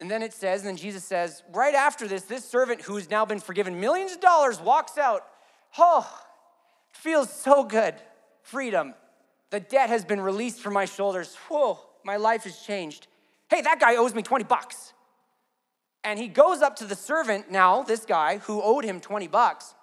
And 0.00 0.10
then 0.10 0.22
it 0.22 0.32
says, 0.32 0.60
and 0.60 0.68
then 0.68 0.76
Jesus 0.76 1.04
says, 1.04 1.42
right 1.52 1.74
after 1.74 2.08
this, 2.08 2.22
this 2.22 2.44
servant 2.44 2.82
who's 2.82 3.10
now 3.10 3.24
been 3.24 3.40
forgiven 3.40 3.80
millions 3.80 4.12
of 4.12 4.20
dollars 4.20 4.60
walks 4.60 4.98
out. 4.98 5.24
Oh, 5.78 6.08
feels 6.92 7.32
so 7.32 7.64
good. 7.64 7.94
Freedom. 8.42 8.94
The 9.50 9.60
debt 9.60 9.88
has 9.90 10.04
been 10.04 10.20
released 10.20 10.60
from 10.60 10.74
my 10.74 10.86
shoulders. 10.86 11.36
Whoa, 11.48 11.78
my 12.04 12.16
life 12.16 12.44
has 12.44 12.58
changed. 12.58 13.06
Hey, 13.48 13.60
that 13.60 13.80
guy 13.80 13.96
owes 13.96 14.14
me 14.14 14.22
20 14.22 14.44
bucks. 14.44 14.92
And 16.04 16.18
he 16.18 16.26
goes 16.26 16.62
up 16.62 16.76
to 16.76 16.84
the 16.84 16.96
servant 16.96 17.50
now, 17.50 17.82
this 17.82 18.04
guy 18.04 18.38
who 18.38 18.60
owed 18.60 18.84
him 18.84 19.00
20 19.00 19.28
bucks, 19.28 19.74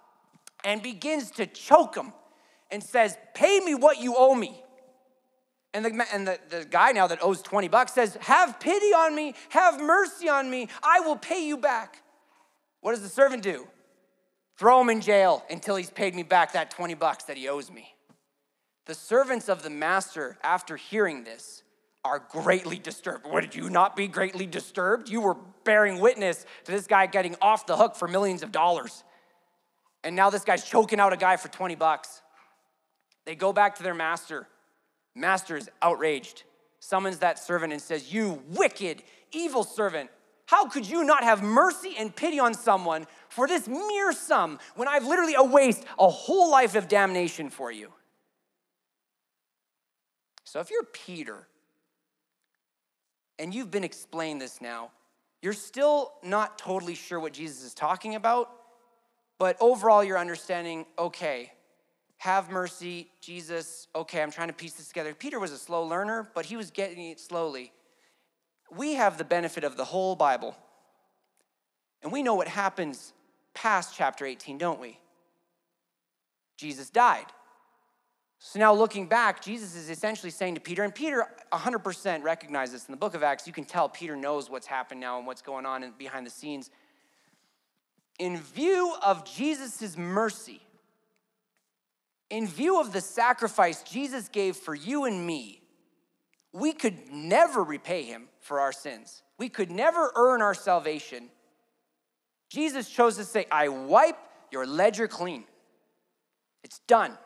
and 0.63 0.81
begins 0.81 1.31
to 1.31 1.45
choke 1.45 1.95
him 1.95 2.13
and 2.71 2.83
says, 2.83 3.17
Pay 3.33 3.59
me 3.59 3.75
what 3.75 3.99
you 3.99 4.15
owe 4.17 4.35
me. 4.35 4.63
And, 5.73 5.85
the, 5.85 6.07
and 6.11 6.27
the, 6.27 6.39
the 6.49 6.65
guy 6.65 6.91
now 6.91 7.07
that 7.07 7.19
owes 7.21 7.41
20 7.41 7.67
bucks 7.67 7.93
says, 7.93 8.17
Have 8.21 8.59
pity 8.59 8.87
on 8.87 9.15
me, 9.15 9.35
have 9.49 9.79
mercy 9.79 10.29
on 10.29 10.49
me, 10.49 10.67
I 10.83 11.01
will 11.01 11.17
pay 11.17 11.45
you 11.45 11.57
back. 11.57 12.01
What 12.81 12.91
does 12.91 13.01
the 13.01 13.09
servant 13.09 13.43
do? 13.43 13.67
Throw 14.57 14.81
him 14.81 14.89
in 14.89 15.01
jail 15.01 15.43
until 15.49 15.75
he's 15.75 15.89
paid 15.89 16.15
me 16.15 16.23
back 16.23 16.53
that 16.53 16.71
20 16.71 16.93
bucks 16.95 17.25
that 17.25 17.37
he 17.37 17.47
owes 17.47 17.71
me. 17.71 17.93
The 18.87 18.95
servants 18.95 19.47
of 19.47 19.63
the 19.63 19.69
master, 19.69 20.37
after 20.43 20.75
hearing 20.75 21.23
this, 21.23 21.63
are 22.03 22.19
greatly 22.19 22.79
disturbed. 22.79 23.25
Would 23.27 23.53
you 23.53 23.69
not 23.69 23.95
be 23.95 24.07
greatly 24.07 24.45
disturbed? 24.45 25.09
You 25.09 25.21
were 25.21 25.37
bearing 25.63 25.99
witness 25.99 26.45
to 26.63 26.71
this 26.71 26.87
guy 26.87 27.05
getting 27.05 27.35
off 27.41 27.67
the 27.67 27.77
hook 27.77 27.95
for 27.95 28.07
millions 28.07 28.41
of 28.41 28.51
dollars. 28.51 29.03
And 30.03 30.15
now 30.15 30.29
this 30.29 30.43
guy's 30.43 30.63
choking 30.63 30.99
out 30.99 31.13
a 31.13 31.17
guy 31.17 31.37
for 31.37 31.49
20 31.49 31.75
bucks. 31.75 32.21
They 33.25 33.35
go 33.35 33.53
back 33.53 33.75
to 33.75 33.83
their 33.83 33.93
master. 33.93 34.47
Master 35.15 35.57
is 35.57 35.69
outraged, 35.81 36.43
summons 36.79 37.19
that 37.19 37.39
servant 37.39 37.73
and 37.73 37.81
says, 37.81 38.13
You 38.13 38.41
wicked, 38.49 39.03
evil 39.31 39.63
servant, 39.63 40.09
how 40.45 40.67
could 40.67 40.89
you 40.89 41.03
not 41.03 41.23
have 41.23 41.43
mercy 41.43 41.95
and 41.97 42.15
pity 42.15 42.39
on 42.39 42.55
someone 42.55 43.05
for 43.27 43.47
this 43.47 43.67
mere 43.67 44.11
sum 44.13 44.57
when 44.75 44.87
I've 44.87 45.05
literally 45.05 45.35
awaked 45.35 45.85
a 45.99 46.09
whole 46.09 46.49
life 46.49 46.75
of 46.75 46.87
damnation 46.87 47.49
for 47.49 47.71
you? 47.71 47.91
So 50.43 50.59
if 50.59 50.71
you're 50.71 50.85
Peter 50.85 51.47
and 53.37 53.53
you've 53.53 53.69
been 53.69 53.83
explained 53.83 54.41
this 54.41 54.59
now, 54.59 54.89
you're 55.43 55.53
still 55.53 56.13
not 56.23 56.57
totally 56.57 56.95
sure 56.95 57.19
what 57.19 57.33
Jesus 57.33 57.63
is 57.63 57.75
talking 57.75 58.15
about, 58.15 58.49
but 59.39 59.57
overall 59.59 60.03
you're 60.03 60.19
understanding 60.19 60.85
okay, 60.99 61.51
have 62.17 62.51
mercy, 62.51 63.09
Jesus, 63.21 63.87
okay, 63.95 64.21
I'm 64.21 64.29
trying 64.29 64.49
to 64.49 64.53
piece 64.53 64.73
this 64.73 64.89
together. 64.89 65.15
Peter 65.15 65.39
was 65.39 65.51
a 65.51 65.57
slow 65.57 65.83
learner, 65.83 66.29
but 66.35 66.45
he 66.45 66.55
was 66.55 66.69
getting 66.69 67.09
it 67.09 67.19
slowly 67.19 67.71
we 68.71 68.93
have 68.95 69.17
the 69.17 69.23
benefit 69.23 69.63
of 69.63 69.77
the 69.77 69.85
whole 69.85 70.15
Bible. 70.15 70.55
And 72.01 72.11
we 72.11 72.23
know 72.23 72.35
what 72.35 72.47
happens 72.47 73.13
past 73.53 73.95
chapter 73.95 74.25
18, 74.25 74.57
don't 74.57 74.79
we? 74.79 74.99
Jesus 76.57 76.89
died. 76.89 77.25
So 78.37 78.59
now 78.59 78.73
looking 78.73 79.07
back, 79.07 79.41
Jesus 79.41 79.75
is 79.75 79.89
essentially 79.89 80.29
saying 80.29 80.55
to 80.55 80.61
Peter, 80.61 80.83
and 80.83 80.95
Peter 80.95 81.25
100% 81.51 82.23
recognizes 82.23 82.73
this 82.73 82.85
in 82.87 82.93
the 82.93 82.97
book 82.97 83.13
of 83.13 83.23
Acts. 83.23 83.45
You 83.45 83.53
can 83.53 83.65
tell 83.65 83.89
Peter 83.89 84.15
knows 84.15 84.49
what's 84.49 84.67
happened 84.67 85.01
now 85.01 85.17
and 85.17 85.27
what's 85.27 85.41
going 85.41 85.65
on 85.65 85.93
behind 85.97 86.25
the 86.25 86.31
scenes. 86.31 86.69
In 88.19 88.37
view 88.37 88.93
of 89.03 89.25
Jesus' 89.25 89.97
mercy, 89.97 90.61
in 92.29 92.47
view 92.47 92.79
of 92.79 92.93
the 92.93 93.01
sacrifice 93.01 93.81
Jesus 93.83 94.27
gave 94.27 94.55
for 94.55 94.75
you 94.75 95.05
and 95.05 95.25
me, 95.25 95.61
we 96.51 96.73
could 96.73 97.11
never 97.11 97.63
repay 97.63 98.03
him 98.03 98.27
for 98.39 98.59
our 98.59 98.71
sins. 98.71 99.23
We 99.37 99.49
could 99.49 99.71
never 99.71 100.11
earn 100.15 100.41
our 100.41 100.53
salvation. 100.53 101.29
Jesus 102.49 102.89
chose 102.89 103.15
to 103.17 103.23
say, 103.23 103.45
I 103.51 103.69
wipe 103.69 104.17
your 104.51 104.65
ledger 104.65 105.07
clean. 105.07 105.45
It's 106.63 106.79
done. 106.87 107.17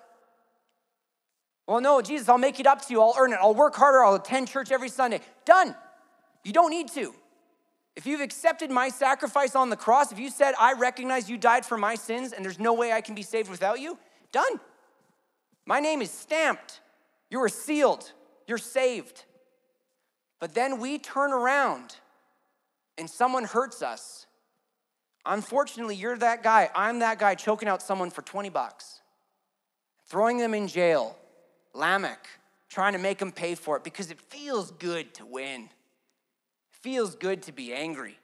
Well, 1.67 1.81
no, 1.81 2.01
Jesus, 2.01 2.27
I'll 2.27 2.37
make 2.37 2.59
it 2.59 2.67
up 2.67 2.85
to 2.85 2.93
you. 2.93 3.01
I'll 3.01 3.15
earn 3.17 3.31
it. 3.31 3.39
I'll 3.41 3.55
work 3.55 3.75
harder. 3.75 4.03
I'll 4.03 4.15
attend 4.15 4.49
church 4.49 4.71
every 4.71 4.89
Sunday. 4.89 5.21
Done. 5.45 5.75
You 6.43 6.51
don't 6.51 6.69
need 6.69 6.89
to. 6.91 7.13
If 7.95 8.05
you've 8.05 8.21
accepted 8.21 8.71
my 8.71 8.89
sacrifice 8.89 9.55
on 9.55 9.69
the 9.69 9.75
cross, 9.75 10.11
if 10.11 10.19
you 10.19 10.29
said, 10.29 10.55
I 10.59 10.73
recognize 10.73 11.29
you 11.29 11.37
died 11.37 11.65
for 11.65 11.77
my 11.77 11.95
sins 11.95 12.33
and 12.33 12.43
there's 12.43 12.59
no 12.59 12.73
way 12.73 12.91
I 12.91 13.01
can 13.01 13.13
be 13.13 13.21
saved 13.21 13.49
without 13.49 13.79
you, 13.79 13.97
done. 14.31 14.59
My 15.65 15.79
name 15.79 16.01
is 16.01 16.09
stamped. 16.09 16.81
You 17.29 17.41
are 17.41 17.49
sealed 17.49 18.11
you're 18.47 18.57
saved. 18.57 19.25
But 20.39 20.53
then 20.53 20.79
we 20.79 20.99
turn 20.99 21.31
around 21.31 21.95
and 22.97 23.09
someone 23.09 23.45
hurts 23.45 23.81
us. 23.81 24.27
Unfortunately, 25.25 25.95
you're 25.95 26.17
that 26.17 26.43
guy. 26.43 26.69
I'm 26.75 26.99
that 26.99 27.17
guy 27.17 27.35
choking 27.35 27.69
out 27.69 27.81
someone 27.81 28.09
for 28.09 28.21
20 28.21 28.49
bucks, 28.49 29.01
throwing 30.07 30.37
them 30.37 30.53
in 30.53 30.67
jail. 30.67 31.17
Lamech, 31.73 32.27
trying 32.69 32.93
to 32.93 32.99
make 32.99 33.17
them 33.17 33.31
pay 33.31 33.55
for 33.55 33.77
it 33.77 33.83
because 33.83 34.11
it 34.11 34.19
feels 34.19 34.71
good 34.71 35.13
to 35.15 35.25
win. 35.25 35.69
Feels 36.83 37.15
good 37.15 37.41
to 37.43 37.51
be 37.51 37.73
angry. 37.73 38.19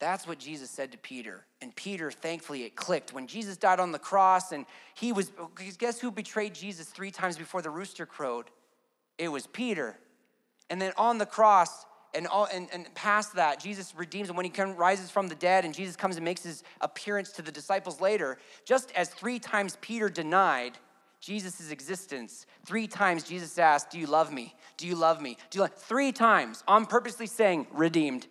That's 0.00 0.26
what 0.26 0.38
Jesus 0.38 0.70
said 0.70 0.92
to 0.92 0.98
Peter. 0.98 1.44
And 1.60 1.74
Peter, 1.76 2.10
thankfully, 2.10 2.62
it 2.64 2.74
clicked. 2.74 3.12
When 3.12 3.26
Jesus 3.26 3.56
died 3.56 3.80
on 3.80 3.92
the 3.92 3.98
cross 3.98 4.52
and 4.52 4.64
he 4.94 5.12
was, 5.12 5.30
guess 5.76 6.00
who 6.00 6.10
betrayed 6.10 6.54
Jesus 6.54 6.88
three 6.88 7.10
times 7.10 7.36
before 7.36 7.62
the 7.62 7.70
rooster 7.70 8.06
crowed? 8.06 8.46
It 9.18 9.28
was 9.28 9.46
Peter. 9.46 9.98
And 10.70 10.80
then 10.80 10.92
on 10.96 11.18
the 11.18 11.26
cross, 11.26 11.84
and, 12.14 12.26
all, 12.26 12.48
and, 12.52 12.68
and 12.72 12.92
past 12.94 13.34
that, 13.34 13.60
Jesus 13.60 13.92
redeems 13.94 14.30
him 14.30 14.36
when 14.36 14.46
he 14.46 14.50
come, 14.50 14.74
rises 14.76 15.10
from 15.10 15.28
the 15.28 15.34
dead 15.34 15.66
and 15.66 15.74
Jesus 15.74 15.96
comes 15.96 16.16
and 16.16 16.24
makes 16.24 16.42
his 16.42 16.62
appearance 16.80 17.32
to 17.32 17.42
the 17.42 17.52
disciples 17.52 18.00
later. 18.00 18.38
Just 18.64 18.90
as 18.92 19.10
three 19.10 19.38
times 19.38 19.76
Peter 19.82 20.08
denied 20.08 20.78
Jesus' 21.20 21.70
existence, 21.70 22.46
three 22.64 22.86
times 22.86 23.24
Jesus 23.24 23.58
asked, 23.58 23.90
Do 23.90 23.98
you 23.98 24.06
love 24.06 24.32
me? 24.32 24.54
Do 24.76 24.86
you 24.86 24.94
love 24.94 25.20
me? 25.20 25.36
Do 25.50 25.58
you 25.58 25.62
love? 25.62 25.74
Three 25.74 26.12
times, 26.12 26.62
on 26.68 26.86
purposely 26.86 27.26
saying, 27.26 27.66
redeemed 27.72 28.26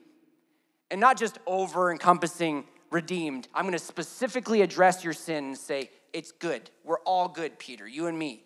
and 0.90 1.02
not 1.02 1.18
just 1.18 1.40
over 1.46 1.92
encompassing 1.92 2.66
redeemed. 2.92 3.48
I'm 3.54 3.64
going 3.64 3.74
to 3.74 3.80
specifically 3.80 4.62
address 4.62 5.04
your 5.04 5.14
sin 5.14 5.46
and 5.46 5.58
say, 5.58 5.90
it's 6.14 6.32
good. 6.32 6.70
We're 6.84 7.00
all 7.00 7.28
good, 7.28 7.60
Peter, 7.60 7.88
you 7.88 8.08
and 8.08 8.18
me. 8.18 8.44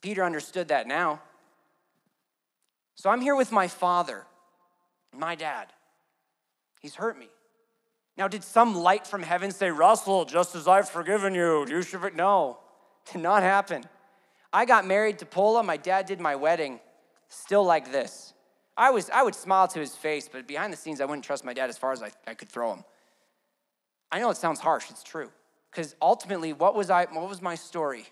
Peter 0.00 0.24
understood 0.24 0.68
that 0.68 0.86
now. 0.86 1.20
So 2.94 3.08
I'm 3.08 3.20
here 3.20 3.34
with 3.34 3.50
my 3.50 3.68
father, 3.68 4.26
my 5.16 5.34
dad. 5.34 5.68
He's 6.80 6.94
hurt 6.96 7.18
me. 7.18 7.28
Now, 8.18 8.28
did 8.28 8.44
some 8.44 8.74
light 8.74 9.06
from 9.06 9.22
heaven 9.22 9.50
say, 9.50 9.70
Russell, 9.70 10.26
just 10.26 10.54
as 10.54 10.68
I've 10.68 10.88
forgiven 10.88 11.34
you, 11.34 11.66
you 11.66 11.80
should? 11.80 12.14
No, 12.14 12.58
did 13.10 13.22
not 13.22 13.42
happen. 13.42 13.84
I 14.52 14.64
got 14.64 14.86
married 14.86 15.18
to 15.20 15.26
Paula. 15.26 15.62
My 15.62 15.76
dad 15.76 16.06
did 16.06 16.20
my 16.20 16.36
wedding, 16.36 16.80
still 17.28 17.64
like 17.64 17.90
this. 17.90 18.34
I, 18.76 18.90
was, 18.90 19.10
I 19.10 19.22
would 19.22 19.34
smile 19.34 19.68
to 19.68 19.78
his 19.78 19.94
face, 19.94 20.28
but 20.30 20.46
behind 20.46 20.72
the 20.72 20.76
scenes, 20.76 21.00
I 21.00 21.04
wouldn't 21.04 21.24
trust 21.24 21.44
my 21.44 21.52
dad 21.52 21.68
as 21.68 21.78
far 21.78 21.92
as 21.92 22.02
I, 22.02 22.10
I 22.26 22.34
could 22.34 22.48
throw 22.48 22.72
him. 22.72 22.84
I 24.10 24.18
know 24.18 24.30
it 24.30 24.36
sounds 24.36 24.60
harsh, 24.60 24.90
it's 24.90 25.02
true. 25.02 25.30
Because 25.70 25.94
ultimately, 26.02 26.52
what 26.52 26.74
was, 26.74 26.90
I, 26.90 27.06
what 27.06 27.28
was 27.28 27.40
my 27.40 27.54
story? 27.54 28.06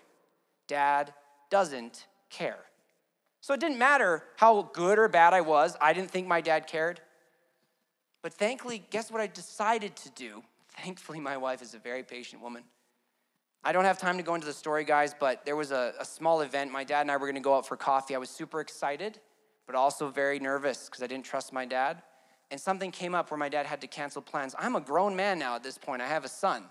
Dad 0.67 1.13
doesn't 1.49 2.07
care. 2.29 2.59
So 3.41 3.53
it 3.53 3.59
didn't 3.59 3.77
matter 3.77 4.23
how 4.37 4.69
good 4.73 4.99
or 4.99 5.07
bad 5.07 5.33
I 5.33 5.41
was, 5.41 5.75
I 5.81 5.93
didn't 5.93 6.11
think 6.11 6.27
my 6.27 6.41
dad 6.41 6.67
cared. 6.67 7.01
But 8.21 8.33
thankfully, 8.33 8.83
guess 8.89 9.11
what 9.11 9.21
I 9.21 9.27
decided 9.27 9.95
to 9.97 10.09
do? 10.11 10.43
Thankfully, 10.77 11.19
my 11.19 11.37
wife 11.37 11.61
is 11.61 11.73
a 11.73 11.79
very 11.79 12.03
patient 12.03 12.41
woman. 12.41 12.63
I 13.63 13.71
don't 13.71 13.85
have 13.85 13.99
time 13.99 14.17
to 14.17 14.23
go 14.23 14.35
into 14.35 14.47
the 14.47 14.53
story, 14.53 14.83
guys, 14.83 15.13
but 15.19 15.45
there 15.45 15.55
was 15.55 15.71
a, 15.71 15.93
a 15.99 16.05
small 16.05 16.41
event. 16.41 16.71
My 16.71 16.83
dad 16.83 17.01
and 17.01 17.11
I 17.11 17.17
were 17.17 17.27
gonna 17.27 17.39
go 17.39 17.55
out 17.55 17.67
for 17.67 17.77
coffee. 17.77 18.15
I 18.15 18.17
was 18.17 18.29
super 18.29 18.59
excited 18.59 19.19
but 19.71 19.77
also 19.77 20.09
very 20.09 20.37
nervous 20.37 20.87
because 20.87 21.01
I 21.01 21.07
didn't 21.07 21.23
trust 21.23 21.53
my 21.53 21.65
dad. 21.65 22.01
And 22.51 22.59
something 22.59 22.91
came 22.91 23.15
up 23.15 23.31
where 23.31 23.37
my 23.37 23.47
dad 23.47 23.65
had 23.65 23.79
to 23.79 23.87
cancel 23.87 24.21
plans. 24.21 24.53
I'm 24.59 24.75
a 24.75 24.81
grown 24.81 25.15
man 25.15 25.39
now 25.39 25.55
at 25.55 25.63
this 25.63 25.77
point, 25.77 26.01
I 26.01 26.07
have 26.07 26.25
a 26.25 26.27
son. 26.27 26.65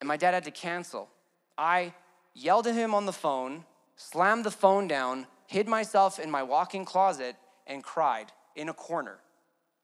And 0.00 0.06
my 0.06 0.16
dad 0.16 0.32
had 0.32 0.44
to 0.44 0.52
cancel. 0.52 1.08
I 1.56 1.92
yelled 2.34 2.68
at 2.68 2.76
him 2.76 2.94
on 2.94 3.06
the 3.06 3.12
phone, 3.12 3.64
slammed 3.96 4.44
the 4.44 4.52
phone 4.52 4.86
down, 4.86 5.26
hid 5.48 5.66
myself 5.66 6.20
in 6.20 6.30
my 6.30 6.44
walk 6.44 6.72
in 6.72 6.84
closet, 6.84 7.34
and 7.66 7.82
cried 7.82 8.30
in 8.54 8.68
a 8.68 8.74
corner. 8.74 9.18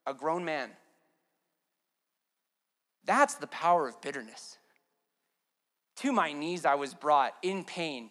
A 0.07 0.15
grown 0.15 0.45
man. 0.45 0.71
That's 3.05 3.35
the 3.35 3.49
power 3.49 3.89
of 3.89 4.01
bitterness. 4.01 4.59
To 5.97 6.13
my 6.13 6.33
knees, 6.33 6.65
I 6.65 6.75
was 6.75 6.95
brought 6.95 7.35
in 7.43 7.65
pain. 7.65 8.11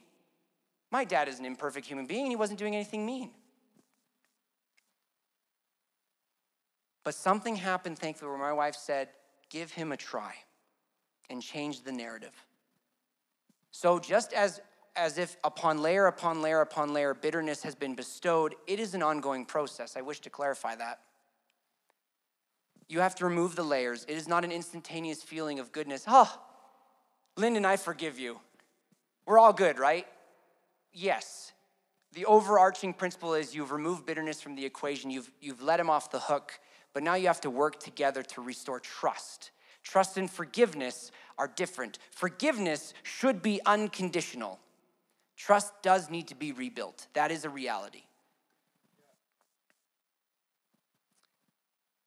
My 0.92 1.04
dad 1.04 1.28
is 1.28 1.40
an 1.40 1.46
imperfect 1.46 1.86
human 1.86 2.06
being, 2.06 2.24
and 2.24 2.32
he 2.32 2.36
wasn't 2.36 2.60
doing 2.60 2.76
anything 2.76 3.06
mean. 3.06 3.32
But 7.04 7.16
something 7.16 7.56
happened, 7.56 8.00
thankfully, 8.00 8.30
where 8.30 8.40
my 8.40 8.54
wife 8.54 8.76
said, 8.76 9.10
give 9.50 9.72
him 9.72 9.92
a 9.92 9.98
try 9.98 10.34
and 11.30 11.42
change 11.42 11.82
the 11.82 11.92
narrative. 11.92 12.34
So, 13.72 14.00
just 14.00 14.34
as, 14.34 14.62
as 14.96 15.18
if 15.18 15.36
upon 15.44 15.82
layer 15.82 16.06
upon 16.06 16.42
layer 16.42 16.62
upon 16.62 16.94
layer 16.94 17.14
bitterness 17.14 17.64
has 17.64 17.76
been 17.76 17.96
bestowed, 17.96 18.56
it 18.68 18.80
is 18.80 18.94
an 18.94 19.04
ongoing 19.04 19.46
process. 19.46 19.98
I 19.98 20.02
wish 20.02 20.22
to 20.22 20.30
clarify 20.30 20.76
that. 20.76 21.00
You 22.88 23.00
have 23.00 23.16
to 23.16 23.26
remove 23.26 23.56
the 23.56 23.64
layers. 23.64 24.06
It 24.08 24.16
is 24.16 24.28
not 24.28 24.44
an 24.44 24.52
instantaneous 24.52 25.24
feeling 25.24 25.60
of 25.60 25.72
goodness. 25.72 26.06
Oh, 26.08 26.40
Lyndon, 27.36 27.66
I 27.66 27.78
forgive 27.78 28.20
you. 28.20 28.40
We're 29.26 29.40
all 29.40 29.54
good, 29.54 29.80
right? 29.80 30.06
Yes. 30.94 31.52
The 32.14 32.26
overarching 32.26 32.94
principle 32.94 33.34
is 33.34 33.56
you've 33.56 33.72
removed 33.72 34.06
bitterness 34.06 34.42
from 34.42 34.56
the 34.56 34.66
equation, 34.66 35.10
you've, 35.10 35.32
you've 35.42 35.64
let 35.64 35.80
him 35.80 35.90
off 35.90 36.12
the 36.12 36.20
hook 36.20 36.60
but 36.94 37.02
now 37.02 37.16
you 37.16 37.28
have 37.28 37.42
to 37.42 37.50
work 37.50 37.80
together 37.80 38.24
to 38.24 38.42
restore 38.42 38.80
trust. 38.80 39.52
Trust 39.82 40.18
and 40.18 40.30
forgiveness 40.30 41.12
are 41.38 41.48
different. 41.48 41.98
Forgiveness 42.12 42.94
should 43.02 43.42
be 43.42 43.60
unconditional. 43.66 44.60
Trust 45.36 45.74
does 45.82 46.10
need 46.10 46.28
to 46.28 46.36
be 46.36 46.52
rebuilt. 46.52 47.08
That 47.14 47.32
is 47.32 47.44
a 47.44 47.50
reality. 47.50 48.04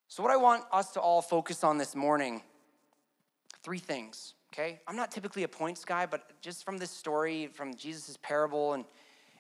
So, 0.09 0.23
what 0.23 0.33
I 0.33 0.37
want 0.37 0.65
us 0.73 0.93
to 0.93 1.01
all 1.01 1.21
focus 1.21 1.63
on 1.63 1.77
this 1.77 1.95
morning 1.95 2.43
three 3.63 3.79
things, 3.79 4.33
okay? 4.57 4.81
I'm 4.87 4.97
not 4.97 5.11
typically 5.11 5.43
a 5.43 5.49
points 5.49 5.85
guy, 5.85 6.07
but 6.07 6.41
just 6.41 6.65
from 6.65 6.79
this 6.79 6.91
story, 6.91 7.49
from 7.49 7.75
Jesus' 7.75 8.17
parable, 8.23 8.73
and 8.73 8.85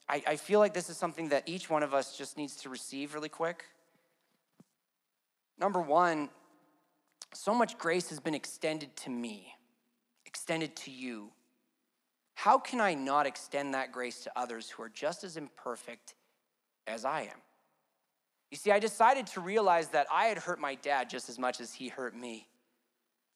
I, 0.08 0.22
I 0.26 0.36
feel 0.36 0.60
like 0.60 0.74
this 0.74 0.90
is 0.90 0.96
something 0.96 1.30
that 1.30 1.44
each 1.46 1.70
one 1.70 1.82
of 1.82 1.94
us 1.94 2.16
just 2.16 2.36
needs 2.36 2.56
to 2.56 2.68
receive 2.68 3.14
really 3.14 3.28
quick. 3.28 3.64
Number 5.58 5.80
one, 5.80 6.28
so 7.32 7.54
much 7.54 7.78
grace 7.78 8.10
has 8.10 8.20
been 8.20 8.34
extended 8.34 8.94
to 8.96 9.10
me, 9.10 9.54
extended 10.26 10.76
to 10.76 10.90
you. 10.90 11.30
How 12.34 12.58
can 12.58 12.80
I 12.80 12.94
not 12.94 13.26
extend 13.26 13.72
that 13.74 13.92
grace 13.92 14.22
to 14.24 14.32
others 14.36 14.68
who 14.68 14.82
are 14.82 14.90
just 14.90 15.24
as 15.24 15.36
imperfect 15.38 16.14
as 16.86 17.04
I 17.06 17.22
am? 17.22 17.40
You 18.50 18.58
see, 18.58 18.70
I 18.70 18.78
decided 18.78 19.26
to 19.28 19.40
realize 19.40 19.88
that 19.88 20.06
I 20.12 20.26
had 20.26 20.38
hurt 20.38 20.60
my 20.60 20.74
dad 20.76 21.08
just 21.08 21.28
as 21.28 21.38
much 21.38 21.60
as 21.60 21.72
he 21.72 21.88
hurt 21.88 22.14
me. 22.14 22.46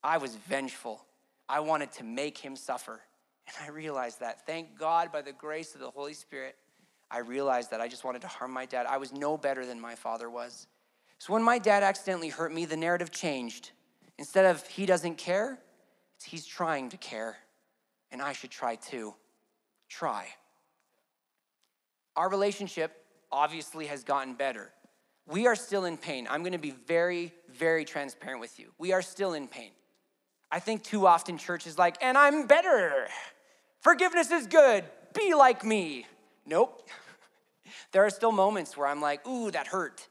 I 0.04 0.18
was 0.18 0.36
vengeful. 0.36 1.04
I 1.50 1.58
wanted 1.60 1.90
to 1.92 2.04
make 2.04 2.38
him 2.38 2.54
suffer. 2.54 3.00
And 3.46 3.56
I 3.66 3.70
realized 3.72 4.20
that. 4.20 4.46
Thank 4.46 4.78
God, 4.78 5.10
by 5.10 5.22
the 5.22 5.32
grace 5.32 5.74
of 5.74 5.80
the 5.80 5.90
Holy 5.90 6.14
Spirit, 6.14 6.54
I 7.10 7.18
realized 7.18 7.72
that 7.72 7.80
I 7.80 7.88
just 7.88 8.04
wanted 8.04 8.22
to 8.22 8.28
harm 8.28 8.52
my 8.52 8.66
dad. 8.66 8.86
I 8.86 8.98
was 8.98 9.12
no 9.12 9.36
better 9.36 9.66
than 9.66 9.80
my 9.80 9.96
father 9.96 10.30
was. 10.30 10.68
So 11.18 11.32
when 11.32 11.42
my 11.42 11.58
dad 11.58 11.82
accidentally 11.82 12.28
hurt 12.28 12.54
me, 12.54 12.66
the 12.66 12.76
narrative 12.76 13.10
changed. 13.10 13.72
Instead 14.16 14.46
of 14.46 14.64
he 14.68 14.86
doesn't 14.86 15.18
care, 15.18 15.58
it's 16.14 16.24
he's 16.24 16.46
trying 16.46 16.88
to 16.90 16.96
care. 16.96 17.36
And 18.12 18.22
I 18.22 18.32
should 18.32 18.50
try 18.50 18.76
too. 18.76 19.14
Try. 19.88 20.28
Our 22.14 22.30
relationship 22.30 22.92
obviously 23.32 23.86
has 23.86 24.04
gotten 24.04 24.34
better. 24.34 24.70
We 25.26 25.48
are 25.48 25.56
still 25.56 25.84
in 25.84 25.96
pain. 25.96 26.28
I'm 26.30 26.42
going 26.42 26.52
to 26.52 26.58
be 26.58 26.74
very, 26.86 27.32
very 27.52 27.84
transparent 27.84 28.40
with 28.40 28.58
you. 28.60 28.72
We 28.78 28.92
are 28.92 29.02
still 29.02 29.32
in 29.34 29.48
pain. 29.48 29.72
I 30.52 30.58
think 30.58 30.82
too 30.82 31.06
often 31.06 31.38
church 31.38 31.66
is 31.66 31.78
like, 31.78 31.96
and 32.02 32.18
I'm 32.18 32.46
better. 32.46 33.06
Forgiveness 33.80 34.30
is 34.30 34.46
good. 34.46 34.84
Be 35.14 35.34
like 35.34 35.64
me. 35.64 36.06
Nope. 36.46 36.88
there 37.92 38.04
are 38.04 38.10
still 38.10 38.32
moments 38.32 38.76
where 38.76 38.86
I'm 38.86 39.00
like, 39.00 39.26
ooh, 39.26 39.50
that 39.50 39.66
hurt. 39.66 40.06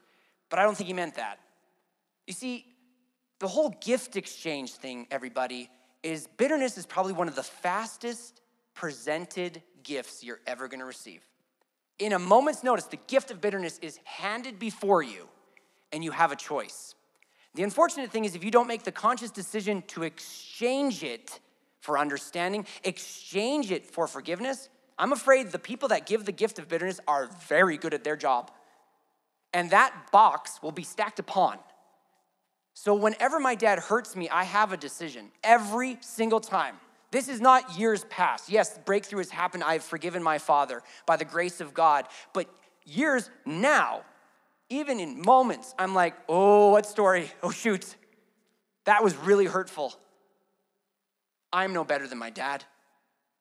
But 0.49 0.59
I 0.59 0.63
don't 0.63 0.75
think 0.75 0.87
he 0.87 0.93
meant 0.93 1.15
that. 1.15 1.39
You 2.25 2.33
see, 2.33 2.65
the 3.39 3.47
whole 3.47 3.69
gift 3.81 4.15
exchange 4.15 4.73
thing, 4.73 5.07
everybody, 5.11 5.69
is 6.03 6.27
bitterness 6.37 6.77
is 6.77 6.85
probably 6.85 7.13
one 7.13 7.27
of 7.27 7.35
the 7.35 7.43
fastest 7.43 8.41
presented 8.73 9.61
gifts 9.83 10.23
you're 10.23 10.39
ever 10.47 10.67
gonna 10.67 10.85
receive. 10.85 11.21
In 11.99 12.13
a 12.13 12.19
moment's 12.19 12.63
notice, 12.63 12.85
the 12.85 12.99
gift 13.07 13.29
of 13.31 13.41
bitterness 13.41 13.77
is 13.79 13.99
handed 14.05 14.57
before 14.57 15.03
you, 15.03 15.27
and 15.91 16.03
you 16.03 16.11
have 16.11 16.31
a 16.31 16.35
choice. 16.35 16.95
The 17.55 17.63
unfortunate 17.63 18.11
thing 18.11 18.25
is, 18.25 18.35
if 18.35 18.43
you 18.43 18.51
don't 18.51 18.67
make 18.67 18.83
the 18.83 18.91
conscious 18.91 19.31
decision 19.31 19.83
to 19.87 20.03
exchange 20.03 21.03
it 21.03 21.39
for 21.81 21.97
understanding, 21.97 22.65
exchange 22.83 23.71
it 23.71 23.85
for 23.85 24.07
forgiveness, 24.07 24.69
I'm 24.97 25.13
afraid 25.13 25.51
the 25.51 25.59
people 25.59 25.89
that 25.89 26.05
give 26.05 26.25
the 26.25 26.31
gift 26.31 26.59
of 26.59 26.67
bitterness 26.67 26.99
are 27.07 27.29
very 27.47 27.77
good 27.77 27.93
at 27.93 28.03
their 28.03 28.17
job. 28.17 28.51
And 29.53 29.71
that 29.71 30.11
box 30.11 30.61
will 30.61 30.71
be 30.71 30.83
stacked 30.83 31.19
upon. 31.19 31.57
So, 32.73 32.93
whenever 32.93 33.39
my 33.39 33.55
dad 33.55 33.79
hurts 33.79 34.15
me, 34.15 34.29
I 34.29 34.43
have 34.43 34.71
a 34.71 34.77
decision 34.77 35.31
every 35.43 35.97
single 36.01 36.39
time. 36.39 36.75
This 37.11 37.27
is 37.27 37.41
not 37.41 37.77
years 37.77 38.05
past. 38.05 38.49
Yes, 38.49 38.77
breakthrough 38.85 39.19
has 39.19 39.31
happened. 39.31 39.63
I've 39.63 39.83
forgiven 39.83 40.21
my 40.21 40.37
father 40.37 40.83
by 41.05 41.17
the 41.17 41.25
grace 41.25 41.59
of 41.59 41.73
God. 41.73 42.05
But 42.33 42.47
years 42.85 43.29
now, 43.45 44.01
even 44.69 44.99
in 44.99 45.21
moments, 45.21 45.73
I'm 45.77 45.93
like, 45.93 46.15
oh, 46.27 46.71
what 46.71 46.85
story? 46.85 47.31
Oh, 47.43 47.51
shoot. 47.51 47.95
That 48.85 49.03
was 49.03 49.15
really 49.15 49.45
hurtful. 49.45 49.93
I'm 51.51 51.73
no 51.73 51.83
better 51.83 52.07
than 52.07 52.17
my 52.17 52.29
dad. 52.29 52.63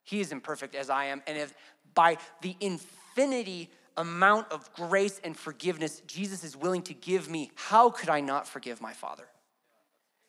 He 0.04 0.20
is 0.20 0.32
imperfect 0.32 0.74
as 0.74 0.88
I 0.88 1.06
am. 1.06 1.22
And 1.26 1.36
if 1.36 1.54
by 1.94 2.16
the 2.42 2.56
infinity 2.60 3.70
amount 3.96 4.50
of 4.52 4.72
grace 4.74 5.20
and 5.24 5.36
forgiveness 5.36 6.02
Jesus 6.06 6.44
is 6.44 6.56
willing 6.56 6.82
to 6.82 6.94
give 6.94 7.28
me, 7.28 7.50
how 7.54 7.90
could 7.90 8.08
I 8.08 8.20
not 8.20 8.46
forgive 8.46 8.80
my 8.80 8.92
father? 8.92 9.24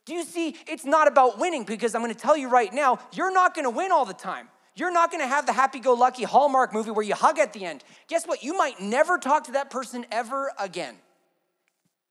Do 0.06 0.14
you 0.14 0.24
see? 0.24 0.56
It's 0.68 0.86
not 0.86 1.08
about 1.08 1.40
winning 1.40 1.64
because 1.64 1.94
I'm 1.96 2.02
gonna 2.02 2.16
tell 2.16 2.36
you 2.36 2.50
right 2.50 2.74
now, 2.74 3.00
you're 3.14 3.32
not 3.32 3.56
gonna 3.56 3.70
win 3.70 3.92
all 3.92 4.06
the 4.06 4.14
time. 4.14 4.50
You're 4.80 4.92
not 4.92 5.12
gonna 5.12 5.28
have 5.28 5.46
the 5.46 5.52
happy 5.52 5.80
go 5.80 5.94
lucky 5.94 6.24
Hallmark 6.24 6.72
movie 6.72 6.92
where 6.92 7.04
you 7.04 7.14
hug 7.14 7.38
at 7.38 7.52
the 7.52 7.66
end. 7.66 7.84
Guess 8.08 8.26
what? 8.26 8.44
You 8.44 8.58
might 8.58 8.80
never 8.80 9.18
talk 9.18 9.44
to 9.46 9.52
that 9.54 9.70
person 9.70 10.06
ever 10.10 10.54
again. 10.58 10.96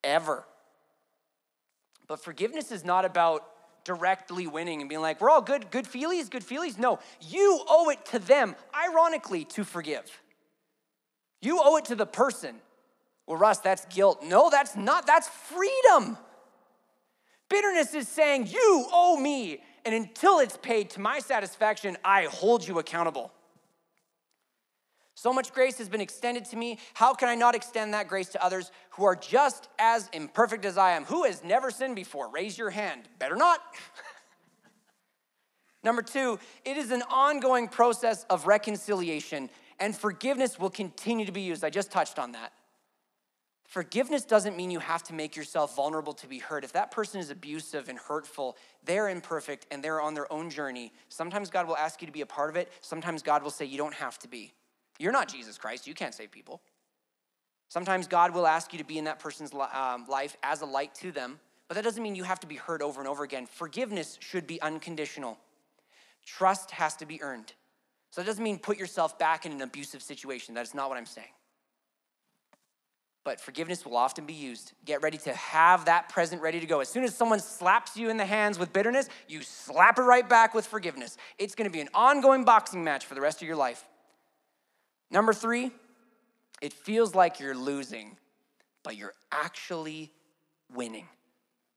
Ever. 0.04 0.44
But 2.06 2.22
forgiveness 2.22 2.70
is 2.70 2.84
not 2.84 3.06
about 3.06 3.46
directly 3.84 4.46
winning 4.46 4.82
and 4.82 4.88
being 4.88 5.00
like, 5.00 5.18
we're 5.18 5.30
all 5.30 5.40
good, 5.40 5.70
good 5.70 5.86
feelies, 5.86 6.30
good 6.30 6.42
feelies. 6.42 6.78
No, 6.78 6.98
you 7.22 7.60
owe 7.68 7.88
it 7.88 8.04
to 8.06 8.18
them, 8.18 8.54
ironically, 8.74 9.44
to 9.46 9.64
forgive. 9.64 10.04
You 11.40 11.60
owe 11.62 11.76
it 11.78 11.86
to 11.86 11.94
the 11.94 12.06
person. 12.06 12.56
Well, 13.26 13.38
Russ, 13.38 13.58
that's 13.58 13.86
guilt. 13.86 14.22
No, 14.22 14.50
that's 14.50 14.76
not. 14.76 15.06
That's 15.06 15.28
freedom. 15.28 16.18
Bitterness 17.48 17.94
is 17.94 18.08
saying, 18.08 18.48
you 18.48 18.86
owe 18.92 19.18
me. 19.18 19.62
And 19.89 19.97
until 19.97 20.41
it's 20.41 20.59
paid 20.59 20.91
to 20.91 21.01
my 21.01 21.18
satisfaction, 21.18 21.97
I 22.05 22.24
hold 22.24 22.68
you 22.68 22.78
accountable. 22.78 23.32
So 25.14 25.32
much 25.32 25.55
grace 25.55 25.78
has 25.78 25.89
been 25.89 26.03
extended 26.03 26.45
to 26.51 26.57
me. 26.57 26.78
How 26.93 27.14
can 27.14 27.30
I 27.30 27.34
not 27.34 27.55
extend 27.55 27.95
that 27.95 28.07
grace 28.07 28.28
to 28.32 28.45
others 28.45 28.70
who 28.91 29.07
are 29.07 29.16
just 29.16 29.70
as 29.78 30.11
imperfect 30.12 30.66
as 30.66 30.76
I 30.76 30.91
am? 30.91 31.07
Who 31.07 31.24
has 31.24 31.43
never 31.43 31.70
sinned 31.70 31.97
before? 31.97 32.30
Raise 32.30 32.59
your 32.59 32.68
hand. 32.68 33.09
Better 33.18 33.34
not. 33.34 33.61
Number 35.82 36.03
two, 36.03 36.39
it 36.66 36.76
is 36.76 36.91
an 36.91 37.03
ongoing 37.11 37.66
process 37.66 38.26
of 38.28 38.47
reconciliation, 38.47 39.49
and 39.80 39.97
forgiveness 39.97 40.59
will 40.59 40.68
continue 40.68 41.24
to 41.24 41.32
be 41.32 41.41
used. 41.41 41.64
I 41.64 41.70
just 41.70 41.91
touched 41.91 42.18
on 42.18 42.32
that. 42.32 42.53
Forgiveness 43.68 44.24
doesn't 44.24 44.56
mean 44.56 44.70
you 44.70 44.78
have 44.78 45.02
to 45.04 45.12
make 45.12 45.36
yourself 45.36 45.76
vulnerable 45.76 46.14
to 46.14 46.26
be 46.26 46.38
hurt. 46.38 46.64
If 46.64 46.72
that 46.72 46.90
person 46.90 47.20
is 47.20 47.28
abusive 47.28 47.90
and 47.90 47.98
hurtful, 47.98 48.56
they're 48.86 49.10
imperfect 49.10 49.66
and 49.70 49.84
they're 49.84 50.00
on 50.00 50.14
their 50.14 50.32
own 50.32 50.48
journey. 50.48 50.90
Sometimes 51.10 51.50
God 51.50 51.68
will 51.68 51.76
ask 51.76 52.00
you 52.00 52.06
to 52.06 52.12
be 52.12 52.22
a 52.22 52.26
part 52.26 52.48
of 52.48 52.56
it. 52.56 52.72
Sometimes 52.80 53.22
God 53.22 53.42
will 53.42 53.50
say 53.50 53.66
you 53.66 53.76
don't 53.76 53.92
have 53.92 54.18
to 54.20 54.28
be. 54.28 54.54
You're 54.98 55.12
not 55.12 55.28
Jesus 55.28 55.58
Christ. 55.58 55.86
You 55.86 55.92
can't 55.92 56.14
save 56.14 56.30
people. 56.30 56.62
Sometimes 57.68 58.06
God 58.06 58.32
will 58.32 58.46
ask 58.46 58.72
you 58.72 58.78
to 58.78 58.86
be 58.86 58.96
in 58.96 59.04
that 59.04 59.18
person's 59.18 59.52
um, 59.52 60.06
life 60.08 60.34
as 60.42 60.62
a 60.62 60.66
light 60.66 60.94
to 60.96 61.12
them, 61.12 61.38
but 61.68 61.74
that 61.74 61.84
doesn't 61.84 62.02
mean 62.02 62.14
you 62.14 62.24
have 62.24 62.40
to 62.40 62.46
be 62.46 62.56
hurt 62.56 62.80
over 62.80 63.00
and 63.00 63.08
over 63.08 63.22
again. 63.22 63.44
Forgiveness 63.44 64.16
should 64.20 64.46
be 64.46 64.62
unconditional. 64.62 65.36
Trust 66.24 66.70
has 66.70 66.96
to 66.96 67.04
be 67.04 67.20
earned. 67.20 67.52
So 68.12 68.22
that 68.22 68.26
doesn't 68.26 68.42
mean 68.42 68.58
put 68.58 68.78
yourself 68.78 69.18
back 69.18 69.44
in 69.44 69.52
an 69.52 69.60
abusive 69.60 70.02
situation. 70.02 70.54
That 70.54 70.64
is 70.64 70.74
not 70.74 70.88
what 70.88 70.96
I'm 70.96 71.04
saying. 71.04 71.28
But 73.29 73.43
forgiveness 73.43 73.85
will 73.85 73.99
often 73.99 74.24
be 74.24 74.33
used. 74.33 74.72
Get 74.87 75.03
ready 75.03 75.18
to 75.18 75.35
have 75.35 75.85
that 75.85 76.09
present 76.09 76.41
ready 76.41 76.61
to 76.61 76.66
go. 76.66 76.81
As 76.81 76.89
soon 76.89 77.05
as 77.05 77.14
someone 77.14 77.41
slaps 77.41 77.95
you 77.95 78.09
in 78.09 78.16
the 78.16 78.24
hands 78.24 78.59
with 78.59 78.72
bitterness, 78.72 79.11
you 79.29 79.43
slap 79.43 79.99
it 79.99 80.03
right 80.05 80.26
back 80.26 80.55
with 80.55 80.66
forgiveness. 80.66 81.18
It's 81.37 81.55
gonna 81.55 81.68
be 81.68 81.83
an 81.83 81.91
ongoing 81.93 82.45
boxing 82.45 82.83
match 82.83 83.05
for 83.05 83.14
the 83.14 83.20
rest 83.20 83.43
of 83.43 83.47
your 83.47 83.59
life. 83.59 83.85
Number 85.11 85.35
three, 85.35 85.72
it 86.62 86.72
feels 86.72 87.14
like 87.14 87.39
you're 87.39 87.55
losing, 87.55 88.16
but 88.83 88.97
you're 88.97 89.12
actually 89.31 90.11
winning. 90.72 91.07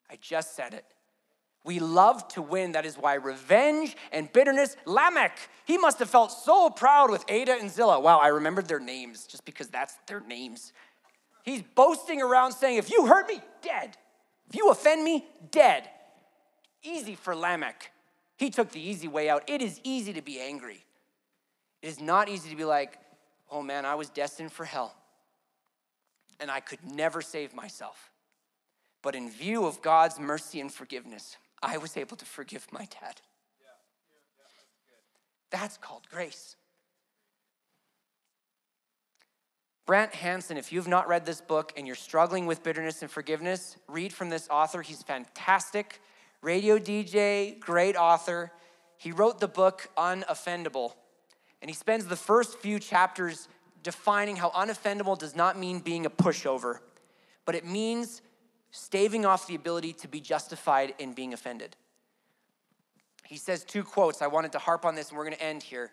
I 0.09 0.17
just 0.21 0.55
said 0.55 0.73
it. 0.73 0.85
We 1.65 1.79
love 1.79 2.27
to 2.29 2.41
win. 2.41 2.71
That 2.71 2.85
is 2.85 2.97
why 2.97 3.15
revenge 3.15 3.97
and 4.13 4.31
bitterness, 4.31 4.77
Lamech, 4.85 5.37
he 5.65 5.77
must 5.77 5.99
have 5.99 6.09
felt 6.09 6.31
so 6.31 6.69
proud 6.69 7.11
with 7.11 7.25
Ada 7.27 7.57
and 7.59 7.69
Zillah. 7.69 7.99
Wow, 7.99 8.19
I 8.19 8.29
remembered 8.29 8.69
their 8.69 8.79
names 8.79 9.27
just 9.27 9.43
because 9.43 9.67
that's 9.67 9.95
their 10.07 10.21
names. 10.21 10.71
He's 11.43 11.61
boasting 11.61 12.21
around 12.21 12.53
saying, 12.53 12.77
If 12.77 12.91
you 12.91 13.05
hurt 13.05 13.27
me, 13.27 13.41
dead. 13.61 13.97
If 14.49 14.55
you 14.55 14.69
offend 14.69 15.03
me, 15.03 15.25
dead. 15.49 15.89
Easy 16.83 17.15
for 17.15 17.35
Lamech. 17.35 17.91
He 18.37 18.49
took 18.49 18.71
the 18.71 18.81
easy 18.81 19.07
way 19.07 19.29
out. 19.29 19.43
It 19.47 19.61
is 19.61 19.79
easy 19.83 20.13
to 20.13 20.21
be 20.21 20.39
angry. 20.39 20.83
It 21.81 21.87
is 21.87 21.99
not 21.99 22.27
easy 22.29 22.49
to 22.49 22.55
be 22.55 22.65
like, 22.65 22.97
oh 23.49 23.61
man, 23.61 23.85
I 23.85 23.95
was 23.95 24.09
destined 24.09 24.51
for 24.51 24.65
hell 24.65 24.95
and 26.41 26.49
I 26.49 26.59
could 26.59 26.79
never 26.83 27.21
save 27.21 27.53
myself. 27.53 28.11
But 29.03 29.15
in 29.15 29.29
view 29.29 29.65
of 29.65 29.81
God's 29.81 30.19
mercy 30.19 30.59
and 30.59 30.73
forgiveness, 30.73 31.37
I 31.61 31.77
was 31.77 31.95
able 31.95 32.17
to 32.17 32.25
forgive 32.25 32.67
my 32.71 32.87
dad. 32.99 33.21
that's 35.51 35.77
called 35.77 36.07
grace. 36.09 36.55
Brant 39.85 40.13
Hansen, 40.13 40.57
if 40.57 40.71
you've 40.71 40.87
not 40.87 41.07
read 41.07 41.25
this 41.25 41.41
book 41.41 41.73
and 41.75 41.87
you're 41.87 41.95
struggling 41.95 42.45
with 42.45 42.63
bitterness 42.63 43.01
and 43.01 43.09
forgiveness, 43.09 43.77
read 43.87 44.13
from 44.13 44.29
this 44.29 44.47
author. 44.49 44.81
He's 44.81 45.01
fantastic. 45.01 46.01
Radio 46.41 46.77
DJ, 46.77 47.59
great 47.59 47.95
author. 47.95 48.51
He 48.97 49.11
wrote 49.11 49.39
the 49.39 49.47
book 49.47 49.89
Unoffendable. 49.97 50.93
And 51.61 51.69
he 51.69 51.75
spends 51.75 52.05
the 52.05 52.15
first 52.15 52.57
few 52.59 52.79
chapters 52.79 53.47
defining 53.83 54.35
how 54.35 54.49
unoffendable 54.51 55.17
does 55.17 55.35
not 55.35 55.57
mean 55.57 55.79
being 55.79 56.05
a 56.05 56.09
pushover, 56.09 56.79
but 57.45 57.55
it 57.55 57.65
means 57.65 58.21
staving 58.71 59.25
off 59.25 59.47
the 59.47 59.55
ability 59.55 59.93
to 59.93 60.07
be 60.07 60.19
justified 60.19 60.93
in 60.99 61.13
being 61.13 61.33
offended. 61.33 61.75
He 63.25 63.37
says 63.37 63.63
two 63.63 63.83
quotes. 63.83 64.21
I 64.21 64.27
wanted 64.27 64.51
to 64.53 64.59
harp 64.59 64.85
on 64.85 64.95
this, 64.95 65.09
and 65.09 65.17
we're 65.17 65.25
going 65.25 65.37
to 65.37 65.43
end 65.43 65.63
here. 65.63 65.91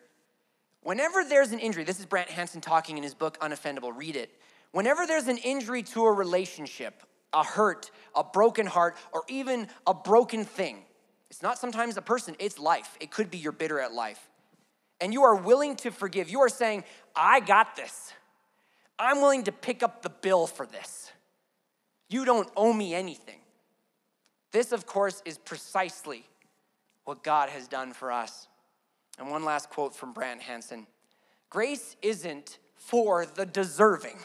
Whenever 0.89 1.23
there's 1.23 1.53
an 1.53 1.59
injury, 1.59 1.85
this 1.85 2.01
is 2.01 2.07
Brant 2.07 2.31
Hansen 2.31 2.63
talking 2.63 2.97
in 2.97 3.03
his 3.03 3.13
book 3.13 3.39
Unoffendable, 3.41 3.95
read 3.95 4.17
it. 4.17 4.31
Whenever 4.73 5.07
there's 5.07 5.27
an 5.27 5.37
injury 5.37 5.83
to 5.83 6.07
a 6.07 6.11
relationship, 6.11 7.03
a 7.35 7.45
hurt, 7.45 7.91
a 8.17 8.25
broken 8.25 8.65
heart, 8.65 8.97
or 9.13 9.23
even 9.29 9.69
a 9.87 9.93
broken 9.93 10.47
thing. 10.47 10.79
It's 11.31 11.43
not 11.43 11.59
sometimes 11.59 11.99
a 11.99 12.01
person, 12.01 12.37
it's 12.39 12.59
life. 12.59 12.97
It 13.01 13.11
could 13.11 13.31
be 13.31 13.37
you're 13.37 13.53
bitter 13.53 13.79
at 13.79 13.93
life. 13.93 14.31
And 14.99 15.13
you 15.13 15.25
are 15.25 15.37
willing 15.37 15.77
to 15.77 15.91
forgive. 15.91 16.31
You 16.31 16.41
are 16.41 16.49
saying, 16.49 16.85
I 17.15 17.41
got 17.41 17.77
this. 17.77 18.15
I'm 18.99 19.21
willing 19.21 19.45
to 19.45 19.53
pick 19.53 19.83
up 19.83 20.01
the 20.01 20.09
bill 20.09 20.47
for 20.47 20.65
this. 20.65 21.13
You 22.09 22.25
don't 22.25 22.49
owe 22.57 22.73
me 22.73 22.95
anything. 22.95 23.41
This, 24.53 24.73
of 24.73 24.87
course, 24.87 25.23
is 25.27 25.37
precisely 25.37 26.25
what 27.05 27.23
God 27.23 27.51
has 27.51 27.69
done 27.69 27.93
for 27.93 28.11
us. 28.11 28.49
And 29.19 29.31
one 29.31 29.45
last 29.45 29.71
quote 29.71 29.95
from 29.95 30.13
Brant 30.13 30.41
Hansen 30.41 30.87
Grace 31.51 31.97
isn't 32.03 32.59
for 32.77 33.27
the 33.27 33.47
deserving. 33.47 34.19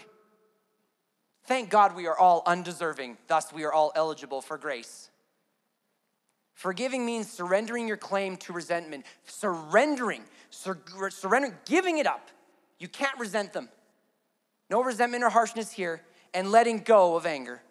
Thank 1.45 1.69
God 1.69 1.95
we 1.95 2.07
are 2.07 2.17
all 2.17 2.43
undeserving, 2.45 3.17
thus, 3.27 3.51
we 3.51 3.63
are 3.63 3.73
all 3.73 3.91
eligible 3.95 4.41
for 4.41 4.57
grace. 4.57 5.09
Forgiving 6.53 7.05
means 7.05 7.29
surrendering 7.29 7.87
your 7.87 7.97
claim 7.97 8.37
to 8.37 8.53
resentment, 8.53 9.05
surrendering, 9.25 10.23
sur- 10.49 10.79
surrendering, 11.09 11.55
giving 11.65 11.97
it 11.97 12.07
up. 12.07 12.29
You 12.79 12.87
can't 12.87 13.17
resent 13.19 13.51
them. 13.53 13.69
No 14.69 14.81
resentment 14.81 15.23
or 15.23 15.29
harshness 15.29 15.71
here, 15.71 16.01
and 16.33 16.51
letting 16.51 16.79
go 16.79 17.15
of 17.15 17.25
anger. 17.25 17.61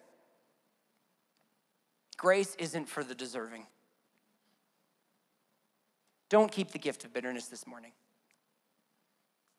Grace 2.17 2.55
isn't 2.59 2.87
for 2.87 3.03
the 3.03 3.15
deserving. 3.15 3.65
Don't 6.33 6.51
keep 6.51 6.71
the 6.71 6.79
gift 6.79 7.05
of 7.05 7.13
bitterness 7.13 7.45
this 7.45 7.67
morning. 7.67 7.91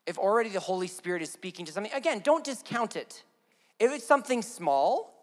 If 0.05 0.17
already 0.17 0.49
the 0.49 0.59
Holy 0.59 0.87
Spirit 0.87 1.21
is 1.21 1.31
speaking 1.31 1.65
to 1.67 1.71
something, 1.71 1.93
again, 1.93 2.19
don't 2.19 2.43
discount 2.43 2.97
it. 2.97 3.23
If 3.79 3.93
it's 3.93 4.05
something 4.05 4.41
small, 4.41 5.15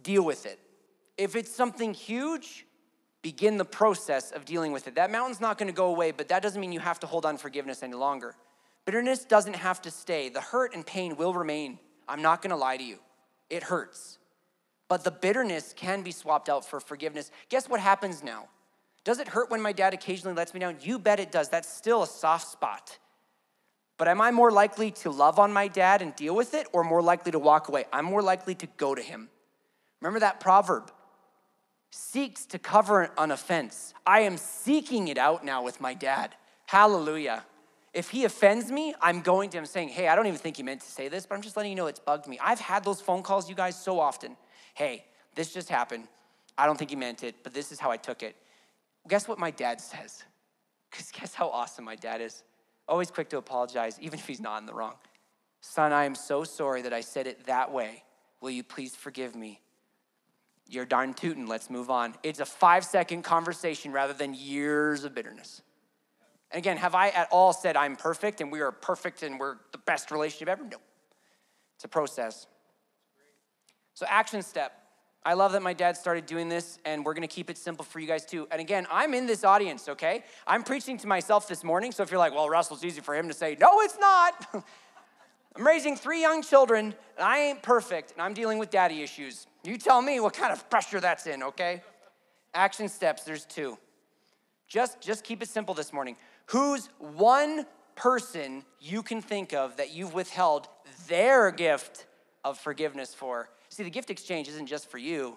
deal 0.00 0.24
with 0.24 0.46
it. 0.46 0.58
If 1.18 1.36
it's 1.36 1.54
something 1.54 1.92
huge, 1.92 2.64
begin 3.20 3.58
the 3.58 3.66
process 3.66 4.30
of 4.30 4.46
dealing 4.46 4.72
with 4.72 4.88
it. 4.88 4.94
That 4.94 5.12
mountain's 5.12 5.38
not 5.38 5.58
going 5.58 5.68
to 5.68 5.76
go 5.76 5.88
away, 5.88 6.12
but 6.12 6.28
that 6.28 6.42
doesn't 6.42 6.62
mean 6.62 6.72
you 6.72 6.80
have 6.80 7.00
to 7.00 7.06
hold 7.06 7.26
on 7.26 7.36
forgiveness 7.36 7.82
any 7.82 7.92
longer. 7.92 8.34
Bitterness 8.86 9.22
doesn't 9.26 9.56
have 9.56 9.82
to 9.82 9.90
stay. 9.90 10.30
The 10.30 10.40
hurt 10.40 10.74
and 10.74 10.86
pain 10.86 11.16
will 11.16 11.34
remain. 11.34 11.78
I'm 12.08 12.22
not 12.22 12.40
going 12.40 12.52
to 12.52 12.56
lie 12.56 12.78
to 12.78 12.82
you. 12.82 13.00
It 13.50 13.64
hurts. 13.64 14.16
But 14.88 15.04
the 15.04 15.10
bitterness 15.10 15.74
can 15.76 16.00
be 16.00 16.10
swapped 16.10 16.48
out 16.48 16.64
for 16.64 16.80
forgiveness. 16.80 17.30
Guess 17.50 17.68
what 17.68 17.80
happens 17.80 18.24
now? 18.24 18.48
Does 19.06 19.20
it 19.20 19.28
hurt 19.28 19.52
when 19.52 19.62
my 19.62 19.70
dad 19.70 19.94
occasionally 19.94 20.34
lets 20.34 20.52
me 20.52 20.58
down? 20.58 20.78
You 20.80 20.98
bet 20.98 21.20
it 21.20 21.30
does. 21.30 21.48
That's 21.48 21.68
still 21.68 22.02
a 22.02 22.08
soft 22.08 22.48
spot. 22.48 22.98
But 23.98 24.08
am 24.08 24.20
I 24.20 24.32
more 24.32 24.50
likely 24.50 24.90
to 24.90 25.12
love 25.12 25.38
on 25.38 25.52
my 25.52 25.68
dad 25.68 26.02
and 26.02 26.14
deal 26.16 26.34
with 26.34 26.54
it 26.54 26.66
or 26.72 26.82
more 26.82 27.00
likely 27.00 27.30
to 27.30 27.38
walk 27.38 27.68
away? 27.68 27.84
I'm 27.92 28.04
more 28.04 28.20
likely 28.20 28.56
to 28.56 28.66
go 28.76 28.96
to 28.96 29.00
him. 29.00 29.28
Remember 30.00 30.18
that 30.18 30.40
proverb 30.40 30.90
seeks 31.92 32.46
to 32.46 32.58
cover 32.58 33.12
an 33.16 33.30
offense. 33.30 33.94
I 34.04 34.22
am 34.22 34.36
seeking 34.36 35.06
it 35.06 35.18
out 35.18 35.44
now 35.44 35.62
with 35.62 35.80
my 35.80 35.94
dad. 35.94 36.34
Hallelujah. 36.66 37.44
If 37.94 38.10
he 38.10 38.24
offends 38.24 38.72
me, 38.72 38.92
I'm 39.00 39.20
going 39.20 39.50
to 39.50 39.58
him 39.58 39.66
saying, 39.66 39.90
Hey, 39.90 40.08
I 40.08 40.16
don't 40.16 40.26
even 40.26 40.40
think 40.40 40.56
he 40.56 40.64
meant 40.64 40.80
to 40.80 40.90
say 40.90 41.06
this, 41.06 41.26
but 41.26 41.36
I'm 41.36 41.42
just 41.42 41.56
letting 41.56 41.70
you 41.70 41.76
know 41.76 41.86
it's 41.86 42.00
bugged 42.00 42.26
me. 42.26 42.40
I've 42.42 42.58
had 42.58 42.82
those 42.82 43.00
phone 43.00 43.22
calls, 43.22 43.48
you 43.48 43.54
guys, 43.54 43.80
so 43.80 44.00
often. 44.00 44.36
Hey, 44.74 45.04
this 45.36 45.54
just 45.54 45.68
happened. 45.68 46.08
I 46.58 46.66
don't 46.66 46.76
think 46.76 46.90
he 46.90 46.96
meant 46.96 47.22
it, 47.22 47.36
but 47.44 47.54
this 47.54 47.70
is 47.70 47.78
how 47.78 47.92
I 47.92 47.98
took 47.98 48.24
it. 48.24 48.34
Guess 49.08 49.28
what 49.28 49.38
my 49.38 49.50
dad 49.50 49.80
says? 49.80 50.24
Because 50.90 51.10
guess 51.10 51.34
how 51.34 51.48
awesome 51.48 51.84
my 51.84 51.96
dad 51.96 52.20
is? 52.20 52.42
always 52.88 53.10
quick 53.10 53.28
to 53.30 53.38
apologize, 53.38 53.98
even 54.00 54.18
if 54.18 54.26
he's 54.26 54.40
not 54.40 54.60
in 54.60 54.66
the 54.66 54.74
wrong. 54.74 54.94
Son, 55.60 55.92
I 55.92 56.04
am 56.04 56.14
so 56.14 56.44
sorry 56.44 56.82
that 56.82 56.92
I 56.92 57.00
said 57.00 57.26
it 57.26 57.46
that 57.46 57.72
way. 57.72 58.04
Will 58.40 58.50
you 58.50 58.62
please 58.62 58.94
forgive 58.94 59.34
me? 59.34 59.60
You're 60.68 60.84
darn 60.84 61.14
tootin', 61.14 61.46
let's 61.46 61.70
move 61.70 61.90
on. 61.90 62.14
It's 62.22 62.40
a 62.40 62.44
five 62.44 62.84
second 62.84 63.22
conversation 63.22 63.92
rather 63.92 64.12
than 64.12 64.34
years 64.34 65.04
of 65.04 65.14
bitterness. 65.14 65.62
And 66.50 66.58
again, 66.58 66.76
have 66.76 66.94
I 66.94 67.08
at 67.08 67.28
all 67.30 67.52
said 67.52 67.76
I'm 67.76 67.96
perfect 67.96 68.40
and 68.40 68.52
we 68.52 68.60
are 68.60 68.72
perfect 68.72 69.22
and 69.22 69.38
we're 69.38 69.56
the 69.72 69.78
best 69.78 70.10
relationship 70.10 70.48
ever? 70.48 70.64
No. 70.64 70.78
It's 71.76 71.84
a 71.84 71.88
process. 71.88 72.46
So, 73.94 74.06
action 74.08 74.42
step 74.42 74.72
I 75.26 75.32
love 75.32 75.50
that 75.52 75.62
my 75.62 75.72
dad 75.72 75.96
started 75.96 76.24
doing 76.24 76.48
this, 76.48 76.78
and 76.84 77.04
we're 77.04 77.12
gonna 77.12 77.26
keep 77.26 77.50
it 77.50 77.58
simple 77.58 77.84
for 77.84 77.98
you 77.98 78.06
guys 78.06 78.24
too. 78.24 78.46
And 78.52 78.60
again, 78.60 78.86
I'm 78.88 79.12
in 79.12 79.26
this 79.26 79.42
audience, 79.42 79.88
okay? 79.88 80.22
I'm 80.46 80.62
preaching 80.62 80.96
to 80.98 81.08
myself 81.08 81.48
this 81.48 81.64
morning, 81.64 81.90
so 81.90 82.04
if 82.04 82.12
you're 82.12 82.20
like, 82.20 82.32
well, 82.32 82.48
Russell's 82.48 82.84
easy 82.84 83.00
for 83.00 83.12
him 83.12 83.26
to 83.26 83.34
say, 83.34 83.56
no, 83.60 83.80
it's 83.80 83.98
not. 83.98 84.46
I'm 85.56 85.66
raising 85.66 85.96
three 85.96 86.20
young 86.20 86.44
children, 86.44 86.94
and 87.16 87.26
I 87.26 87.40
ain't 87.40 87.60
perfect, 87.60 88.12
and 88.12 88.22
I'm 88.22 88.34
dealing 88.34 88.58
with 88.58 88.70
daddy 88.70 89.02
issues. 89.02 89.48
You 89.64 89.78
tell 89.78 90.00
me 90.00 90.20
what 90.20 90.32
kind 90.32 90.52
of 90.52 90.70
pressure 90.70 91.00
that's 91.00 91.26
in, 91.26 91.42
okay? 91.42 91.82
Action 92.54 92.88
steps, 92.88 93.24
there's 93.24 93.46
two. 93.46 93.76
Just, 94.68 95.00
just 95.00 95.24
keep 95.24 95.42
it 95.42 95.48
simple 95.48 95.74
this 95.74 95.92
morning. 95.92 96.14
Who's 96.46 96.88
one 97.00 97.66
person 97.96 98.64
you 98.80 99.02
can 99.02 99.20
think 99.20 99.52
of 99.52 99.76
that 99.78 99.92
you've 99.92 100.14
withheld 100.14 100.68
their 101.08 101.50
gift 101.50 102.06
of 102.44 102.58
forgiveness 102.58 103.12
for? 103.12 103.48
See, 103.76 103.82
the 103.82 103.90
gift 103.90 104.08
exchange 104.08 104.48
isn't 104.48 104.68
just 104.68 104.88
for 104.90 104.96
you, 104.96 105.36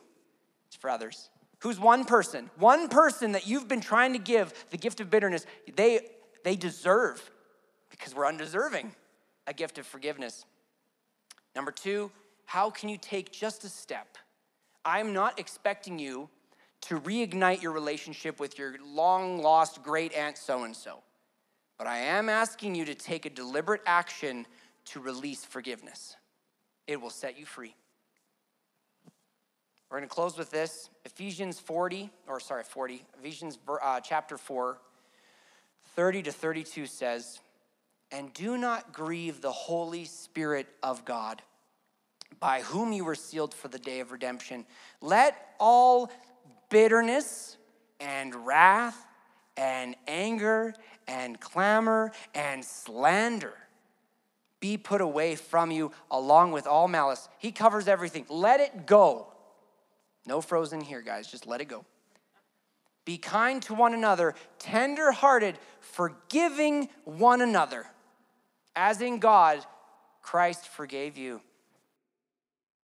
it's 0.67 0.77
for 0.77 0.89
others. 0.89 1.29
Who's 1.59 1.77
one 1.77 2.05
person? 2.05 2.49
One 2.57 2.87
person 2.87 3.33
that 3.33 3.45
you've 3.45 3.67
been 3.67 3.81
trying 3.81 4.13
to 4.13 4.19
give 4.19 4.53
the 4.69 4.77
gift 4.77 5.01
of 5.01 5.09
bitterness, 5.09 5.45
they, 5.75 5.99
they 6.45 6.55
deserve, 6.55 7.29
because 7.89 8.15
we're 8.15 8.25
undeserving, 8.25 8.93
a 9.45 9.51
gift 9.51 9.77
of 9.77 9.85
forgiveness. 9.85 10.45
Number 11.53 11.69
two, 11.69 12.11
how 12.45 12.69
can 12.69 12.87
you 12.87 12.95
take 12.95 13.33
just 13.33 13.65
a 13.65 13.67
step? 13.67 14.17
I'm 14.85 15.11
not 15.11 15.37
expecting 15.37 15.99
you 15.99 16.29
to 16.83 16.97
reignite 17.01 17.61
your 17.61 17.73
relationship 17.73 18.39
with 18.39 18.57
your 18.57 18.75
long 18.85 19.43
lost 19.43 19.83
great 19.83 20.13
aunt 20.13 20.37
so 20.37 20.63
and 20.63 20.73
so, 20.73 20.99
but 21.77 21.87
I 21.87 21.97
am 21.97 22.29
asking 22.29 22.75
you 22.75 22.85
to 22.85 22.95
take 22.95 23.25
a 23.25 23.29
deliberate 23.29 23.81
action 23.85 24.45
to 24.85 25.01
release 25.01 25.43
forgiveness. 25.43 26.15
It 26.87 27.01
will 27.01 27.09
set 27.09 27.37
you 27.37 27.45
free. 27.45 27.75
We're 29.89 29.97
going 29.97 30.09
to 30.09 30.13
close 30.13 30.37
with 30.37 30.51
this 30.51 30.91
Ephesians 31.03 31.59
40, 31.59 32.11
or 32.27 32.39
sorry, 32.39 32.63
40, 32.63 33.03
Ephesians 33.19 33.57
uh, 33.81 33.99
chapter 34.01 34.37
4, 34.37 34.77
30 35.95 36.23
to 36.23 36.31
32 36.31 36.85
says, 36.85 37.39
And 38.11 38.31
do 38.33 38.55
not 38.55 38.93
grieve 38.93 39.41
the 39.41 39.51
Holy 39.51 40.05
Spirit 40.05 40.67
of 40.83 41.05
God, 41.05 41.41
by 42.39 42.61
whom 42.61 42.91
you 42.91 43.03
were 43.03 43.15
sealed 43.15 43.51
for 43.51 43.67
the 43.67 43.79
day 43.79 43.99
of 43.99 44.11
redemption. 44.11 44.67
Let 45.01 45.35
all 45.59 46.11
bitterness 46.69 47.57
and 47.99 48.45
wrath 48.45 49.07
and 49.57 49.95
anger 50.07 50.75
and 51.07 51.39
clamor 51.39 52.11
and 52.35 52.63
slander 52.63 53.55
be 54.59 54.77
put 54.77 55.01
away 55.01 55.35
from 55.35 55.71
you 55.71 55.91
along 56.11 56.51
with 56.51 56.67
all 56.67 56.87
malice. 56.87 57.27
He 57.39 57.51
covers 57.51 57.87
everything. 57.87 58.27
Let 58.29 58.59
it 58.59 58.85
go. 58.85 59.29
No 60.25 60.41
frozen 60.41 60.81
here, 60.81 61.01
guys. 61.01 61.29
Just 61.29 61.47
let 61.47 61.61
it 61.61 61.65
go. 61.65 61.85
Be 63.05 63.17
kind 63.17 63.61
to 63.63 63.73
one 63.73 63.93
another, 63.93 64.35
tender 64.59 65.11
hearted, 65.11 65.57
forgiving 65.79 66.89
one 67.05 67.41
another, 67.41 67.87
as 68.75 69.01
in 69.01 69.19
God, 69.19 69.65
Christ 70.21 70.67
forgave 70.67 71.17
you. 71.17 71.41